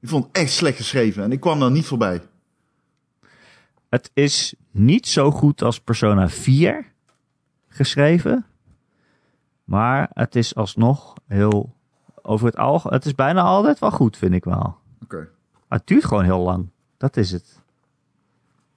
[0.00, 2.22] Ik vond het echt slecht geschreven en ik kwam daar niet voorbij.
[3.88, 6.86] Het is niet zo goed als Persona 4
[7.68, 8.46] geschreven.
[9.64, 11.74] Maar het is alsnog heel
[12.22, 12.96] over het algemeen.
[12.96, 14.77] Het is bijna altijd wel goed, vind ik wel.
[15.68, 16.68] Maar het duurt gewoon heel lang.
[16.96, 17.58] Dat is het.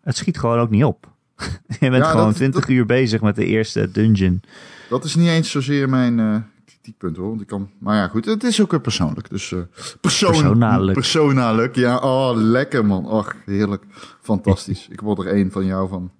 [0.01, 1.09] Het schiet gewoon ook niet op.
[1.79, 4.41] Je bent Ja, gewoon dat- 20 dat- uur bezig met de eerste dungeon.
[4.89, 7.27] Dat is niet eens zozeer mijn eh kritiekpunt hoor.
[7.29, 9.29] Want ik kan, maar ja, goed, het is ook weer persoonlijk.
[9.29, 9.59] Dus eh
[10.01, 10.93] persoon, Persoonlijk.
[10.93, 11.97] Persoonlijk, ja.
[11.97, 13.05] Oh, lekker man.
[13.05, 13.83] Och, heerlijk.
[14.21, 14.87] Fantastisch.
[14.89, 16.11] ik word er één van jou van.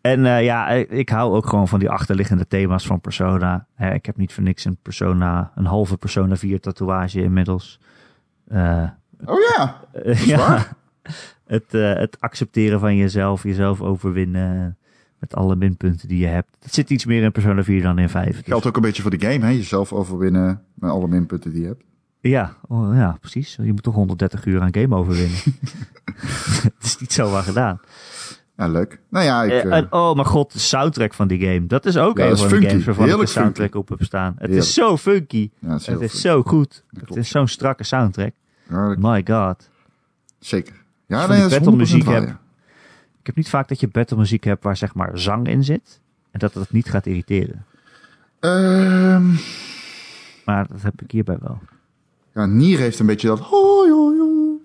[0.00, 3.66] En eh, ja, ik hou ook gewoon van die achterliggende thema's van Persona.
[3.74, 7.80] Hè, ik heb niet voor niks een Persona, een halve Persona 4 tatoeage inmiddels.
[8.48, 8.88] Eh,
[9.24, 9.80] Oh ja.
[9.92, 10.72] Eh, waar.
[11.46, 14.76] Het, eh, het accepteren van jezelf, jezelf overwinnen
[15.18, 16.56] met alle minpunten die je hebt.
[16.60, 18.36] Het zit iets meer in Persona 4 dan in 5.
[18.36, 19.50] Dus- Geldt ook een beetje voor de game, hè?
[19.50, 21.82] Jezelf overwinnen met alle minpunten die je hebt.
[22.20, 23.58] ja, oh, ja, precies.
[23.62, 25.38] Je moet toch 130 uur aan game overwinnen.
[26.62, 27.80] Het is niet zomaar gedaan.
[28.56, 29.00] Ja, leuk.
[29.10, 29.50] Nou ja, ik...
[29.64, 31.66] Eh, en, oh mijn god, de soundtrack van die game.
[31.66, 32.68] Dat is ook Ja, een van de funky.
[32.68, 34.30] games waarvan ik de soundtrack op heb staan.
[34.32, 34.60] Het Heerlijk.
[34.62, 35.50] is zo funky.
[35.58, 36.68] ja, dat is Het is zo goed.
[36.70, 37.20] Dat Het klopt.
[37.20, 38.32] is zo'n strakke soundtrack.
[38.70, 39.70] Ja, dat- My god.
[40.38, 40.74] zeker.
[41.06, 42.28] Ja, nee, van dat die is 100% battlemuziek waar, hebt.
[42.28, 42.38] ja.
[43.20, 46.00] Ik heb niet vaak dat je battlemuziek hebt waar zeg maar zang in zit.
[46.30, 47.64] En dat het niet gaat irriteren.
[48.40, 49.28] Ehm,
[50.44, 51.58] Maar dat heb ik hierbij wel.
[52.34, 53.38] ja, Nier heeft een beetje dat...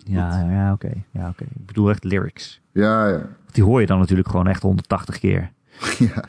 [0.07, 0.91] Ja, ja, oké.
[1.11, 1.43] Ja, oké.
[1.43, 2.61] Ik bedoel echt lyrics.
[2.71, 3.21] Ja, ja.
[3.51, 5.51] Die hoor je dan natuurlijk gewoon echt 180 keer.
[5.99, 6.23] ja.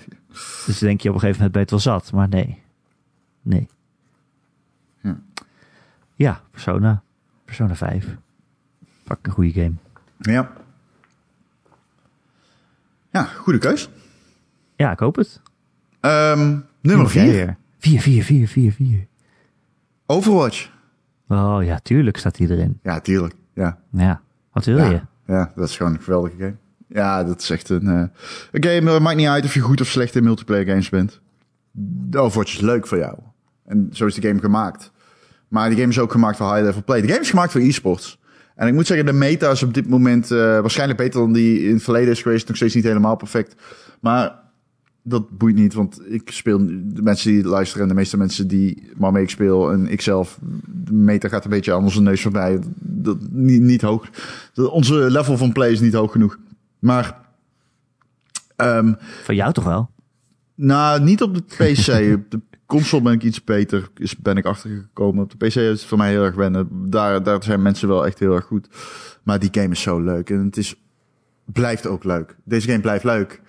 [0.67, 2.13] Dus denk je op een gegeven moment ben je het wel zat.
[2.13, 2.63] Maar nee.
[3.43, 3.69] Nee.
[5.01, 5.19] Ja.
[6.15, 7.03] Ja, Persona.
[7.47, 8.17] Persona 5.
[9.05, 9.75] Fuck een goede game.
[10.19, 10.53] Ja.
[13.11, 13.89] Ja, goede keus.
[14.77, 15.41] Ja, ik hoop het.
[16.01, 17.33] Ehm, nummer mag jij 4.
[17.33, 17.57] weer?
[17.79, 19.07] 4, 4, 4, 4, 4.
[20.07, 20.71] Overwatch.
[21.29, 22.79] Oh ja, tuurlijk staat die erin.
[22.83, 23.35] Ja, tuurlijk.
[23.55, 23.79] Ja.
[23.91, 24.21] Ja,
[24.53, 24.91] wat wil ja.
[24.91, 25.01] je?
[25.27, 26.57] Ja, dat is gewoon een geweldige game.
[26.89, 28.11] Ja, dat is echt een, een
[28.51, 28.91] game.
[28.91, 31.21] Het maakt niet uit of je goed of slecht in multiplayer games bent.
[32.17, 33.19] Overwatch is leuk voor jou.
[33.65, 34.93] En zo is de game gemaakt.
[35.49, 37.01] Maar die game is ook gemaakt voor high-level play.
[37.01, 38.19] De game is gemaakt voor e-sports.
[38.55, 41.63] En ik moet zeggen, de meta is op dit moment eh, waarschijnlijk beter dan die
[41.69, 42.47] in het verleden is geweest.
[42.49, 43.55] Nog steeds niet helemaal perfect.
[44.01, 44.39] Maar
[45.03, 48.91] dat boeit niet, want ik speel de mensen die luisteren en de meeste mensen die
[48.97, 52.59] waarmee ik speel en ikzelf, de meta gaat een beetje aan onze neus voorbij.
[52.79, 54.09] Dat, niet, niet hoog.
[54.55, 56.39] De- onze level van play is niet hoog genoeg.
[56.79, 57.19] Maar
[58.57, 58.93] ehm,
[59.25, 59.91] Van jou toch wel?
[60.55, 62.15] nou, niet op de PC.
[62.25, 65.23] op de console ben ik iets beter, is, ben ik achtergekomen.
[65.23, 66.91] Op de PC is het voor mij heel erg wennen.
[66.91, 68.69] Daar, daar zijn mensen wel echt heel erg goed.
[69.23, 70.31] Maar die game is zo leuk.
[70.31, 70.83] En het is,
[71.45, 72.37] blijft ook leuk.
[72.45, 73.41] Deze game blijft leuk.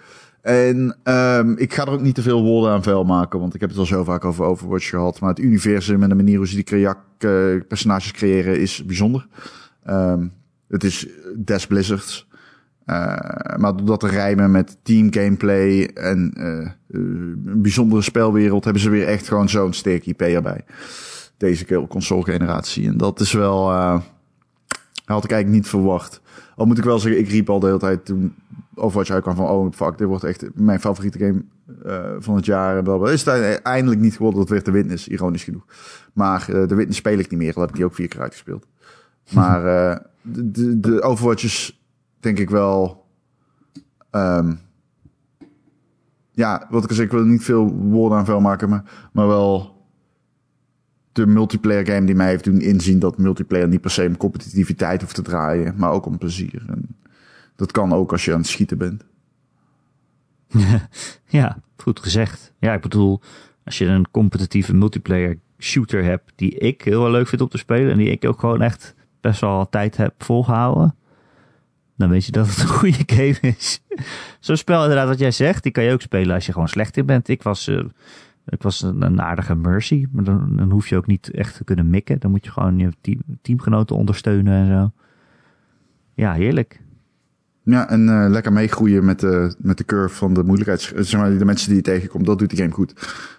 [0.42, 3.40] En ehm, ik ga er ook niet te veel woorden aan vuil maken.
[3.40, 5.20] Want ik heb het al zo vaak over Overwatch gehad.
[5.20, 7.30] Maar het universum en de manier hoe ze die kajak, eh,
[7.68, 9.28] personages creëren is bijzonder.
[9.84, 10.28] Ehm,
[10.68, 11.08] het is
[11.38, 12.27] Des Blizzards.
[13.58, 16.32] Maar door dat te rijmen met team gameplay en
[16.88, 20.66] een bijzondere spelwereld, hebben ze weer echt gewoon zo'n sterk IP erbij.
[21.38, 22.88] Deze console generatie.
[22.88, 23.72] En dat is wel,
[25.06, 26.22] had ik eigenlijk niet verwacht.
[26.56, 28.36] Al moet ik wel zeggen, ik riep al de hele tijd toen
[28.76, 29.48] Overwatch uitkwam van...
[29.48, 31.44] oh fuck, dit wordt echt mijn favoriete game
[32.20, 32.84] van het jaar.
[32.84, 33.12] Blablabla.
[33.14, 34.40] Is het eindelijk niet geworden.
[34.40, 35.66] Dat werd de Witness, ironisch genoeg.
[36.14, 37.54] Maar de Witness speel ik niet meer.
[37.54, 38.68] Al heb ik die ook vier keer uitgespeeld.
[39.32, 39.62] Maar
[40.22, 41.77] de, de, de Overwatch is
[42.20, 43.06] denk ik wel...
[44.12, 44.60] Um,
[46.32, 49.78] ja, wat ik zei, ik wil niet veel woorden aan vuil maken, maar, maar wel
[51.12, 55.02] de multiplayer game die mij heeft doen inzien dat multiplayer niet per se om competitiviteit
[55.02, 56.64] hoeft te draaien, maar ook om plezier.
[56.68, 56.96] En
[57.56, 59.06] dat kan ook als je aan het schieten bent.
[61.40, 62.54] ja, goed gezegd.
[62.60, 63.22] Ja, ik bedoel,
[63.66, 67.92] als je een competitieve multiplayer shooter hebt die ik heel leuk vind om te spelen
[67.92, 70.96] en die ik ook gewoon echt best wel tijd heb volgehouden,
[71.98, 73.82] dan weet je dat het een goede game is.
[74.40, 76.98] Zo'n spel inderdaad wat jij zegt, die kan je ook spelen als je gewoon slecht
[76.98, 77.28] in bent.
[77.28, 77.84] Ik was, uh,
[78.46, 81.90] ik was een, aardige mercy, maar dan, dan, hoef je ook niet echt te kunnen
[81.90, 82.20] mikken.
[82.20, 84.92] Dan moet je gewoon je team, teamgenoten ondersteunen en zo.
[86.14, 86.82] Ja, heerlijk.
[87.64, 90.92] Ja, en uh, lekker meegroeien met de, met de curve van de moeilijkheids...
[90.92, 92.94] Zeg maar, de mensen die je tegenkomt, dat doet die game goed.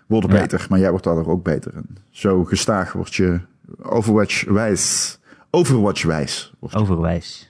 [0.07, 1.75] Worden beter, maar jij wordt daardoor ook beter.
[1.75, 3.41] En zo gestaag word je
[3.83, 5.19] Overwatch-wijs.
[5.51, 6.55] Overwatch-wijs.
[6.61, 7.48] Overwijs.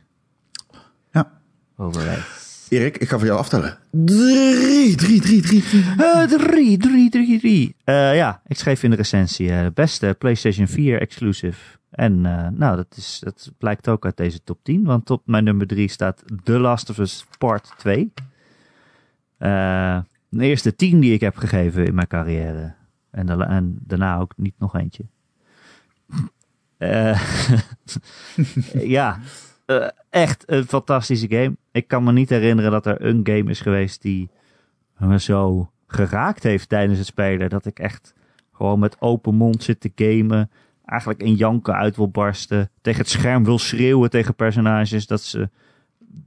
[1.81, 2.67] Overwijs.
[2.69, 3.79] Erik, ik ga voor jou aftellen.
[3.91, 5.85] Drie, drie, drie, drie, drie.
[5.99, 7.77] Uh, drie, drie, drie, drie.
[7.85, 9.49] Uh, ja, ik schreef in de recensie.
[9.49, 11.79] Uh, beste PlayStation 4 exclusive.
[11.91, 14.85] En uh, nou, dat, is, dat blijkt ook uit deze top 10.
[14.85, 18.13] Want op mijn nummer 3 staat The Last of Us Part 2.
[19.39, 19.99] Uh,
[20.29, 22.75] de eerste 10 die ik heb gegeven in mijn carrière.
[23.11, 25.05] En, en daarna ook niet nog eentje.
[28.83, 29.21] Ja,
[30.11, 31.57] echt een fantastische game.
[31.79, 34.31] Ik kan me niet herinneren dat er een game is geweest die
[34.97, 37.51] me zo geraakt heeft tijdens het spelen.
[37.51, 38.15] Dat ik echt
[38.53, 40.51] gewoon met open mond zit te gamen
[40.85, 42.71] eigenlijk in janken uit wil barsten.
[42.81, 45.49] Tegen het scherm wil schreeuwen tegen personages dat ze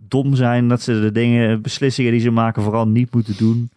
[0.07, 0.67] dom zijn.
[0.67, 3.71] Dat ze de dingen, beslissingen die ze maken vooral niet moeten doen.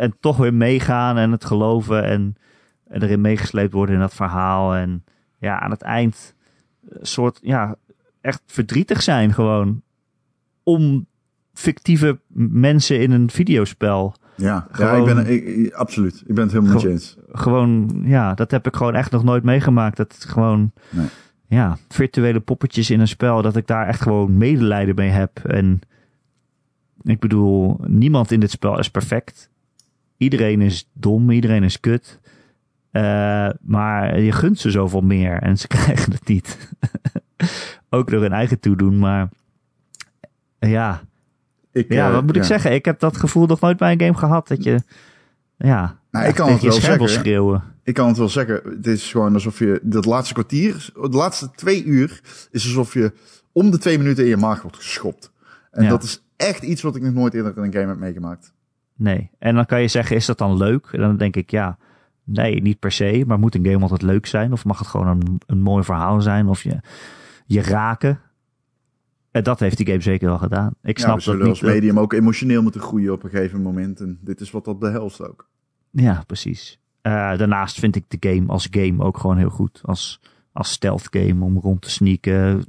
[0.00, 2.36] En toch weer meegaan en het geloven en,
[2.88, 4.74] en erin meegesleept worden in dat verhaal.
[4.74, 5.04] En
[5.38, 6.34] ja, aan het eind
[6.88, 7.76] een soort, ja,
[8.20, 9.82] echt verdrietig zijn gewoon.
[10.68, 11.06] Om
[11.52, 14.14] fictieve mensen in een videospel.
[14.36, 16.22] Ja, ja ik ben, ik, absoluut.
[16.26, 17.16] Ik ben het helemaal met je eens.
[17.32, 19.96] Gewoon, ja, dat heb ik gewoon echt nog nooit meegemaakt.
[19.96, 21.06] Dat het gewoon, nee.
[21.46, 25.44] ja, virtuele poppetjes in een spel, dat ik daar echt gewoon medelijden mee heb.
[25.44, 25.80] En
[27.02, 29.50] ik bedoel, niemand in dit spel is perfect.
[30.16, 32.20] Iedereen is dom, iedereen is kut.
[32.92, 36.72] Uh, maar je gunt ze zoveel meer en ze krijgen het niet.
[37.90, 39.28] Ook door hun eigen toedoen, maar
[40.58, 41.00] ja,
[41.72, 42.72] ik, ja, wat moet ik zeggen?
[42.72, 44.48] Ik heb dat gevoel nog nooit bij een game gehad.
[44.48, 44.82] Dat je,
[45.56, 47.08] ja, nou, ik kan het wel zeggen.
[47.08, 47.62] schreeuwen.
[47.82, 48.60] Ik kan het wel zeggen.
[48.64, 52.20] Het is gewoon alsof je dat laatste kwartier, de laatste twee uur,
[52.50, 53.12] is alsof je
[53.52, 55.32] om de twee minuten in je maag wordt geschopt.
[55.70, 58.52] En dat is echt iets wat ik nog nooit eerder in een game heb meegemaakt.
[58.96, 59.30] Nee.
[59.38, 60.88] En dan kan je zeggen, is dat dan leuk?
[60.92, 61.78] En dan denk ik, ja,
[62.24, 63.24] nee, niet per se.
[63.26, 64.52] Maar moet een game altijd leuk zijn?
[64.52, 66.46] Of mag het gewoon een, een mooi verhaal zijn?
[66.46, 66.80] Of je,
[67.46, 68.20] je raken?
[69.38, 70.74] En dat heeft die game zeker wel gedaan.
[70.82, 74.00] Ik snap ja, we dat als medium ook emotioneel moeten groeien op een gegeven moment.
[74.00, 75.48] En dit is wat dat behelst ook.
[75.90, 76.78] Ja, precies.
[77.02, 79.80] Uh, daarnaast vind ik de game als game ook gewoon heel goed.
[79.84, 80.20] Als,
[80.52, 82.64] als stealth game om rond te sneaken.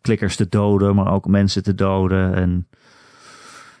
[0.00, 2.34] Klikkers te doden, maar ook mensen te doden.
[2.34, 2.68] En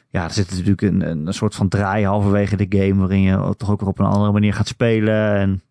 [0.08, 3.00] ja, er zit natuurlijk een, een soort van draai halverwege de game.
[3.00, 5.34] Waarin je toch ook weer op een andere manier gaat spelen.
[5.34, 5.62] En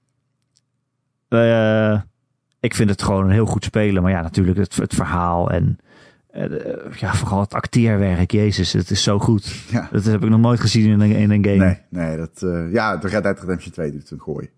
[1.30, 2.02] uh,
[2.60, 4.02] ik vind het gewoon een heel goed spelen.
[4.04, 5.80] Maar ja, natuurlijk het, het verhaal en
[6.96, 9.56] ja, vooral het acteerwerk, jezus, het is zo goed.
[9.72, 9.90] Ja.
[9.92, 11.58] Dat heb ik nog nooit gezien in een, in een game.
[11.58, 14.50] Nee, nee dat, uh, ja, de Red Dead Redemption 2 doet een gooi.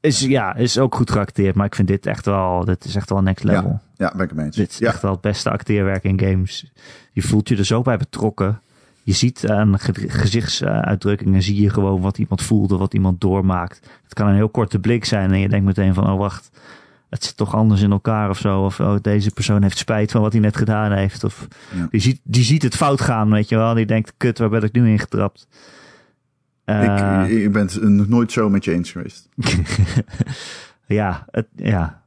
[0.00, 3.10] Is, ja, is ook goed geacteerd, maar ik vind dit echt wel, dit is echt
[3.10, 3.70] wel next level.
[3.70, 4.56] Ja, ja ben ik het mee eens.
[4.56, 6.72] Dit is echt wel het beste acteerwerk in games.
[7.12, 8.60] Je voelt je er zo bij betrokken.
[9.02, 13.80] Je ziet aan gezichtsuitdrukkingen, zie je gewoon wat iemand voelde, wat iemand doormaakt.
[14.04, 16.50] Het kan een heel korte blik zijn en je denkt meteen van, oh wacht,
[17.14, 18.64] het zit toch anders in elkaar of zo.
[18.64, 21.24] Of oh, deze persoon heeft spijt van wat hij net gedaan heeft.
[21.24, 21.48] Of
[21.90, 23.74] die, ziet, die ziet het fout gaan, weet je wel.
[23.74, 25.48] Die denkt, kut, waar ben ik nu in getrapt?
[26.64, 29.28] Uh, ik, ik ben het nog nooit zo met je eens geweest.
[30.86, 32.02] ja, het, ja.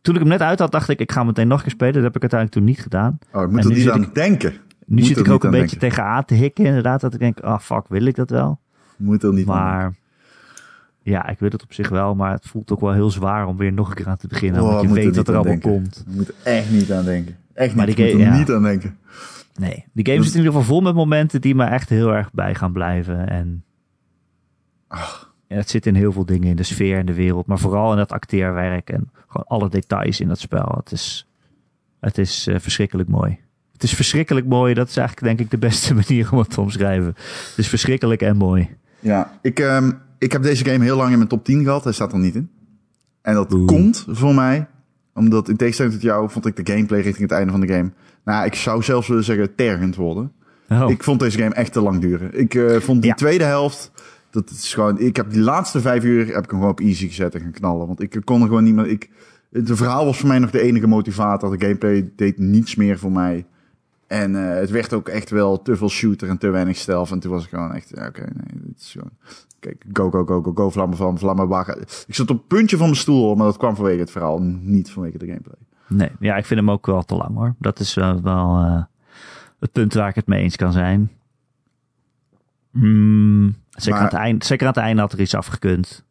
[0.00, 1.94] Toen ik hem net uit had, dacht ik, ik ga meteen nog een keer spelen.
[1.94, 3.18] Dat heb ik uiteindelijk toen niet gedaan.
[3.32, 4.54] Oh, ik moet er niet aan ik, denken.
[4.86, 7.00] Nu zit ik ook een beetje tegen aan te hikken, inderdaad.
[7.00, 8.60] Dat ik denk, ah oh, fuck, wil ik dat wel?
[8.96, 9.94] Moet er niet Maar
[11.02, 13.56] ja, ik weet het op zich wel, maar het voelt ook wel heel zwaar om
[13.56, 14.62] weer nog een keer aan te beginnen.
[14.62, 16.04] Oh, want je weet dat er allemaal komt.
[16.08, 17.36] Je moet er echt niet aan denken.
[17.54, 17.96] Echt Maar niet.
[17.96, 18.38] die ik moet er ja.
[18.38, 18.98] niet aan denken.
[19.54, 22.32] Nee, die game zit in ieder geval vol met momenten die me echt heel erg
[22.32, 23.28] bij gaan blijven.
[23.28, 23.64] En
[25.48, 27.46] ja, het zit in heel veel dingen, in de sfeer en de wereld.
[27.46, 30.74] Maar vooral in dat acteerwerk en gewoon alle details in dat spel.
[30.76, 31.28] Het is,
[32.00, 33.38] het is eh, verschrikkelijk mooi.
[33.72, 34.74] Het is verschrikkelijk mooi.
[34.74, 37.14] Dat is eigenlijk denk ik de beste manier om het te omschrijven.
[37.48, 38.68] Het is verschrikkelijk en mooi.
[39.00, 39.90] Ja, ik, ehm,
[40.20, 41.84] ik heb deze game heel lang in mijn top 10 gehad.
[41.84, 42.50] Hij staat er niet in.
[43.22, 43.66] En dat Oeh.
[43.66, 44.66] komt voor mij
[45.14, 47.90] omdat in tegenstelling tot jou vond ik de gameplay richting het einde van de game.
[48.24, 50.32] Nou, ik zou zelfs willen zeggen tergend worden.
[50.68, 52.38] Oh, Ik vond deze game echt te lang duren.
[52.38, 53.16] Ik eh, vond die Ja.
[53.16, 53.92] tweede helft.
[54.30, 54.98] Dat is gewoon.
[54.98, 57.50] Ik heb die laatste vijf uur heb ik hem gewoon op easy gezet en gaan
[57.50, 57.86] knallen.
[57.86, 58.86] Want ik kon er gewoon niet meer.
[58.86, 59.10] Ik,
[59.50, 61.58] het verhaal was voor mij nog de enige motivator.
[61.58, 63.46] De gameplay deed niets meer voor mij.
[64.06, 67.10] En eh, het werd ook echt wel te veel shooter en te weinig stealth.
[67.10, 67.92] En toen was ik gewoon echt.
[67.94, 69.10] ja, Oké, nee, dit is gewoon.
[69.60, 71.80] Kijk, go, go, go, go, go, vlammen, vlammen, vlammen, wagen.
[72.06, 74.90] Ik zat op het puntje van mijn stoel, maar dat kwam vanwege het verhaal, niet
[74.90, 75.56] vanwege de gameplay.
[75.88, 77.54] nee, ja, ik vind hem ook wel te lang hoor.
[77.58, 78.82] Dat is wel, wel eh,
[79.60, 81.10] het punt waar ik het mee eens kan zijn.
[82.70, 86.04] Mm, zeker, Maar- aan het eind, zeker aan het einde had er iets afgekund.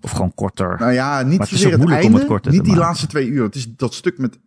[0.00, 0.76] Of gewoon korter.
[0.78, 3.42] Nou ja, niet Maar het is einde, om het korter niet die laatste twee uur.
[3.42, 4.38] Het is dat stuk met,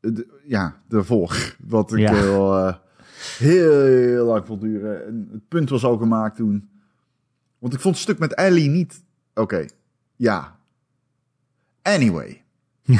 [0.00, 1.56] eh, de, ja, daarvoor.
[1.66, 2.14] Wat ik Ja.
[2.14, 2.74] heel, eh,
[3.38, 5.06] heel, heel lang vond duren.
[5.06, 6.68] En het punt was al gemaakt toen.
[7.64, 9.02] Want ik vond het stuk met Ellie niet,
[9.34, 9.66] oké,
[10.16, 10.56] ja.
[11.82, 12.42] Anyway,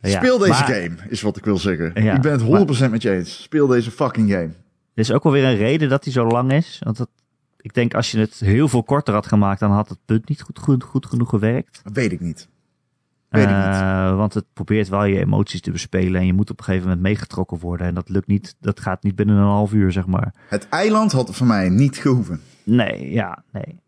[0.00, 2.02] Ja, speel deze maar game, is wat ik wil zeggen.
[2.02, 3.42] Ja, ik ben het 100% met je eens.
[3.42, 4.50] Speel deze fucking game.
[4.94, 6.80] Er is ook wel weer een reden dat hij zo lang is.
[6.84, 7.08] Want dat,
[7.60, 10.42] ik denk als je het heel veel korter had gemaakt, dan had het punt niet
[10.42, 11.80] goed, goed, goed genoeg gewerkt.
[11.84, 12.48] Dat weet ik niet.
[13.28, 13.64] Weet ik niet.
[13.64, 16.20] Eh, want het probeert wel je emoties te bespelen.
[16.20, 17.86] En je moet op een gegeven moment meegetrokken worden.
[17.86, 18.56] En dat lukt niet.
[18.60, 20.34] Dat gaat niet binnen een half uur, zeg maar.
[20.48, 22.40] Het eiland had voor mij niet gehoeven.
[22.64, 23.80] Nee, ja, nee.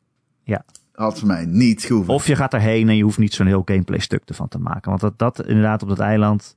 [0.94, 2.14] Had voor mij niet gehoeven.
[2.14, 4.88] Of je gaat erheen en je hoeft niet zo'n heel gameplay stuk ervan te maken.
[4.88, 6.56] Want dat, dat inderdaad op dat eiland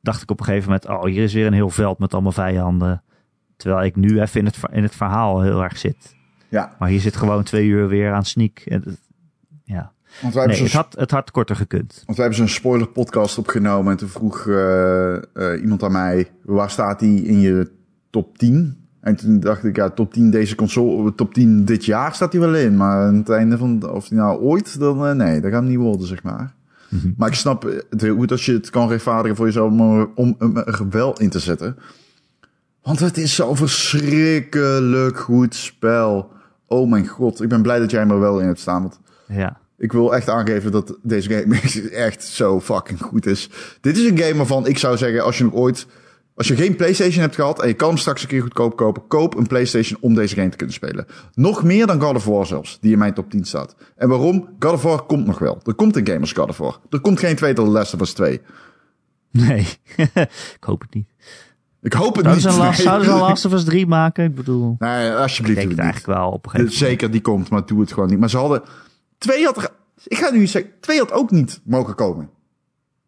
[0.00, 0.88] dacht ik op een gegeven moment...
[0.88, 3.02] Oh, hier is weer een heel veld met allemaal vijanden.
[3.56, 6.14] Terwijl ik nu even in het, in het verhaal heel erg zit.
[6.48, 8.58] Ja, Maar hier zit gewoon twee uur weer aan sneak.
[8.58, 8.98] En
[9.64, 9.92] ja.
[10.22, 12.02] want wij Nee, hebben het had, het had korter gekund.
[12.04, 16.30] Want we hebben zo'n spoiler podcast opgenomen en toen vroeg eh, eh, iemand aan mij,
[16.42, 17.70] waar staat die in je
[18.10, 18.83] top 10?
[19.04, 22.40] En toen dacht ik, ja, top 10 deze console, top 10 dit jaar staat hij
[22.40, 22.76] wel in.
[22.76, 25.70] Maar aan het einde van, of die nou ooit, dan eh, nee, dat gaat hem
[25.70, 26.54] niet worden, zeg maar.
[26.88, 27.08] Mhm.
[27.16, 30.34] Maar ik snap het heel goed als je het kan rechtvaardigen voor jezelf om, om
[30.38, 31.76] hem er wel in te zetten.
[32.82, 36.30] Want het is zo'n verschrikkelijk goed spel.
[36.66, 38.82] Oh mijn god, ik ben blij dat jij hem er wel in hebt staan.
[38.82, 39.56] Want Ja.
[39.78, 41.60] ik wil echt aangeven dat deze game
[42.06, 43.50] echt zo fucking goed is.
[43.80, 45.86] Dit is een game waarvan ik zou zeggen, als je nog ooit...
[46.36, 49.06] Als je geen PlayStation hebt gehad en je kan hem straks een keer goedkoop kopen,
[49.06, 51.06] koop een PlayStation om deze game te kunnen spelen.
[51.34, 53.74] Nog meer dan God of War zelfs, die in mijn top 10 staat.
[53.96, 54.48] En waarom?
[54.58, 55.60] God of War komt nog wel.
[55.64, 56.80] Er komt een game als God of War.
[56.90, 58.40] Er komt geen tweede Last of Us 2.
[59.30, 59.66] Nee,
[60.58, 61.08] ik hoop het niet.
[61.82, 62.76] Ik hoop het Zouden niet.
[62.76, 62.86] nee.
[62.86, 64.24] zouden ze een Last of Us 3 maken?
[64.24, 65.56] Ik bedoel, Nee, ik alsjeblieft.
[65.58, 66.90] denk doe het eigenlijk wel op een gegeven moment.
[66.90, 68.18] Zeker, die komt, maar doe het gewoon niet.
[68.18, 68.62] Maar ze hadden...
[69.18, 69.68] Twee had er...
[70.04, 72.30] Ik ga nu zeggen, twee had ook niet mogen komen.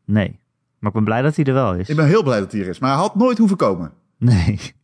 [0.05, 0.39] Nee,
[0.79, 1.89] maar ik ben blij dat hij er wel is.
[1.89, 2.79] Ik ben heel blij dat hij er is.
[2.79, 3.93] Maar hij had nooit hoeven komen.
[4.19, 4.59] Nee.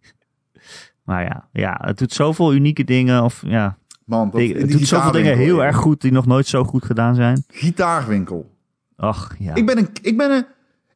[1.03, 3.23] Maar ja, ja, het doet zoveel unieke dingen.
[3.23, 6.65] Of ja, Man, dat, het doet zoveel dingen heel erg goed die nog nooit zo
[6.65, 7.45] goed gedaan zijn.
[7.49, 8.51] Gitaarwinkel.
[8.97, 9.55] Ach ja.
[9.55, 9.89] Ik ben een...
[10.03, 10.47] Ik ben een...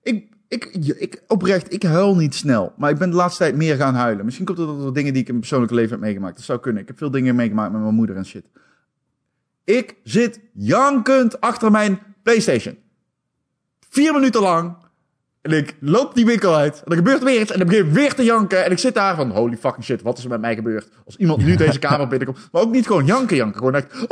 [0.02, 0.64] Ik, ik,
[0.98, 2.72] ik, oprecht, ik huil niet snel.
[2.76, 4.24] Maar ik ben de laatste tijd meer gaan huilen.
[4.24, 6.36] Misschien komt het door dingen die ik in mijn persoonlijke leven heb meegemaakt.
[6.36, 6.82] Dat zou kunnen.
[6.82, 8.44] Ik heb veel dingen meegemaakt met mijn moeder en shit.
[9.64, 12.78] Ik zit jankend achter mijn PlayStation.
[13.88, 14.76] Vier minuten lang.
[15.46, 16.82] En ik loop die winkel uit.
[16.84, 17.50] En er gebeurt weer iets.
[17.50, 18.64] En dan begin ik weer te janken.
[18.64, 20.88] En ik zit daar van, holy fucking shit, wat is er met mij gebeurd?
[21.04, 22.48] Als iemand nu deze kamer binnenkomt.
[22.52, 23.58] Maar ook niet gewoon janken, janken.
[23.58, 23.92] Gewoon echt...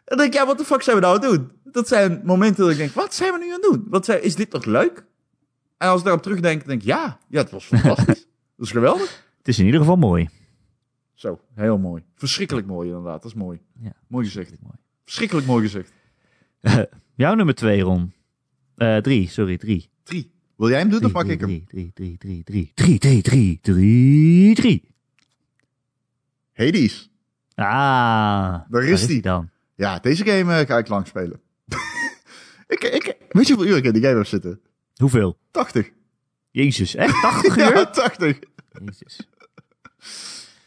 [0.00, 1.50] en dan denk ik, ja, wat de fuck zijn we nou aan het doen?
[1.72, 3.86] Dat zijn momenten dat ik denk, wat zijn we nu aan het doen?
[3.88, 5.04] Wat zijn, is dit toch leuk?
[5.78, 8.26] En als ik daarop terugdenk, denk ik, ja, ja, het was fantastisch.
[8.56, 9.24] dat is geweldig.
[9.38, 10.28] Het is in ieder geval mooi.
[11.14, 12.02] Zo, heel mooi.
[12.14, 13.60] Verschrikkelijk mooi inderdaad, dat is mooi.
[13.82, 13.92] Ja.
[14.06, 14.30] Mooi.
[14.62, 14.76] Mooi.
[15.04, 15.92] Verschrikkelijk mooi gezegd.
[17.14, 18.12] Jouw nummer twee, Ron.
[18.76, 19.90] Eh drie, sorry, drie.
[20.02, 20.30] Drie.
[20.56, 21.48] Wil jij hem doen of Drie, mag ik hem?
[21.48, 24.82] drie, drie, drie, drie, drie, drie, drie, drie, drie, drie.
[26.52, 27.10] Hades.
[27.54, 29.22] Ah, Daar is hij die.
[29.22, 29.50] dan.
[29.74, 31.40] Ja, deze game eh, ga ik lang spelen.
[32.74, 34.60] ik, ik, weet je hoeveel uur ik in die game heb zitten?
[34.96, 35.38] Hoeveel?
[35.50, 35.90] 80.
[36.50, 37.90] Jezus, echt 80 Ja, uur?
[37.90, 38.38] 80.
[38.84, 39.28] Jezus.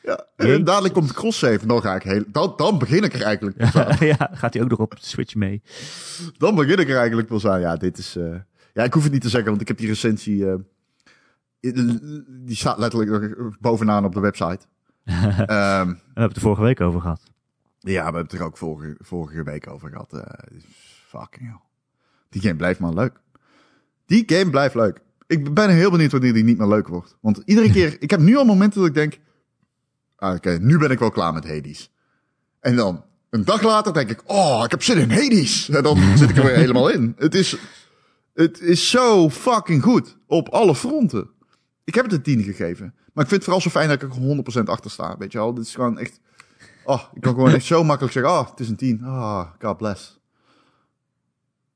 [0.08, 0.26] Ja.
[0.36, 1.66] En dadelijk komt Cross Save.
[1.68, 2.24] Dan ga ik heel...
[2.28, 4.06] Dan, dan begin ik er eigenlijk pas aan.
[4.08, 5.62] ja, gaat hij ook nog op de Switch mee?
[6.38, 7.60] Dan begin ik er eigenlijk pas aan.
[7.60, 8.16] Ja, dit is...
[8.16, 8.36] eh,
[8.74, 10.50] Ja, ik hoef het niet te zeggen, want ik heb die recensie...
[10.50, 10.56] eh,
[12.46, 14.60] Die staat letterlijk bovenaan op de website.
[15.06, 17.22] Ehm, We hebben het er vorige week over gehad.
[17.80, 20.14] ja, we hebben het er ook vorige, vorige week over gehad.
[20.14, 20.22] eh,
[21.08, 21.60] fucking hell.
[22.30, 23.20] Die game blijft maar leuk.
[24.06, 25.00] Die game blijft leuk.
[25.28, 27.18] Ik ben heel benieuwd wanneer die niet meer leuk wordt.
[27.22, 29.18] Want iedere keer, ik heb nu al momenten dat ik denk,
[30.18, 31.92] ah, oké, nu ben ik wel klaar met Hades.
[32.60, 35.70] En dan, een dag later denk ik, oh, ik heb zin in Hades.
[35.70, 37.16] En dan zit ik er weer helemaal in.
[37.18, 37.58] Het is,
[38.34, 40.18] het is zo fucking goed.
[40.28, 41.30] Op alle fronten.
[41.84, 42.94] Ik heb het een 10 gegeven.
[43.14, 45.18] Maar ik vind het vooral zo fijn dat ik er 100% achter sta.
[45.18, 46.20] Weet je wel, dit is gewoon echt,
[46.84, 49.04] oh, ik kan gewoon echt zo makkelijk zeggen, oh, het is een 10.
[49.04, 50.20] Ah, oh, God bless.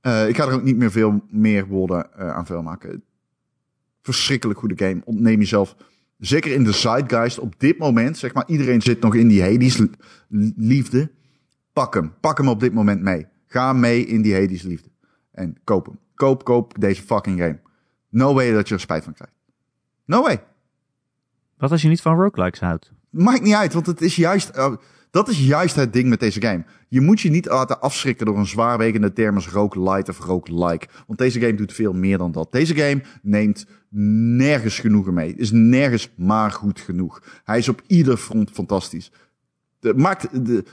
[0.01, 3.03] Uh, ik ga er ook niet meer veel meer woorden uh, aan veel maken.
[4.01, 5.01] Verschrikkelijk goede game.
[5.05, 5.76] Ontneem jezelf.
[6.22, 8.18] Zeker in de zeitgeist op dit moment.
[8.18, 9.81] Zeg maar, iedereen zit nog in die Hades
[10.56, 11.11] liefde.
[11.73, 12.14] Pak hem.
[12.19, 13.27] Pak hem op dit moment mee.
[13.48, 14.89] Ga mee in die Hades liefde.
[15.31, 15.99] En koop hem.
[16.15, 17.60] Koop, koop deze fucking game.
[18.10, 19.34] No way dat je er spijt van krijgt.
[20.06, 20.43] No way.
[21.57, 22.91] Wat als je niet van roguelikes houdt?
[23.10, 24.57] Maakt niet uit, want het is juist...
[24.57, 24.76] Uh,
[25.12, 26.64] dat is juist het ding met deze game.
[26.88, 30.88] Je moet je niet laten afschrikken door een zwaarwegende term als roguelite of roguelike.
[31.08, 32.52] Want deze game doet veel meer dan dat.
[32.52, 33.66] Deze game neemt
[34.38, 35.36] nergens genoegen mee.
[35.36, 37.24] Is nergens maar goed genoeg.
[37.44, 39.12] Hij is op ieder front fantastisch.
[39.80, 40.64] De, maakt, de,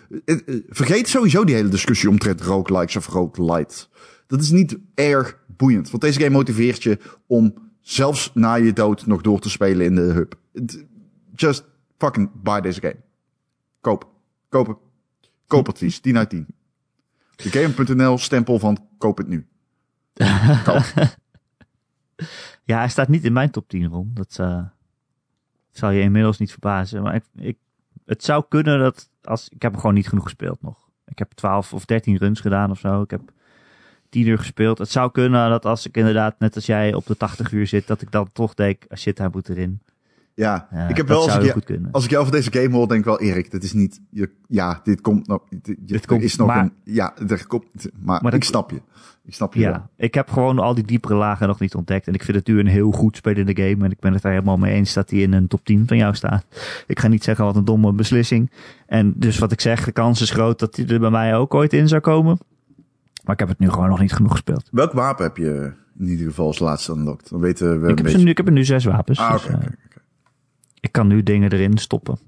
[0.68, 3.88] vergeet sowieso die hele discussie omtrent roguelikes of roguelites.
[4.26, 5.90] Dat is niet erg boeiend.
[5.90, 9.94] Want deze game motiveert je om zelfs na je dood nog door te spelen in
[9.94, 10.34] de hub.
[11.34, 11.64] Just
[11.96, 12.96] fucking buy deze game.
[13.80, 14.16] Koop.
[14.48, 14.80] Koop,
[15.46, 16.46] koopadvies, 10 uit 10.
[17.36, 19.46] De Game.nl stempel van koop het nu.
[22.68, 24.10] Ja, hij staat niet in mijn top 10, Ron.
[24.14, 24.64] Dat uh,
[25.70, 27.02] zal je inmiddels niet verbazen.
[27.02, 27.58] Maar ik, ik,
[28.04, 30.88] het zou kunnen dat als ik heb gewoon niet genoeg gespeeld nog.
[31.06, 33.02] Ik heb 12 of 13 runs gedaan of zo.
[33.02, 33.20] Ik heb
[34.08, 34.78] 10 uur gespeeld.
[34.78, 37.86] Het zou kunnen dat als ik inderdaad, net als jij, op de 80 uur zit,
[37.86, 39.80] dat ik dan toch denk, ah, shit, hij moet erin.
[40.38, 43.06] Ja, ik heb wel, als ik, als ik jou over deze game hoor, denk ik
[43.06, 46.46] wel, Erik, dit is niet, je, ja, dit komt nog, dit, dit komt, is nog
[46.46, 47.64] maar, een, ja, er komt,
[48.00, 48.80] maar, maar ik snap je.
[49.24, 49.88] Ik snap je Ja, wel.
[49.96, 52.06] ik heb gewoon al die diepere lagen nog niet ontdekt.
[52.06, 53.84] En ik vind het nu een heel goed spelende game.
[53.84, 55.96] En ik ben het er helemaal mee eens dat hij in een top 10 van
[55.96, 56.44] jou staat.
[56.86, 58.50] Ik ga niet zeggen wat een domme beslissing.
[58.86, 61.54] En dus wat ik zeg, de kans is groot dat hij er bij mij ook
[61.54, 62.38] ooit in zou komen.
[63.24, 64.68] Maar ik heb het nu gewoon nog niet genoeg gespeeld.
[64.70, 67.28] Welk wapen heb je in ieder geval als laatste unlocked?
[67.30, 68.24] Dan weten we ik, heb beetje...
[68.24, 69.18] nu, ik heb er nu zes wapens.
[69.18, 69.68] Ah, dus, okay, okay.
[70.80, 72.18] Ik kan nu dingen erin stoppen.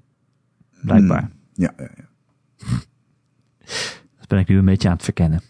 [0.81, 1.19] Blijkbaar.
[1.19, 2.09] Hmm, ja, ja, ja.
[4.19, 5.41] Dat ben ik nu een beetje aan het verkennen.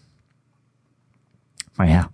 [1.74, 2.10] Maar ja.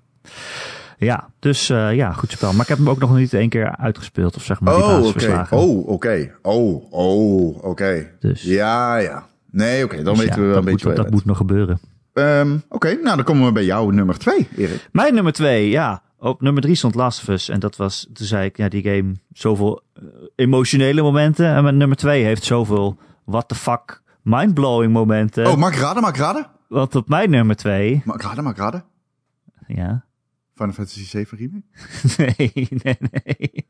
[0.99, 2.53] Ja, dus uh, ja, goed spel.
[2.53, 5.07] Maar ik heb hem ook nog niet één keer uitgespeeld of zeg maar die oh,
[5.07, 5.47] oké.
[5.51, 6.35] Oh, oké.
[6.43, 7.67] Oh, oh, oké.
[7.67, 8.13] Okay.
[8.21, 9.27] Dus, ja, ja.
[9.51, 10.03] Nee, oké.
[10.03, 11.81] dan dus weten ja, we wel een beetje moet, Dat moet nog gebeuren.
[12.19, 14.89] Um, oké, nou dan komen we bij jou nummer twee, Erik.
[14.93, 16.03] Mijn nummer twee, ja.
[16.19, 17.49] Op nummer drie stond Last of Us.
[17.49, 21.47] En dat was, toen zei ik, ja, die game, zoveel uh, emotionele momenten.
[21.47, 25.47] En mijn nummer twee heeft zoveel, what the fuck, mindblowing momenten.
[25.47, 26.47] Oh, mag ik raden, mag ik raden?
[26.69, 28.03] Want op mijn nummer twee...
[28.05, 28.85] Mag ik raden, mag ik raden?
[29.67, 30.05] Ja.
[30.55, 31.65] Final Fantasy 7 remake?
[32.37, 33.67] nee, nee, nee.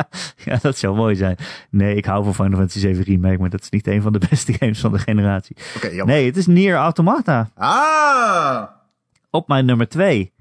[0.44, 1.36] ja, dat zou mooi zijn.
[1.70, 4.20] Nee, ik hou van Final Fantasy 7 remake, maar dat is niet een van de
[4.30, 5.56] beste games van de generatie.
[5.76, 6.00] Okay.
[6.00, 7.50] Nee, het is Nier Automata.
[7.54, 8.62] Ah!
[9.30, 10.32] Op mijn nummer twee.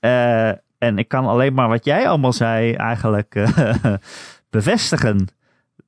[0.00, 0.48] Uh,
[0.78, 3.76] en ik kan alleen maar wat jij allemaal zei eigenlijk uh,
[4.50, 5.28] bevestigen.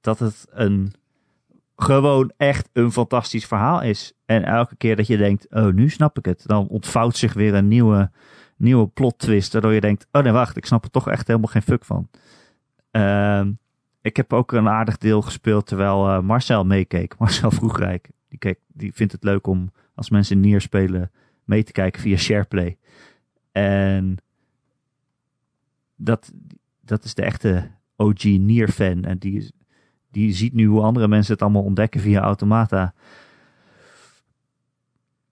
[0.01, 0.93] Dat het een
[1.76, 4.12] gewoon echt een fantastisch verhaal is.
[4.26, 6.43] En elke keer dat je denkt, oh nu snap ik het.
[6.47, 8.10] Dan ontvouwt zich weer een nieuwe,
[8.56, 9.52] nieuwe plot twist.
[9.52, 12.09] Waardoor je denkt, oh nee wacht, ik snap er toch echt helemaal geen fuck van.
[12.98, 13.46] Uh,
[14.00, 17.14] ik heb ook een aardig deel gespeeld terwijl uh, Marcel meekeek.
[17.18, 18.10] Marcel Vroegrijk.
[18.28, 21.10] Die, keek, die vindt het leuk om als mensen Nier spelen
[21.44, 22.76] mee te kijken via SharePlay.
[23.52, 24.16] En
[25.96, 26.32] dat,
[26.80, 29.04] dat is de echte OG Nier-fan.
[29.04, 29.52] En die,
[30.10, 32.94] die ziet nu hoe andere mensen het allemaal ontdekken via Automata.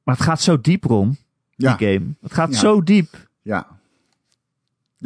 [0.03, 1.17] Maar het gaat zo diep, Ron,
[1.51, 1.77] ja.
[1.77, 2.07] die game.
[2.21, 2.59] Het gaat Ja.
[2.59, 3.29] zo diep.
[3.43, 3.79] Ja.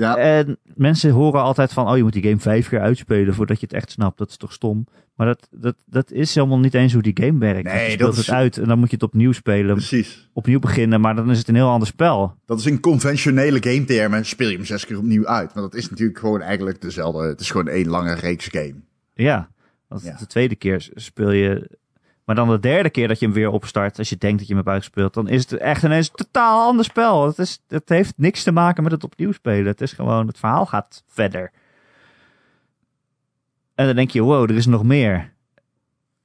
[0.00, 0.16] Ja.
[0.16, 3.66] En mensen horen altijd van, oh, je moet die game vijf keer uitspelen voordat je
[3.66, 4.18] het echt snapt.
[4.18, 4.86] Dat is toch stom?
[5.14, 7.62] Maar dat, dat, dat is helemaal niet eens hoe die game werkt.
[7.72, 9.74] Nee, je dat speelt is- het uit en dan moet je het opnieuw spelen.
[9.74, 10.28] Precies.
[10.32, 12.34] Opnieuw beginnen, maar dan is het een heel ander spel.
[12.46, 15.54] Dat is in conventionele game termen speel je hem zes keer opnieuw uit.
[15.54, 17.22] Maar dat is natuurlijk gewoon eigenlijk dezelfde.
[17.22, 18.74] Het is gewoon één lange reeks game.
[19.14, 19.50] Ja,
[19.88, 20.16] want Ja.
[20.18, 21.78] de tweede keer speel je.
[22.30, 24.54] Maar dan de derde keer dat je hem weer opstart, als je denkt dat je
[24.54, 27.26] hem hebt uitgespeeld, dan is het echt ineens een totaal ander spel.
[27.26, 29.66] Het, is, het heeft niks te maken met het opnieuw spelen.
[29.66, 31.50] Het is gewoon, het verhaal gaat verder.
[33.74, 35.32] En dan denk je, wow, er is nog meer.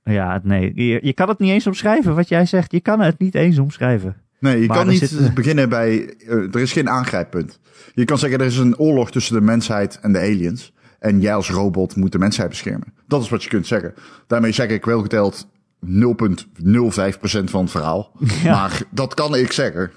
[0.03, 2.71] Ja, nee, je, je kan het niet eens omschrijven wat jij zegt.
[2.71, 4.15] Je kan het niet eens omschrijven.
[4.39, 6.13] Nee, je Maar kan niet zit- beginnen bij.
[6.17, 7.59] eh, er is geen aangrijppunt.
[7.93, 10.73] Je kan zeggen er is een oorlog tussen de mensheid en de aliens.
[10.99, 12.93] En jij als robot moet de mensheid beschermen.
[13.07, 13.93] Dat is wat je kunt zeggen.
[14.27, 15.47] Daarmee zeg ik wel geteld
[15.83, 18.11] 0,05% van het verhaal.
[18.43, 18.51] Ja.
[18.51, 19.91] Maar dat kan ik zeggen.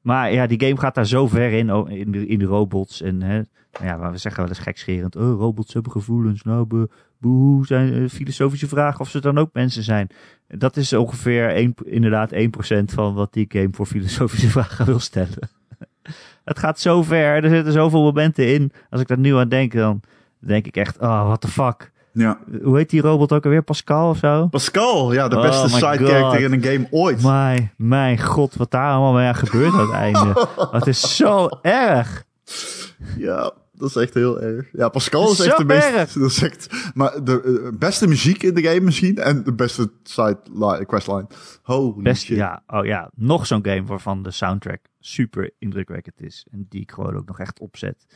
[0.00, 3.02] Maar ja, die game gaat daar zo ver in, oh, in, de, in de robots.
[3.02, 3.42] En hè,
[3.82, 5.16] ja, we zeggen wel eens gekscherend.
[5.16, 6.42] Oh, robots hebben gevoelens.
[6.42, 6.88] Nou, be,
[7.18, 10.08] boe, zijn eh, filosofische vragen of ze dan ook mensen zijn.
[10.46, 12.36] Dat is ongeveer één, inderdaad 1%
[12.84, 15.50] van wat die game voor filosofische vragen wil stellen.
[16.44, 17.44] Het gaat zo ver.
[17.44, 18.72] Er zitten zoveel momenten in.
[18.90, 20.00] Als ik daar nu aan denk, dan
[20.38, 21.92] denk ik echt, oh, what the fuck.
[22.12, 22.38] Ja.
[22.62, 23.62] Hoe heet die robot ook alweer?
[23.62, 24.46] Pascal of zo?
[24.46, 26.08] Pascal, ja, de Oh beste side God.
[26.08, 27.22] character in een game ooit.
[27.22, 30.46] My, mijn god, wat daar allemaal mee gebeurt aan het einde.
[30.78, 32.24] Het is zo erg.
[33.16, 34.66] Ja, dat is echt heel erg.
[34.72, 35.86] Ja, Pascal Dat is is echt de meest...
[35.88, 36.12] erg.
[36.22, 39.18] Dat is echt, maar de eh, beste muziek in de game misschien.
[39.18, 41.26] En de beste side li- questline.
[41.62, 42.36] Holy Best, shit.
[42.36, 46.46] ja, oh ja, nog zo'n game waarvan de soundtrack super indrukwekkend is.
[46.50, 48.06] En die ik gewoon ook nog echt opzet.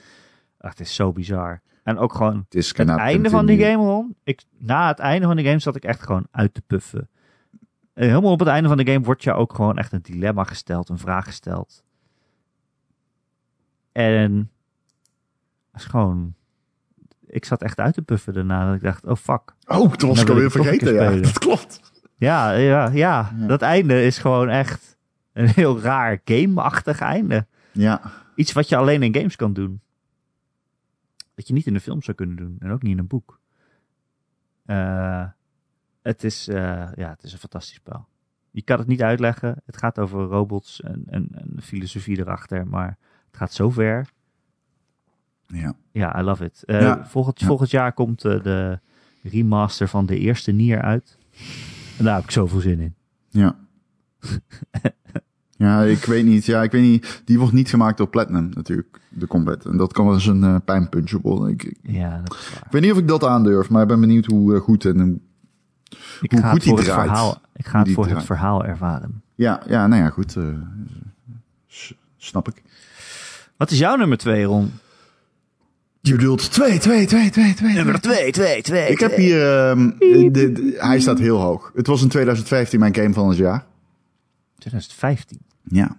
[0.59, 1.61] Ach, het is zo bizar.
[1.83, 4.17] En ook gewoon Het is het einde van die game, Ron.
[4.25, 7.09] Ik, na het einde van de game zat ik echt gewoon uit te puffen.
[7.95, 10.45] En helemaal op het einde van de game wordt je ook gewoon echt een dilemma
[10.45, 11.85] gesteld, een vraag gesteld.
[13.93, 14.51] En
[15.73, 16.35] het is gewoon...
[17.27, 18.67] Ik zat echt uit te puffen daarna.
[18.67, 19.55] Dat ik dacht, oh fuck.
[19.67, 20.95] Oh, dat was Dan ik alweer vergeten.
[20.95, 21.81] Ja, dat klopt.
[22.17, 23.47] Ja, ja, ja, Ja.
[23.47, 24.97] dat einde is gewoon echt
[25.33, 27.47] een heel raar game-achtig einde.
[27.73, 28.01] Ja.
[28.35, 29.81] Iets wat je alleen in games kan doen.
[31.43, 32.57] Dat je niet in een film zou kunnen doen.
[32.59, 33.41] En ook niet in een boek.
[34.65, 35.27] Eh,
[36.03, 38.07] het, is, eh, ja, het is een fantastisch spel.
[38.51, 39.63] Je kan het niet uitleggen.
[39.67, 41.31] Het gaat over robots en, en,
[41.63, 42.67] filosofie erachter.
[42.67, 44.09] Maar het gaat zo ver.
[45.47, 45.75] Ja.
[45.93, 46.65] Ja, I love it.
[46.65, 47.07] Eh, Ja.
[47.07, 47.47] volgend, Ja.
[47.47, 48.79] volgend jaar komt de
[49.23, 51.19] remaster van de eerste Nier uit.
[51.99, 52.95] En daar heb ik zoveel zin in.
[53.29, 53.57] Ja.
[55.67, 56.45] ja, ik weet niet.
[56.45, 57.23] Ja, ik weet niet.
[57.25, 59.65] Die wordt niet gemaakt door Platinum natuurlijk, de combat.
[59.65, 61.49] En dat kan wel eens een eh, pijnpuntje worden.
[61.49, 62.67] Ik, ik Ja, dat is waar.
[62.71, 65.21] weet niet of ik dat aandurf, maar ik ben benieuwd hoe eh, goed en hoe-
[66.21, 66.87] Ik goed het draait.
[67.09, 69.23] verhaal, ik ga het voor het verhaal ervaren.
[69.35, 70.37] Ja, ja, nou ja, goed.
[70.37, 70.45] eh,
[71.67, 72.63] s- snap ik.
[73.57, 74.71] Wat is jouw nummer 2, Ron?
[76.01, 78.01] Je bedoelt 2, 2, 2, 2, 2.
[78.01, 78.89] 2, 2, 2.
[78.91, 81.71] Ik heb hier, ehm, de, de- hij staat heel hoog.
[81.75, 83.65] Het was in 2015 mijn game van het jaar.
[84.59, 85.39] 2015.
[85.63, 85.97] Ja.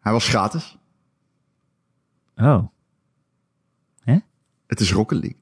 [0.00, 0.78] Hij was gratis.
[2.40, 2.68] Oh.
[4.70, 5.38] Het is Rocket League.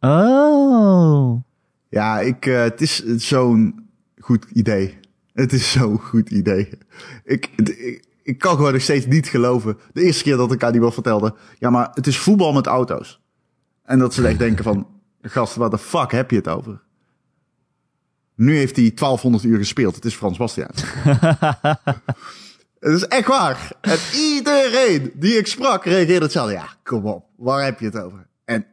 [0.00, 1.42] Oh.
[1.88, 3.88] Ja, ik, eh, het is zo'n
[4.18, 4.98] goed idee.
[5.32, 6.68] Het is zo'n goed idee.
[7.24, 9.78] Ik, ik, ik kan gewoon nog steeds niet geloven.
[9.92, 11.34] De eerste keer dat ik aan iemand vertelde.
[11.58, 13.20] Ja, maar het is voetbal met auto's.
[13.82, 14.86] En dat ze echt denken van...
[15.22, 16.80] Gast, waar de fuck heb je het over?
[18.34, 19.94] Nu heeft hij 1200 uur gespeeld.
[19.94, 20.70] Het is Frans Bastiaan.
[22.80, 23.72] het is echt waar.
[23.80, 26.52] En iedereen die ik sprak reageerde hetzelfde.
[26.52, 27.24] Ja, kom op.
[27.36, 28.26] Waar heb je het over?
[28.44, 28.66] En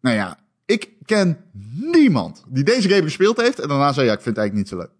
[0.00, 1.44] nou ja, ik ken
[1.92, 4.68] niemand die deze game gespeeld heeft en daarna zei ja, ik vind het eigenlijk niet
[4.68, 4.94] zo leuk.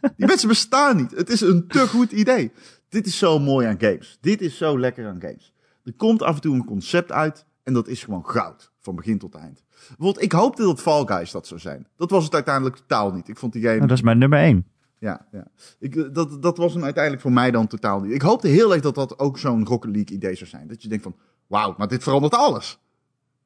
[0.16, 1.10] die mensen bestaan niet.
[1.10, 2.52] Het is een te goed idee.
[2.88, 4.18] Dit is zo mooi aan games.
[4.20, 5.52] Dit is zo lekker aan games.
[5.84, 8.72] Er komt af en toe een concept uit en dat is gewoon goud.
[8.80, 9.62] Van begin tot eind.
[9.88, 11.86] Bijvoorbeeld, ik hoopte dat Fall Guys dat zou zijn.
[11.96, 13.28] Dat was het uiteindelijk totaal niet.
[13.28, 13.76] Ik vond die game...
[13.76, 14.66] Nou, dat is mijn nummer 1.
[15.00, 15.46] Ja, ja.
[15.78, 18.14] Ik, eh, dat, dat was hem uiteindelijk voor mij dan totaal niet.
[18.14, 20.68] Ik hoopte heel erg dat dat ook zo'n Rocket League idee zou zijn.
[20.68, 21.16] Dat je denkt van,
[21.46, 22.78] wauw, maar dit verandert alles.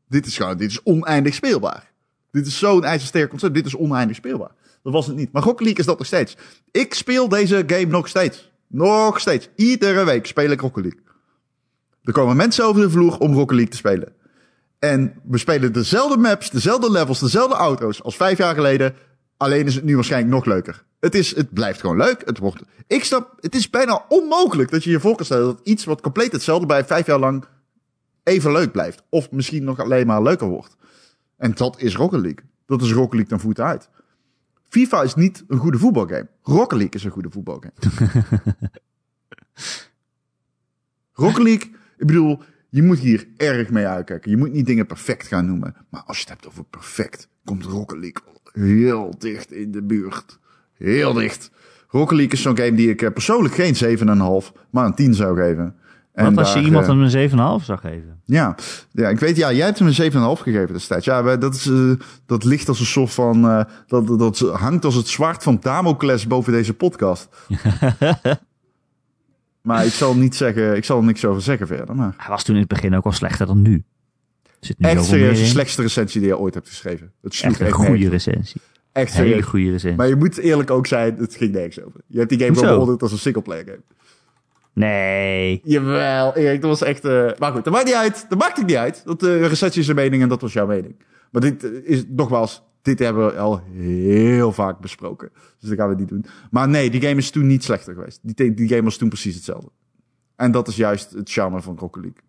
[0.08, 1.92] Dit is gewoon, dit is oneindig speelbaar.
[2.30, 3.54] Dit is zo'n ijzersterk concept.
[3.54, 4.50] Dit is oneindig speelbaar.
[4.82, 5.32] Dat was het niet.
[5.32, 6.36] Maar Rocket League is dat nog steeds.
[6.70, 8.52] Ik speel deze game nog steeds.
[8.66, 9.48] Nog steeds.
[9.56, 11.00] Iedere week speel ik Rocket League.
[12.02, 14.12] Er komen mensen over de vloer om Rocket League te spelen.
[14.78, 18.94] En we spelen dezelfde maps, dezelfde levels, dezelfde auto's als vijf jaar geleden.
[19.36, 20.84] Alleen is het nu waarschijnlijk nog leuker.
[21.04, 22.22] Het, is, het blijft gewoon leuk.
[22.24, 25.60] Het, wordt, ik snap, het is bijna onmogelijk dat je je voor kan stellen dat
[25.62, 27.44] iets wat compleet hetzelfde bij vijf jaar lang
[28.22, 29.02] even leuk blijft.
[29.08, 30.76] Of misschien nog alleen maar leuker wordt.
[31.36, 32.44] En dat is Rocket League.
[32.66, 33.88] Dat is Rocket League dan voet uit.
[34.68, 36.28] FIFA is niet een goede voetbalgame.
[36.42, 37.74] Rocket League is een goede voetbalgame.
[41.12, 44.30] Rocket League, ik bedoel, je moet hier erg mee uitkijken.
[44.30, 45.76] Je moet niet dingen perfect gaan noemen.
[45.90, 48.22] Maar als je het hebt over perfect, komt Rocket League
[48.52, 50.38] heel dicht in de buurt.
[50.84, 51.50] Heel dicht.
[51.88, 54.04] Rocket League is zo'n game die ik eh, persoonlijk geen 7,5,
[54.70, 55.74] maar een 10 zou geven.
[56.12, 58.20] En Wat als je daar, iemand eh, hem een 7,5 zou geven?
[58.24, 58.54] ja,
[58.92, 61.04] ja, ik weet, ja, jij hebt hem een 7,5 gegeven destijds.
[61.04, 61.90] Ja, dat, is, eh,
[62.26, 66.52] dat ligt als een soort van, dat, dat, hangt als het zwaard van Damocles boven
[66.52, 67.28] deze podcast.
[69.68, 71.96] maar ik zal niet zeggen, ik zal er niks over zeggen verder.
[71.96, 73.84] Maar Hij was toen in het begin ook al slechter dan nu.
[74.60, 77.12] Zit nu echt serieus de slechtste recensie die je ooit hebt geschreven.
[77.22, 78.60] Het Echt een goede recensie.
[78.94, 79.96] Echt Hele goede recensie.
[79.98, 82.00] Maar je moet eerlijk ook zijn, het ging nergens over.
[82.06, 83.82] Je hebt die game beoordeeld als een singleplayer game.
[84.72, 85.60] Nee.
[85.64, 87.04] Jawel, Erik, dat was echt...
[87.04, 88.26] eh, Maar goed, dat maakt niet uit.
[88.28, 89.02] Dat maakt het niet uit.
[89.04, 90.94] Dat de recensie is een mening en dat was jouw mening.
[91.30, 95.30] Maar dit eh, is nogmaals dit hebben we al heel vaak besproken.
[95.58, 96.24] Dus dat gaan we niet doen.
[96.50, 98.20] Maar nee, die game is toen niet slechter geweest.
[98.22, 99.70] Die, die game was toen precies hetzelfde.
[100.36, 102.22] En dat is juist het charme van Rocket League.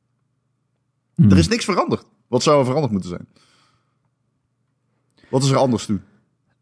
[1.15, 1.31] Hmm.
[1.31, 2.05] Er is niks veranderd.
[2.27, 3.27] Wat zou er veranderd moeten zijn?
[5.29, 6.01] Wat is er anders toen?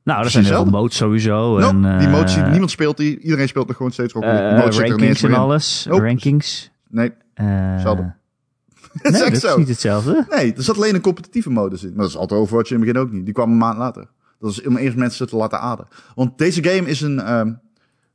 [0.04, 1.58] Nou, precies zijn heel modes sowieso.
[1.60, 3.20] Nope, en, die eh, motie, niemand speelt die.
[3.20, 5.86] Iedereen speelt er gewoon steeds Rocket eh, rankings en alles.
[5.90, 6.02] Nope.
[6.04, 6.72] Rankings.
[6.90, 8.14] Nee, eh, Hetzelfde.
[9.02, 9.48] dat nee, dat zo.
[9.48, 10.26] is niet hetzelfde.
[10.30, 11.90] Nee, er zat alleen een competitieve modus in.
[11.90, 13.26] Maar dat is altijd Overwatch in het begin ook niet.
[13.26, 14.08] Die kwam een maand later.
[14.40, 15.92] Dat is om eerst mensen te laten ademen.
[16.16, 17.52] Want deze game is een, ehm,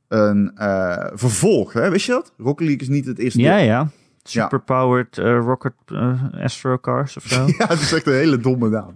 [0.07, 1.89] een eh, vervolg, hè?
[1.89, 2.33] wist je dat?
[2.37, 3.65] Rocket League is niet het eerste Ja, deel.
[3.65, 3.89] ja.
[4.23, 6.13] Superpowered eh, Rocket eh,
[6.43, 7.45] Astro Cars of zo.
[7.57, 8.95] Ja, het is echt een hele domme naam.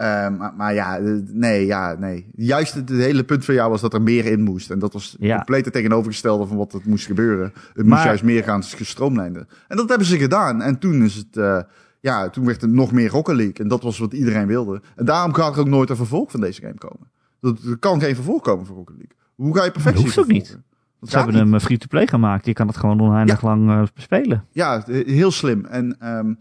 [0.00, 2.26] Eh, eh, maar, maar ja, eh, nee, ja, nee.
[2.34, 4.70] Juist het, het hele punt van jou was dat er meer in moest.
[4.70, 5.36] En dat was Ja.
[5.36, 7.44] compleet het tegenovergestelde van wat het moest gebeuren.
[7.54, 9.48] Het moest Maar- juist meer gaan gestroomlijnden.
[9.68, 10.62] En dat hebben ze gedaan.
[10.62, 11.60] En toen is het, eh,
[12.00, 13.54] ja, toen werd het nog meer Rocket League.
[13.54, 14.82] En dat was wat iedereen wilde.
[14.96, 17.10] En daarom gaat er ook nooit een vervolg van deze game komen.
[17.40, 19.16] Dat- Er kan geen vervolg komen voor Rocket League.
[19.34, 20.58] Hoe ga je perfectie Dat hoeft ook niet.
[21.00, 21.44] Dat Ze hebben niet.
[21.44, 22.46] hem eh, free-to-play gemaakt.
[22.46, 24.44] Je kan het gewoon oneindig lang spelen.
[24.52, 25.64] Ja, heel slim.
[25.64, 26.34] En ehm,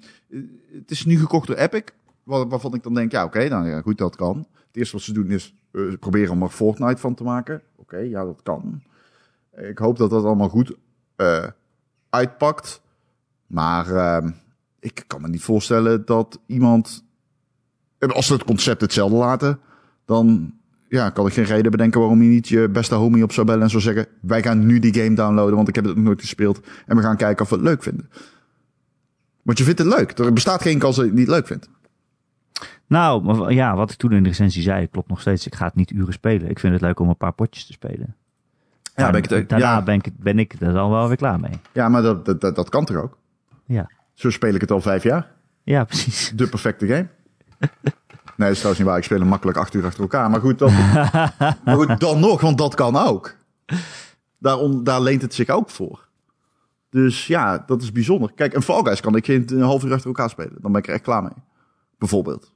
[0.74, 1.82] het is nu gekocht door Epic.
[2.30, 4.38] Waar, waarvan ik dan denk, ja, oké, dan ja, goed, dat kan.
[4.38, 7.62] Het eerste wat ze doen is eh, proberen om er Fortnite van te maken.
[7.76, 8.82] Oké, ja, dat kan.
[9.56, 10.76] Ik hoop dat dat allemaal goed
[11.16, 11.46] eh,
[12.10, 12.82] uitpakt.
[13.48, 14.32] Maar ehm,
[14.80, 17.04] ik kan me niet voorstellen dat iemand...
[17.98, 19.60] en Als ze het concept hetzelfde laten,
[20.06, 20.54] dan
[20.90, 23.64] ja, kan ik geen reden bedenken waarom je niet je beste homie op zou bellen
[23.64, 26.22] en zou zeggen: Wij gaan nu die game downloaden, want ik heb het nog nooit
[26.22, 26.60] gespeeld.
[26.86, 28.10] En we gaan kijken of we het leuk vinden.
[29.42, 30.18] Want je vindt het leuk.
[30.18, 31.70] Er bestaat geen kans dat je het niet leuk vindt.
[32.88, 35.46] Nou, ja, wat ik toen in de recensie zei, klopt nog steeds.
[35.46, 36.50] Ik ga het niet uren spelen.
[36.50, 38.16] Ik vind het leuk om een paar potjes te spelen.
[38.96, 39.82] Ja, En ben ik het- daarna ja.
[39.84, 41.60] ben, ik, ben ik er dan wel weer klaar mee.
[41.72, 43.18] Ja, maar dat, dat, dat, kan toch ook?
[43.66, 45.32] Ja, Zo speel ik het al vijf jaar.
[45.64, 46.32] ja precies.
[46.36, 47.08] De perfecte game.
[48.38, 48.98] Nee, dat is trouwens niet waar.
[48.98, 50.30] Ik speel hem makkelijk acht uur achter elkaar.
[50.30, 50.70] Maar goed, dat,
[51.66, 53.36] maar goed dan nog, want dat kan ook.
[54.38, 56.08] Daar, on- daar leent het zich ook voor.
[56.90, 58.32] Dus ja, dat is bijzonder.
[58.36, 60.56] Kijk, een Fall Guys kan ik geen een half uur achter elkaar spelen.
[60.62, 61.32] Dan ben ik er echt klaar mee.
[62.00, 62.54] Bijvoorbeeld.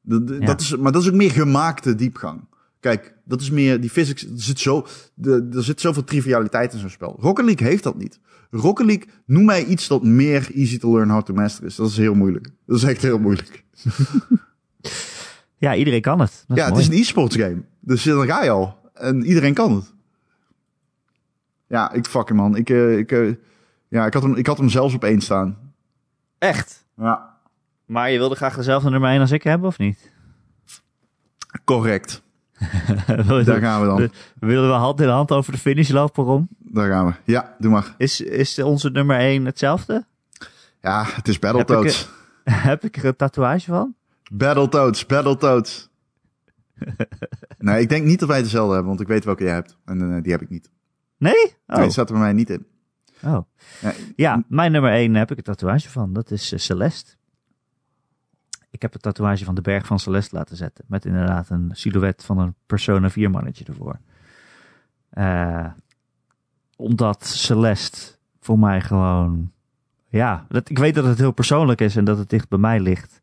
[0.00, 0.46] De- de- Ja.
[0.46, 2.44] dat is, maar dat is ook meer gemaakte diepgang.
[2.80, 4.22] Kijk, dat is meer die physics.
[4.22, 7.16] Er zit, zo, de, er zit zoveel trivialiteit in zo'n spel.
[7.20, 8.18] Rocket League heeft dat niet.
[8.50, 11.74] Rocket League, noem mij iets dat meer easy to learn how to master is.
[11.76, 12.50] Dat is heel moeilijk.
[12.66, 13.64] Dat is echt heel moeilijk.
[15.56, 16.44] Ja, iedereen kan het.
[16.48, 17.62] Dat ja, het is een e-sports game.
[17.80, 18.90] Dus dan ga je al.
[18.94, 19.92] En iedereen kan het.
[21.68, 22.56] Ja, ik fuck hem, man.
[22.56, 23.34] Ik, eh, ik, eh,
[23.88, 25.58] ja, ik, had hem, ik had hem zelfs op één staan.
[26.38, 26.84] Echt?
[26.96, 27.33] Ja,
[27.86, 30.12] Maar je wilde graag dezelfde nummer 1 als ik hebben, of niet?
[31.64, 32.22] correct.
[33.44, 34.10] Daar gaan we dan.
[34.38, 36.48] Willen we hand in hand over de finish lopen, Ron?
[36.58, 37.12] Daar gaan we.
[37.32, 37.94] Ja, doe maar.
[37.98, 40.04] Is, is onze nummer 1 hetzelfde?
[40.80, 42.08] Ja, het is Heb ik Battletoads.
[42.70, 43.94] Heb ik er een tatoeage van?
[44.32, 45.90] Battletoads, Battletoads.
[47.58, 49.76] nee, ik denk niet dat wij dezelfde hebben, want ik weet welke jij hebt.
[49.84, 50.70] En eh, die heb ik niet.
[51.18, 51.44] Nee?
[51.44, 51.76] Oh.
[51.76, 52.66] Nee, die staat er bij mij niet in.
[53.22, 53.38] oh.
[53.80, 56.12] Ja, Ja, mijn nummer 1 heb ik een tatoeage van.
[56.12, 57.12] Dat is eh, Celeste.
[58.74, 60.84] Ik heb een tatoeage van de berg van Celeste laten zetten.
[60.88, 63.98] Met inderdaad een silhouet van een Persona 4 mannetje ervoor.
[65.10, 65.66] Eh,
[66.76, 69.52] omdat Celeste voor mij gewoon...
[70.08, 72.80] Ja, dat, ik weet dat het heel persoonlijk is en dat het dicht bij mij
[72.80, 73.20] ligt.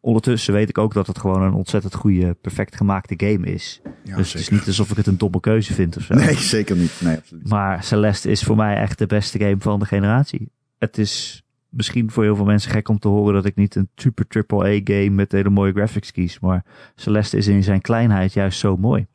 [0.00, 3.80] Ondertussen weet ik ook dat het gewoon een ontzettend goede, perfect gemaakte game is.
[4.04, 6.14] ja dus het is niet alsof ik het een domme keuze vind of zo.
[6.14, 7.00] Nee, zeker niet.
[7.00, 7.42] Nee, absoluut.
[7.42, 7.52] niet.
[7.52, 10.50] Maar Celeste is voor mij echt de beste game van de generatie.
[10.78, 11.45] Het is
[11.76, 14.64] misschien voor heel veel mensen gek om te horen dat ik niet een super triple
[14.64, 16.40] A game met hele mooie graphics kies.
[16.40, 19.06] Maar Celeste is in zijn kleinheid juist zo mooi.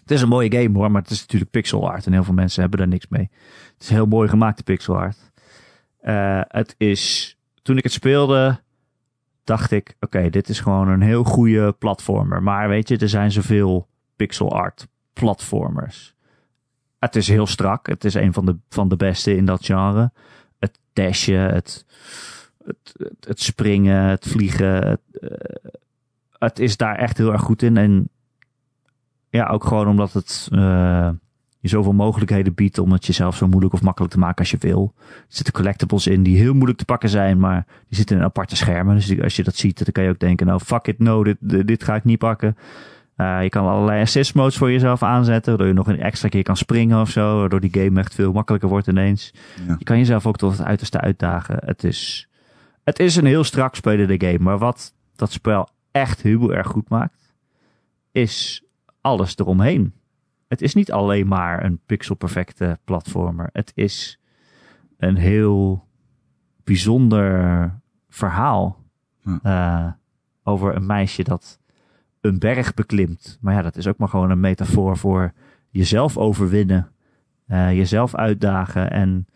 [0.00, 2.34] Het is een mooie game hoor, maar het is natuurlijk pixel art en heel veel
[2.34, 3.30] mensen hebben daar niks mee.
[3.74, 5.30] Het is heel mooi gemaakte pixel art.
[6.00, 8.60] Eh, het is, toen ik het speelde,
[9.44, 12.42] dacht ik, oké, dit is gewoon een heel goede platformer.
[12.42, 16.14] Maar weet je, er zijn zoveel pixel art platformers.
[16.98, 17.86] Het is heel strak.
[17.86, 20.12] Het is een van de, van de beste in dat genre.
[20.66, 21.84] Het dashen, het,
[22.64, 24.86] het, het, springen, het vliegen.
[24.88, 25.70] Het, eh,
[26.38, 27.76] het is daar echt heel erg goed in.
[27.76, 28.08] En
[29.30, 31.10] ja, ook gewoon omdat het eh,
[31.60, 34.56] je zoveel mogelijkheden biedt om het jezelf zo moeilijk of makkelijk te maken als je
[34.60, 34.94] wil.
[34.98, 38.56] Er zitten collectibles in die heel moeilijk te pakken zijn, maar die zitten in aparte
[38.56, 38.94] schermen.
[38.94, 41.36] Dus als je dat ziet, dan kan je ook denken, nou fuck it, no, dit,
[41.40, 42.56] dit ga ik niet pakken.
[43.16, 46.42] Uh, je kan allerlei assist modes voor jezelf aanzetten, waardoor je nog een extra keer
[46.42, 49.34] kan springen of zo, waardoor die game echt veel makkelijker wordt ineens.
[49.66, 49.74] Ja.
[49.78, 51.56] Je kan jezelf ook tot het uiterste uitdagen.
[51.64, 52.28] Het is,
[52.84, 56.88] het is een heel strak spelende game, maar wat dat spel echt heel erg goed
[56.88, 57.34] maakt,
[58.12, 58.64] is
[59.00, 59.94] alles eromheen.
[60.48, 63.48] Het is niet alleen maar een pixelperfecte platformer.
[63.52, 64.20] Het is
[64.98, 65.86] een heel
[66.64, 67.70] bijzonder
[68.08, 68.84] verhaal.
[69.42, 69.86] Uh,
[70.42, 71.58] over een meisje dat
[72.26, 73.38] een berg beklimt.
[73.40, 75.32] Maar ja, dat is ook maar gewoon een metafoor voor
[75.70, 76.88] jezelf overwinnen.
[77.48, 79.26] Uh, jezelf uitdagen en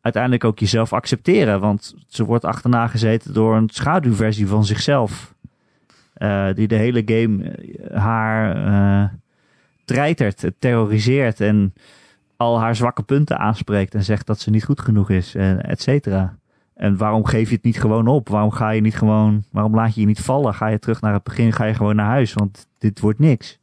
[0.00, 1.60] uiteindelijk ook jezelf accepteren.
[1.60, 5.34] Want ze wordt achterna gezeten door een schaduwversie van zichzelf.
[6.16, 7.54] Uh, die de hele game
[7.92, 9.08] haar uh,
[9.84, 11.74] treitert, terroriseert en
[12.36, 16.38] al haar zwakke punten aanspreekt en zegt dat ze niet goed genoeg is, et cetera.
[16.80, 18.28] En waarom geef je het niet gewoon op?
[18.28, 20.54] Waarom ga je niet gewoon, waarom laat je je niet vallen?
[20.54, 21.52] Ga je terug naar het begin?
[21.52, 22.32] Ga je gewoon naar huis?
[22.32, 23.58] Want dit wordt niks.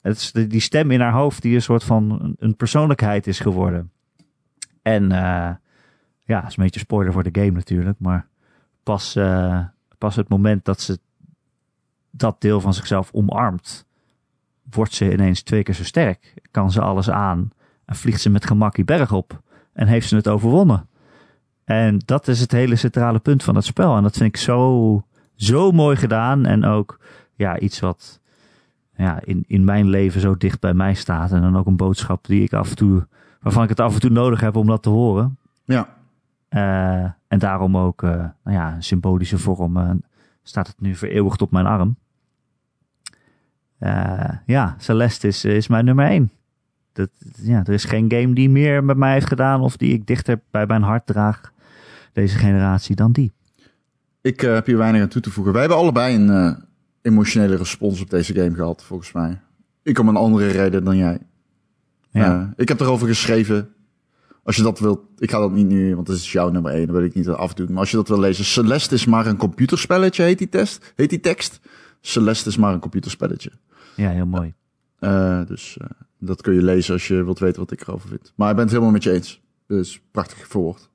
[0.00, 3.90] Het is die stem in haar hoofd die een soort van een persoonlijkheid is geworden.
[4.82, 5.50] En uh,
[6.24, 7.98] ja, is een beetje spoiler voor de game natuurlijk.
[7.98, 8.26] Maar
[8.82, 9.64] pas, uh,
[9.98, 10.98] pas het moment dat ze
[12.10, 13.86] dat deel van zichzelf omarmt,
[14.70, 16.34] wordt ze ineens twee keer zo sterk.
[16.50, 17.50] Kan ze alles aan
[17.84, 19.42] en vliegt ze met gemak die berg op.
[19.72, 20.88] En heeft ze het overwonnen.
[21.66, 23.96] En dat is het hele centrale punt van het spel.
[23.96, 25.02] En dat vind ik zo,
[25.34, 26.46] zo mooi gedaan.
[26.46, 27.00] En ook
[27.34, 28.20] ja, iets wat
[28.96, 31.32] ja, in, in mijn leven zo dicht bij mij staat.
[31.32, 33.06] En dan ook een boodschap die ik af en toe,
[33.40, 35.38] waarvan ik het af en toe nodig heb om dat te horen.
[35.64, 35.88] Ja.
[36.50, 39.90] Uh, en daarom ook, uh, nou ja, symbolische vorm uh,
[40.42, 41.96] staat het nu vereeuwigd op mijn arm.
[44.46, 46.30] ja, Celeste is, is mijn nummer één.
[46.92, 50.06] Dat, ja, er is geen game die meer met mij heeft gedaan of die ik
[50.06, 51.54] dichter bij mijn hart draag
[52.16, 53.32] deze generatie dan die.
[54.20, 55.52] Ik uh, heb hier weinig aan toe te voegen.
[55.52, 56.56] Wij hebben allebei een uh,
[57.02, 59.40] emotionele respons op deze game gehad, volgens mij.
[59.82, 61.18] Ik om een andere reden dan jij.
[62.10, 62.40] Ja.
[62.40, 63.68] Uh, ik heb erover geschreven.
[64.42, 66.86] Als je dat wilt, ik ga dat niet nu, want het is jouw nummer 1,
[66.86, 67.66] dat wil ik niet afdoen.
[67.68, 71.10] Maar als je dat wil lezen, Celeste is maar een computerspelletje, heet die, test, heet
[71.10, 71.60] die tekst.
[72.00, 73.50] Celeste is maar een computerspelletje.
[73.96, 74.54] Ja, heel mooi.
[75.46, 75.76] dus
[76.18, 78.32] dat kun je lezen als je wilt weten wat ik erover vind.
[78.36, 79.42] Maar ik ben het helemaal met je eens.
[79.66, 80.88] Dus prachtig verwoord.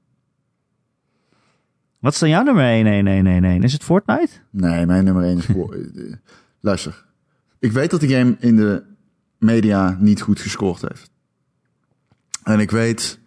[2.02, 2.84] Wat is dan jouw nummer 1?
[2.84, 3.60] Nee, nee, nee, nee.
[3.60, 4.32] Is het Fortnite?
[4.50, 5.48] Nee, mijn nummer 1 is...
[6.60, 7.06] Luister.
[7.60, 8.84] Ik weet dat die game in de
[9.38, 11.10] media niet goed gescoord heeft.
[12.44, 13.20] En ik weet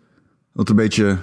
[0.52, 1.18] dat een beetje...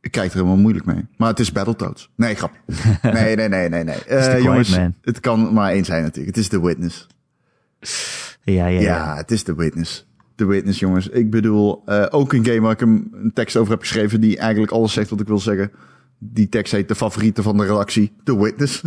[0.00, 1.06] Ik kijk er helemaal moeilijk mee.
[1.16, 2.10] Maar het is Battletoads.
[2.14, 2.52] Nee, grap.
[3.02, 3.98] Nee, nee, nee, nee, nee.
[4.08, 4.94] Uh, jongens, man.
[5.02, 6.36] het kan maar één zijn natuurlijk.
[6.36, 7.06] Het is The Witness.
[8.42, 8.80] Ja, ja, ja.
[8.80, 10.09] Ja, het is The Witness.
[10.40, 11.08] The Witness, jongens.
[11.08, 14.38] Ik bedoel, uh, ook een game waar ik een, een tekst over heb geschreven die
[14.38, 15.72] eigenlijk alles zegt wat ik wil zeggen.
[16.18, 18.82] Die tekst heet de favoriete van de redactie, The Witness.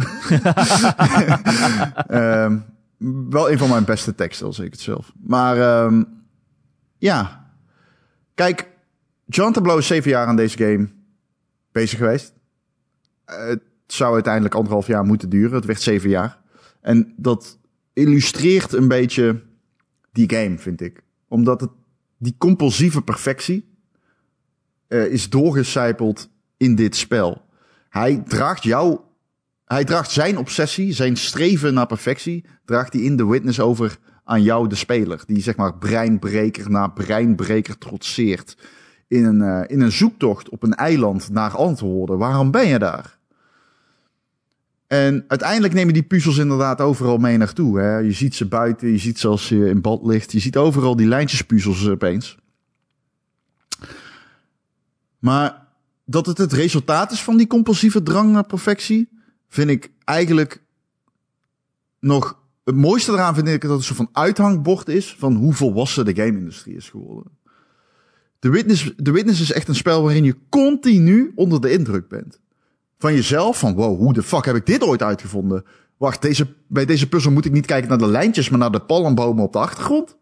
[2.09, 2.63] um,
[3.30, 5.13] wel een van mijn beste teksten, als ik het zelf.
[5.23, 6.07] Maar um,
[6.97, 7.49] ja,
[8.34, 8.69] kijk,
[9.25, 10.89] John Tableau is zeven jaar aan deze game
[11.71, 12.34] bezig geweest.
[13.30, 15.55] Uh, het zou uiteindelijk anderhalf jaar moeten duren.
[15.55, 16.38] Het werd zeven jaar.
[16.81, 17.59] En dat
[17.93, 19.41] illustreert een beetje
[20.11, 21.02] die game, vind ik
[21.34, 21.69] omdat het,
[22.18, 23.65] die compulsieve perfectie
[24.88, 27.41] uh, is doorgecijpeld in dit spel.
[27.89, 28.99] Hij draagt jou,
[29.65, 34.41] hij draagt zijn obsessie, zijn streven naar perfectie, draagt hij in The Witness over aan
[34.41, 35.23] jou, de speler.
[35.26, 38.57] Die zeg maar breinbreker na breinbreker trotseert.
[39.07, 42.18] In een, uh, in een zoektocht op een eiland naar antwoorden.
[42.18, 43.18] Waarom ben je daar?
[44.93, 47.79] En uiteindelijk nemen die puzzels inderdaad overal mee naartoe.
[47.79, 47.97] Hè?
[47.97, 50.31] Je ziet ze buiten, je ziet ze als je in bad ligt.
[50.31, 52.37] Je ziet overal die lijntjespuzzels opeens.
[55.19, 55.67] Maar
[56.05, 59.09] dat het het resultaat is van die compulsieve drang naar perfectie,
[59.47, 60.63] vind ik eigenlijk
[61.99, 62.41] nog.
[62.63, 66.05] Het mooiste eraan vind ik dat het een soort van uithangbord is van hoe volwassen
[66.05, 67.31] de game-industrie is geworden.
[68.39, 72.41] The Witness, The Witness is echt een spel waarin je continu onder de indruk bent
[72.97, 73.59] van jezelf.
[73.59, 75.65] Van wow, hoe de fuck heb ik dit ooit uitgevonden?
[75.97, 78.79] Wacht, deze, bij deze puzzel moet ik niet kijken naar de lijntjes, maar naar de
[78.79, 80.17] palmbomen op de achtergrond?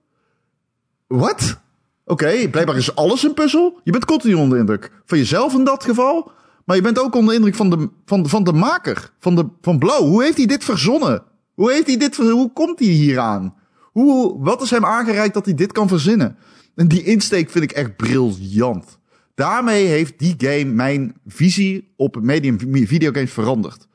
[1.08, 1.60] Wat?
[2.06, 3.80] Oké, blijkbaar is alles een puzzel.
[3.84, 6.32] Je bent continu onder indruk van jezelf in dat geval.
[6.66, 9.80] Maar je bent ook onder indruk van de, van, van de maker, van, de, van
[9.80, 10.04] Blauw.
[10.04, 11.24] Hoe heeft hij dit verzonnen?
[11.54, 13.56] Hoe, heeft hij dit, hoe komt hij hier aan?
[13.92, 16.38] Hoe, wat is hem aangereikt dat hij dit kan verzinnen?
[16.76, 19.00] En die insteek vind ik echt briljant.
[19.36, 23.88] Daarmee heeft die game mijn visie op medium videogames veranderd.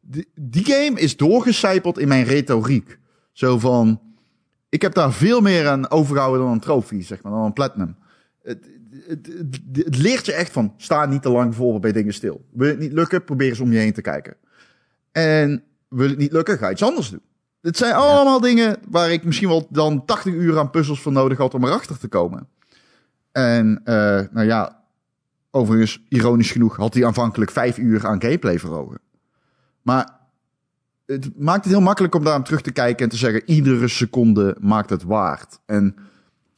[0.00, 2.98] Die, die game is doorgecijpeld in mijn retoriek.
[3.32, 4.00] Zo van,
[4.68, 7.96] ik heb daar veel meer aan overgehouden dan een trofee, zeg maar, dan een platinum.
[8.42, 8.70] Het,
[9.06, 12.44] het, het, het, leert je echt van, sta niet te lang voor bij dingen stil.
[12.52, 14.36] Wil het niet lukken, probeer eens om je heen te kijken.
[15.12, 17.22] En wil het niet lukken, ga iets anders doen.
[17.60, 21.38] Het zijn allemaal dingen waar ik misschien wel dan 80 uur aan puzzels voor nodig
[21.38, 22.48] had om erachter te komen.
[23.32, 23.94] En uh,
[24.30, 24.82] nou ja,
[25.50, 29.00] overigens, ironisch genoeg, had hij aanvankelijk vijf uur aan gameplay voor ogen.
[29.82, 30.20] Maar
[31.06, 34.56] het maakt het heel makkelijk om daar terug te kijken en te zeggen: iedere seconde
[34.60, 35.58] maakt het waard.
[35.66, 35.94] En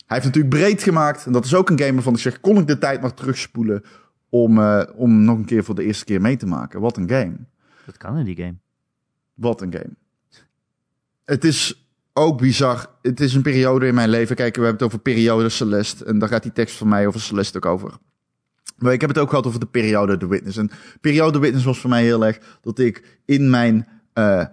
[0.06, 1.26] hij heeft natuurlijk breed gemaakt.
[1.26, 3.82] En dat is ook een game waarvan ik zeg: kon ik de tijd maar terugspoelen
[4.28, 6.80] om, eh, om nog een keer voor de eerste keer mee te maken.
[6.80, 7.36] Wat een game.
[7.86, 8.56] Dat kan in die game.
[9.34, 9.94] Wat een game.
[11.24, 11.83] Het is
[12.14, 12.86] ook bizar.
[13.02, 14.36] Het is een periode in mijn leven.
[14.36, 16.04] Kijk, we hebben het over periode Celeste.
[16.04, 17.90] En daar gaat die tekst van mij over Celeste ook over.
[18.78, 20.56] Maar ik heb het ook gehad over de periode The Witness.
[20.56, 20.70] En
[21.00, 24.48] periode The Witness was voor mij heel erg dat ik in mijn, eh, eh,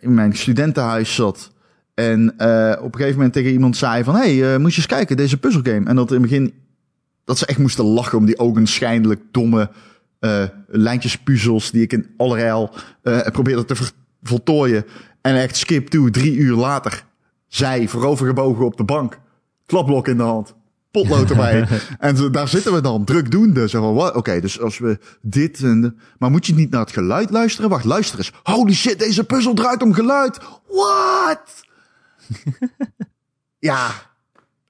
[0.00, 1.52] in mijn studentenhuis zat.
[1.94, 4.14] En eh, op een gegeven moment tegen iemand zei van...
[4.14, 5.86] hey, eh, moet je eens kijken, deze puzzelgame.
[5.86, 6.54] En dat in het begin...
[7.24, 9.70] Dat ze echt moesten lachen om die ogenschijnlijk domme
[10.66, 11.70] lijntjespuzzels...
[11.70, 12.70] die ik in allerijl
[13.02, 13.76] eh probeerde te
[14.22, 14.84] voltooien.
[15.20, 17.04] En echt skip to, drie uur later...
[17.46, 19.18] zij voorovergebogen op de bank.
[19.66, 20.54] Klapblok in de hand.
[20.90, 21.66] Potlood erbij.
[21.98, 23.68] en daar zitten we dan, drukdoende.
[23.68, 24.14] Zo van?
[24.14, 25.62] Oké, dus als we dit...
[25.62, 27.70] En, de- maar moet je niet naar het geluid luisteren?
[27.70, 28.32] Wacht, luister eens.
[28.42, 30.38] Holy shit, deze puzzel draait om geluid.
[30.68, 31.40] What?
[33.58, 33.90] ja,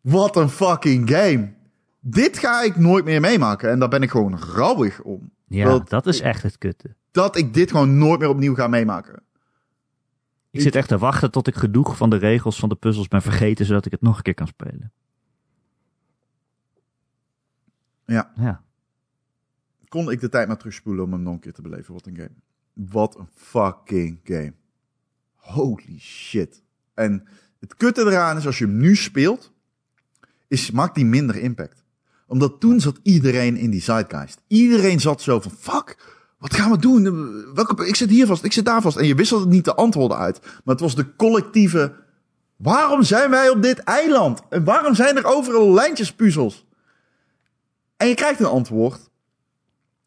[0.01, 1.53] wat een fucking game.
[2.01, 3.71] Dit ga ik nooit meer meemaken.
[3.71, 5.31] En daar ben ik gewoon rouwig om.
[5.49, 6.95] Ja, Dat- dat is echt het kutte.
[7.11, 9.23] Dat ik dit gewoon nooit meer opnieuw ga meemaken.
[10.51, 13.23] Ik zit echt te wachten tot ik genoeg van de regels van de puzzels ben
[13.23, 14.93] vergeten, zodat ik het nog een keer kan spelen.
[18.07, 18.33] Ja.
[18.37, 18.63] Ja.
[19.89, 21.95] Kon ik de tijd maar terugspoelen om hem nog een keer te beleven.
[21.95, 22.35] Wat een game.
[22.73, 24.55] Wat een fucking game.
[25.35, 26.63] Holy shit.
[26.95, 27.27] En
[27.61, 29.53] het kutte eraan is, als je hem nu speelt,
[30.49, 31.85] is, maakt die minder impact.
[32.27, 34.43] Omdat toen zat iedereen in die zeitgeist.
[34.47, 37.03] Iedereen zat zo van, fuck, wat gaan we doen?
[37.55, 38.97] Welke, ik zit hier vast, ik zit daar vast.
[38.97, 40.41] En je wisselde niet de antwoorden uit.
[40.41, 41.93] Maar het was de collectieve,
[42.57, 44.41] waarom zijn wij op dit eiland?
[44.49, 46.67] En waarom zijn er overal lijntjespuzzels?
[47.97, 49.11] En je krijgt een antwoord.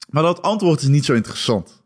[0.10, 1.82] Maar dat antwoord is niet zo interessant.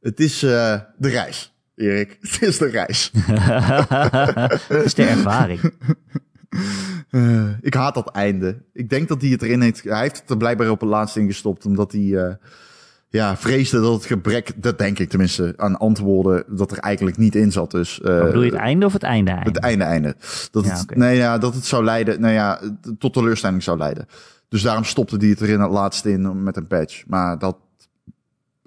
[0.00, 2.18] Het is eh, de reis, Erik.
[2.20, 3.10] Het is de reis.
[4.68, 5.72] dat is de ervaring.
[7.10, 8.62] Eh, ik haat dat einde.
[8.72, 9.82] Ik denk dat hij het erin heeft.
[9.82, 11.66] Hij heeft het er blijkbaar op het laatste in gestopt.
[11.66, 12.34] Omdat hij eh,
[13.08, 17.34] ja, vreesde dat het gebrek, dat denk ik tenminste, aan antwoorden, dat er eigenlijk niet
[17.34, 17.70] in zat.
[17.70, 19.48] Dus, Maar bedoel je het einde of het einde einde?
[19.48, 20.16] Het einde, einde.
[20.50, 22.60] Dat, Ja, het, nee, ja, dat het zou leiden, nou ja,
[22.98, 24.06] tot teleurstelling zou leiden.
[24.48, 27.06] Dus daarom stopte hij het er in het laatste in met een patch.
[27.06, 27.56] Maar dat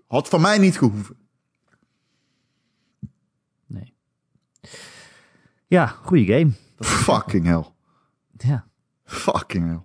[0.07, 1.15] had van mij niet gehoeven.
[3.67, 3.93] Nee.
[5.67, 6.51] Ja, goede game.
[6.79, 7.65] Fucking hell.
[8.37, 8.65] Ja.
[9.05, 9.81] Fucking hell.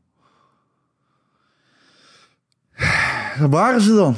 [3.38, 4.16] Waar waren ze dan?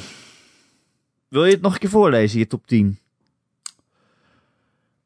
[1.29, 2.99] Wil je het nog een keer voorlezen, je top 10?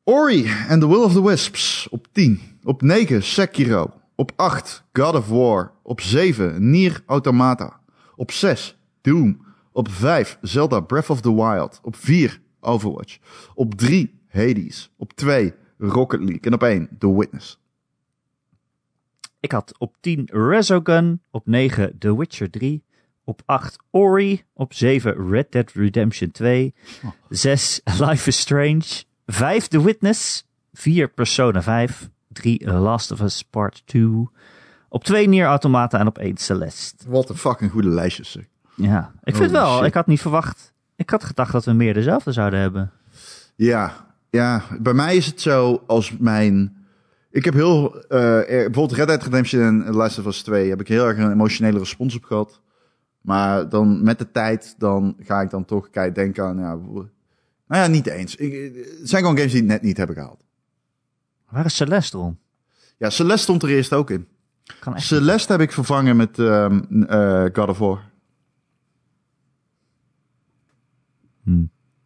[0.05, 2.41] Ori and the Will of the Wisps op 10.
[2.63, 3.93] Op 9 Sekiro.
[4.15, 5.73] Op 8 God of War.
[5.83, 7.81] Op 7 Nier Automata.
[8.17, 9.45] Op 6 Doom.
[9.73, 11.81] Op 5 Zelda Breath of the Wild.
[11.83, 13.19] Op 4 Overwatch.
[13.55, 14.91] Op 3 Hades.
[14.97, 16.41] Op 2 Rocket League.
[16.41, 17.61] En op 1 The Witness.
[19.41, 22.83] Ik had op 10 Resogun, op 9 The Witcher 3,
[23.25, 26.75] op 8 Ori, op 7 Red Dead Redemption 2,
[27.29, 28.83] 6 Life is Strange,
[29.27, 34.29] 5 The Witness, 4 Persona 5, 3 Last of Us Part 2,
[34.89, 37.11] op 2 Nier Automata en op 1 Celeste.
[37.11, 38.31] Wat een fucking goede lijstjes.
[38.31, 38.45] zeg.
[38.75, 39.87] Ja, ik vind Holy wel, shit.
[39.87, 42.91] ik had niet verwacht, ik had gedacht dat we meer dezelfde zouden hebben.
[43.57, 46.77] Ja, ja, bij mij is het zo als mijn.
[47.31, 48.05] Ik heb heel.
[48.09, 51.33] er- bijvoorbeeld Red Dead Redemption en Last of Us 2 heb ik heel erg een
[51.33, 52.61] emotionele respons op gehad.
[53.23, 56.59] Maar dan met de tijd, dan ga ik dan toch kijken, denken aan.
[56.59, 58.37] Ja, nou ja, niet eens.
[58.37, 60.45] Ik, het zijn gewoon games die het net niet hebben gehaald.
[61.49, 62.39] Waar is Celeste om?
[62.97, 64.29] Ja, Celeste stond er eerst ook in.
[64.81, 65.07] Kan echt.
[65.07, 68.11] Celeste heb ik vervangen met ehm, eh, God of War.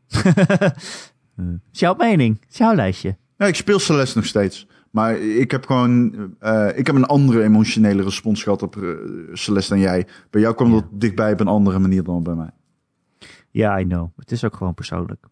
[1.72, 2.40] Is jouw mening?
[2.50, 3.16] Is jouw lijstje?
[3.36, 4.66] Ja, ik speel Celeste nog steeds.
[4.96, 6.14] Maar ik heb gewoon.
[6.38, 8.88] eh, ik heb een andere emotionele respons gehad op eh,
[9.32, 10.06] Celeste dan jij.
[10.30, 12.50] Bij jou kwam dat dichtbij op een andere manier dan bij mij.
[13.50, 14.08] Ja, I know.
[14.16, 15.24] Het is ook gewoon persoonlijk.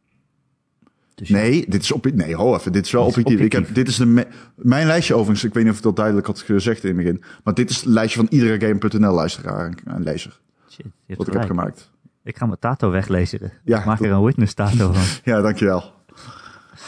[1.15, 1.36] Dus ja.
[1.36, 2.07] Nee, dit is op.
[2.15, 2.73] Nee, ho even.
[2.73, 3.47] Dit is wel Dit is objectief.
[3.47, 4.27] Ik heb, dit is de
[4.57, 5.45] mijn lijstje overigens.
[5.45, 7.23] Ik weet niet of ik dat duidelijk had gezegd in het begin.
[7.45, 10.41] Maar dit is het lijstje van iedere Game.nl luisteraar en- en lezer.
[10.70, 10.86] Shit,
[11.16, 11.91] Wat ik heb gemaakt.
[12.24, 13.53] Ik ga mijn tato weglezen.
[13.65, 15.03] Ja, ik maak dat- er een witness tato van.
[15.32, 15.93] Ja, dankjewel.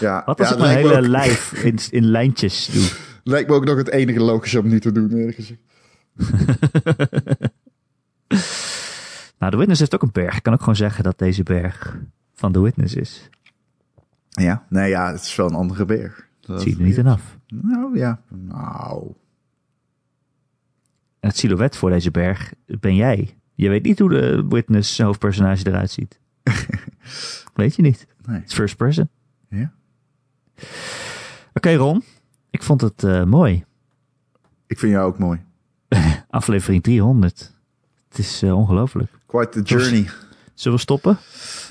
[0.01, 2.91] Ja, Wat als ja, ik mijn hele ook- lijf in, in lijntjes doe?
[3.35, 5.61] Lijkt me ook nog het enige logische om nu te doen, eerlijk gezegd.
[9.39, 10.37] Nou, de Witness heeft ook een berg.
[10.37, 11.99] Ik kan ook gewoon zeggen dat deze berg
[12.35, 13.29] van de Witness is.
[14.29, 16.27] Ja, nee, ja, het is wel een andere berg.
[16.41, 17.39] Dat zie je er niet in af.
[17.49, 19.13] Nou ja, nou.
[21.21, 23.37] En het silhouet voor deze berg ben jij.
[23.55, 26.21] Je weet niet hoe de Witness hoofdpersonage eruit ziet.
[27.55, 28.07] weet je niet.
[28.27, 28.43] Nee.
[28.47, 29.09] Is first person.
[31.55, 32.03] Oké, Ron.
[32.51, 33.65] Ik vond het eh, mooi.
[34.67, 35.41] Ik vind jou ook mooi.
[36.31, 37.53] Aflevering 300.
[38.09, 39.11] Het is eh, ongelooflijk.
[39.27, 40.09] Quite the journey.
[40.55, 41.19] Zullen we stoppen?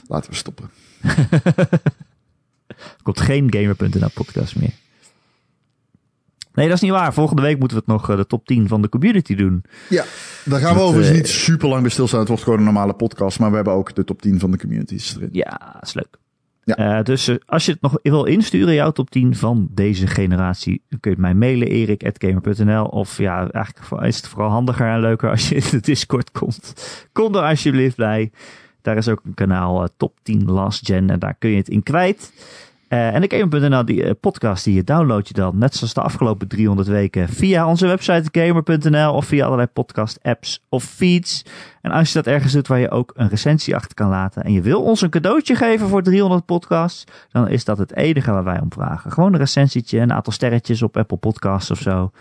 [0.07, 0.69] Laten we stoppen.
[1.01, 4.73] Er komt geen Gamer.nl podcast meer.
[6.53, 7.13] Nee, dat is niet waar.
[7.13, 9.63] Volgende week moeten we het nog eh, de top 10 van de community doen.
[9.89, 10.05] Ja,
[10.45, 12.19] daar gaan we Dat, overigens niet super lang bij stilstaan.
[12.19, 13.39] Het wordt gewoon een normale podcast.
[13.39, 15.29] Maar we hebben ook de top 10 van de communities erin.
[15.31, 16.17] Ja, dat is leuk.
[16.65, 16.75] Ja.
[16.75, 20.81] Eh, dus eh, als je het nog wil insturen, jouw top 10 van deze generatie,
[20.89, 22.85] dan kun je het mij mailen, erik.gamer.nl.
[22.85, 26.73] Of ja, eigenlijk is het vooral handiger en leuker als je in de Discord komt.
[27.11, 28.31] Kom er alsjeblieft bij.
[28.81, 31.69] Daar is ook een kanaal eh, top 10 last gen en daar kun je het
[31.69, 32.33] in kwijt.
[32.87, 36.47] Eh, en de Gamer.nl, die eh, podcast, die download je dan, net zoals de afgelopen
[36.47, 41.45] 300 weken, via onze website Gamer.nl of via allerlei podcast apps of feeds.
[41.81, 44.51] En als je dat ergens doet waar je ook een recensie achter kan laten en
[44.51, 48.43] je wil ons een cadeautje geven voor 300 podcasts, dan is dat het enige waar
[48.43, 49.11] wij om vragen.
[49.11, 52.11] Gewoon een recensietje, een aantal sterretjes op Apple Podcasts of zo.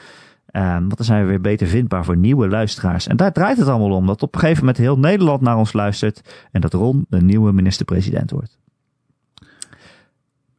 [0.46, 3.06] Ehm, want dan zijn we weer beter vindbaar voor nieuwe luisteraars.
[3.06, 4.06] En daar draait het allemaal om.
[4.06, 6.46] Dat op een gegeven moment heel Nederland naar ons luistert.
[6.52, 8.63] En dat Ron de nieuwe minister-president wordt.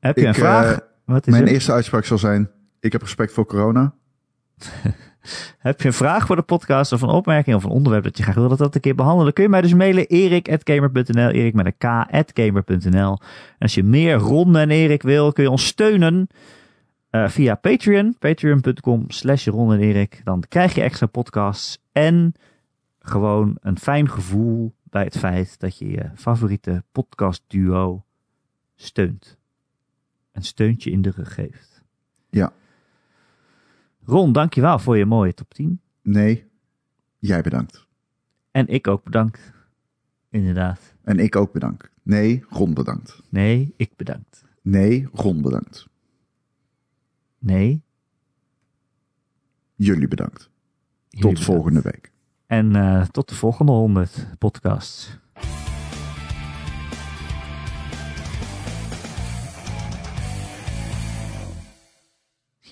[0.06, 0.72] Heb je Ik, een vraag?
[0.72, 1.54] eh, Wat is Mijn het?
[1.54, 2.50] eerste uitspraak zal zijn:
[2.80, 3.94] Ik heb respect voor corona.
[5.58, 8.24] Heb je een vraag voor de podcast of een opmerking of een onderwerp dat je
[8.24, 9.34] graag wil dat dat een keer behandelen?
[9.34, 13.12] Kun je mij dus mailen erik.gamer.nl, erik met een k.gamer.nl.
[13.12, 13.20] En
[13.60, 16.28] als je meer Ron en Erik wil, kun je ons steunen
[17.10, 20.22] eh, via Patreon, patreon.com slash Ron en Erik.
[20.24, 22.34] Dan krijg je extra podcasts en
[23.00, 28.04] gewoon een fijn gevoel bij het feit dat je je favoriete podcastduo
[28.76, 29.38] steunt.
[30.36, 31.84] Een steuntje in de rug geeft.
[32.30, 32.54] Ja.
[34.06, 35.82] Ron, dankjewel voor je mooie top 10.
[36.02, 36.46] Nee,
[37.20, 37.88] jij bedankt.
[38.52, 39.52] En ik ook bedankt.
[40.30, 40.96] Inderdaad.
[41.04, 41.90] En ik ook bedankt.
[42.04, 43.22] Nee, Ron bedankt.
[43.30, 44.44] Nee, ik bedankt.
[44.62, 45.88] Nee, Ron bedankt.
[47.40, 47.82] Nee.
[49.76, 50.50] Jullie bedankt.
[51.10, 51.44] jullie Tot bedankt.
[51.44, 52.12] volgende week.
[52.46, 55.20] En eh, tot de volgende 100 podcasts.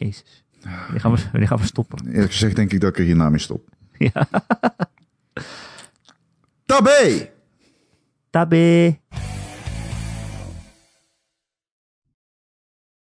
[0.05, 0.43] Jezus.
[0.63, 2.07] Wanneer gaan we, gaan we stoppen?
[2.07, 3.69] Eerlijk gezegd denk ik dat ik er hierna mee stop.
[3.97, 4.27] Ja.
[6.65, 7.29] Tabé!
[8.29, 8.97] Tabé.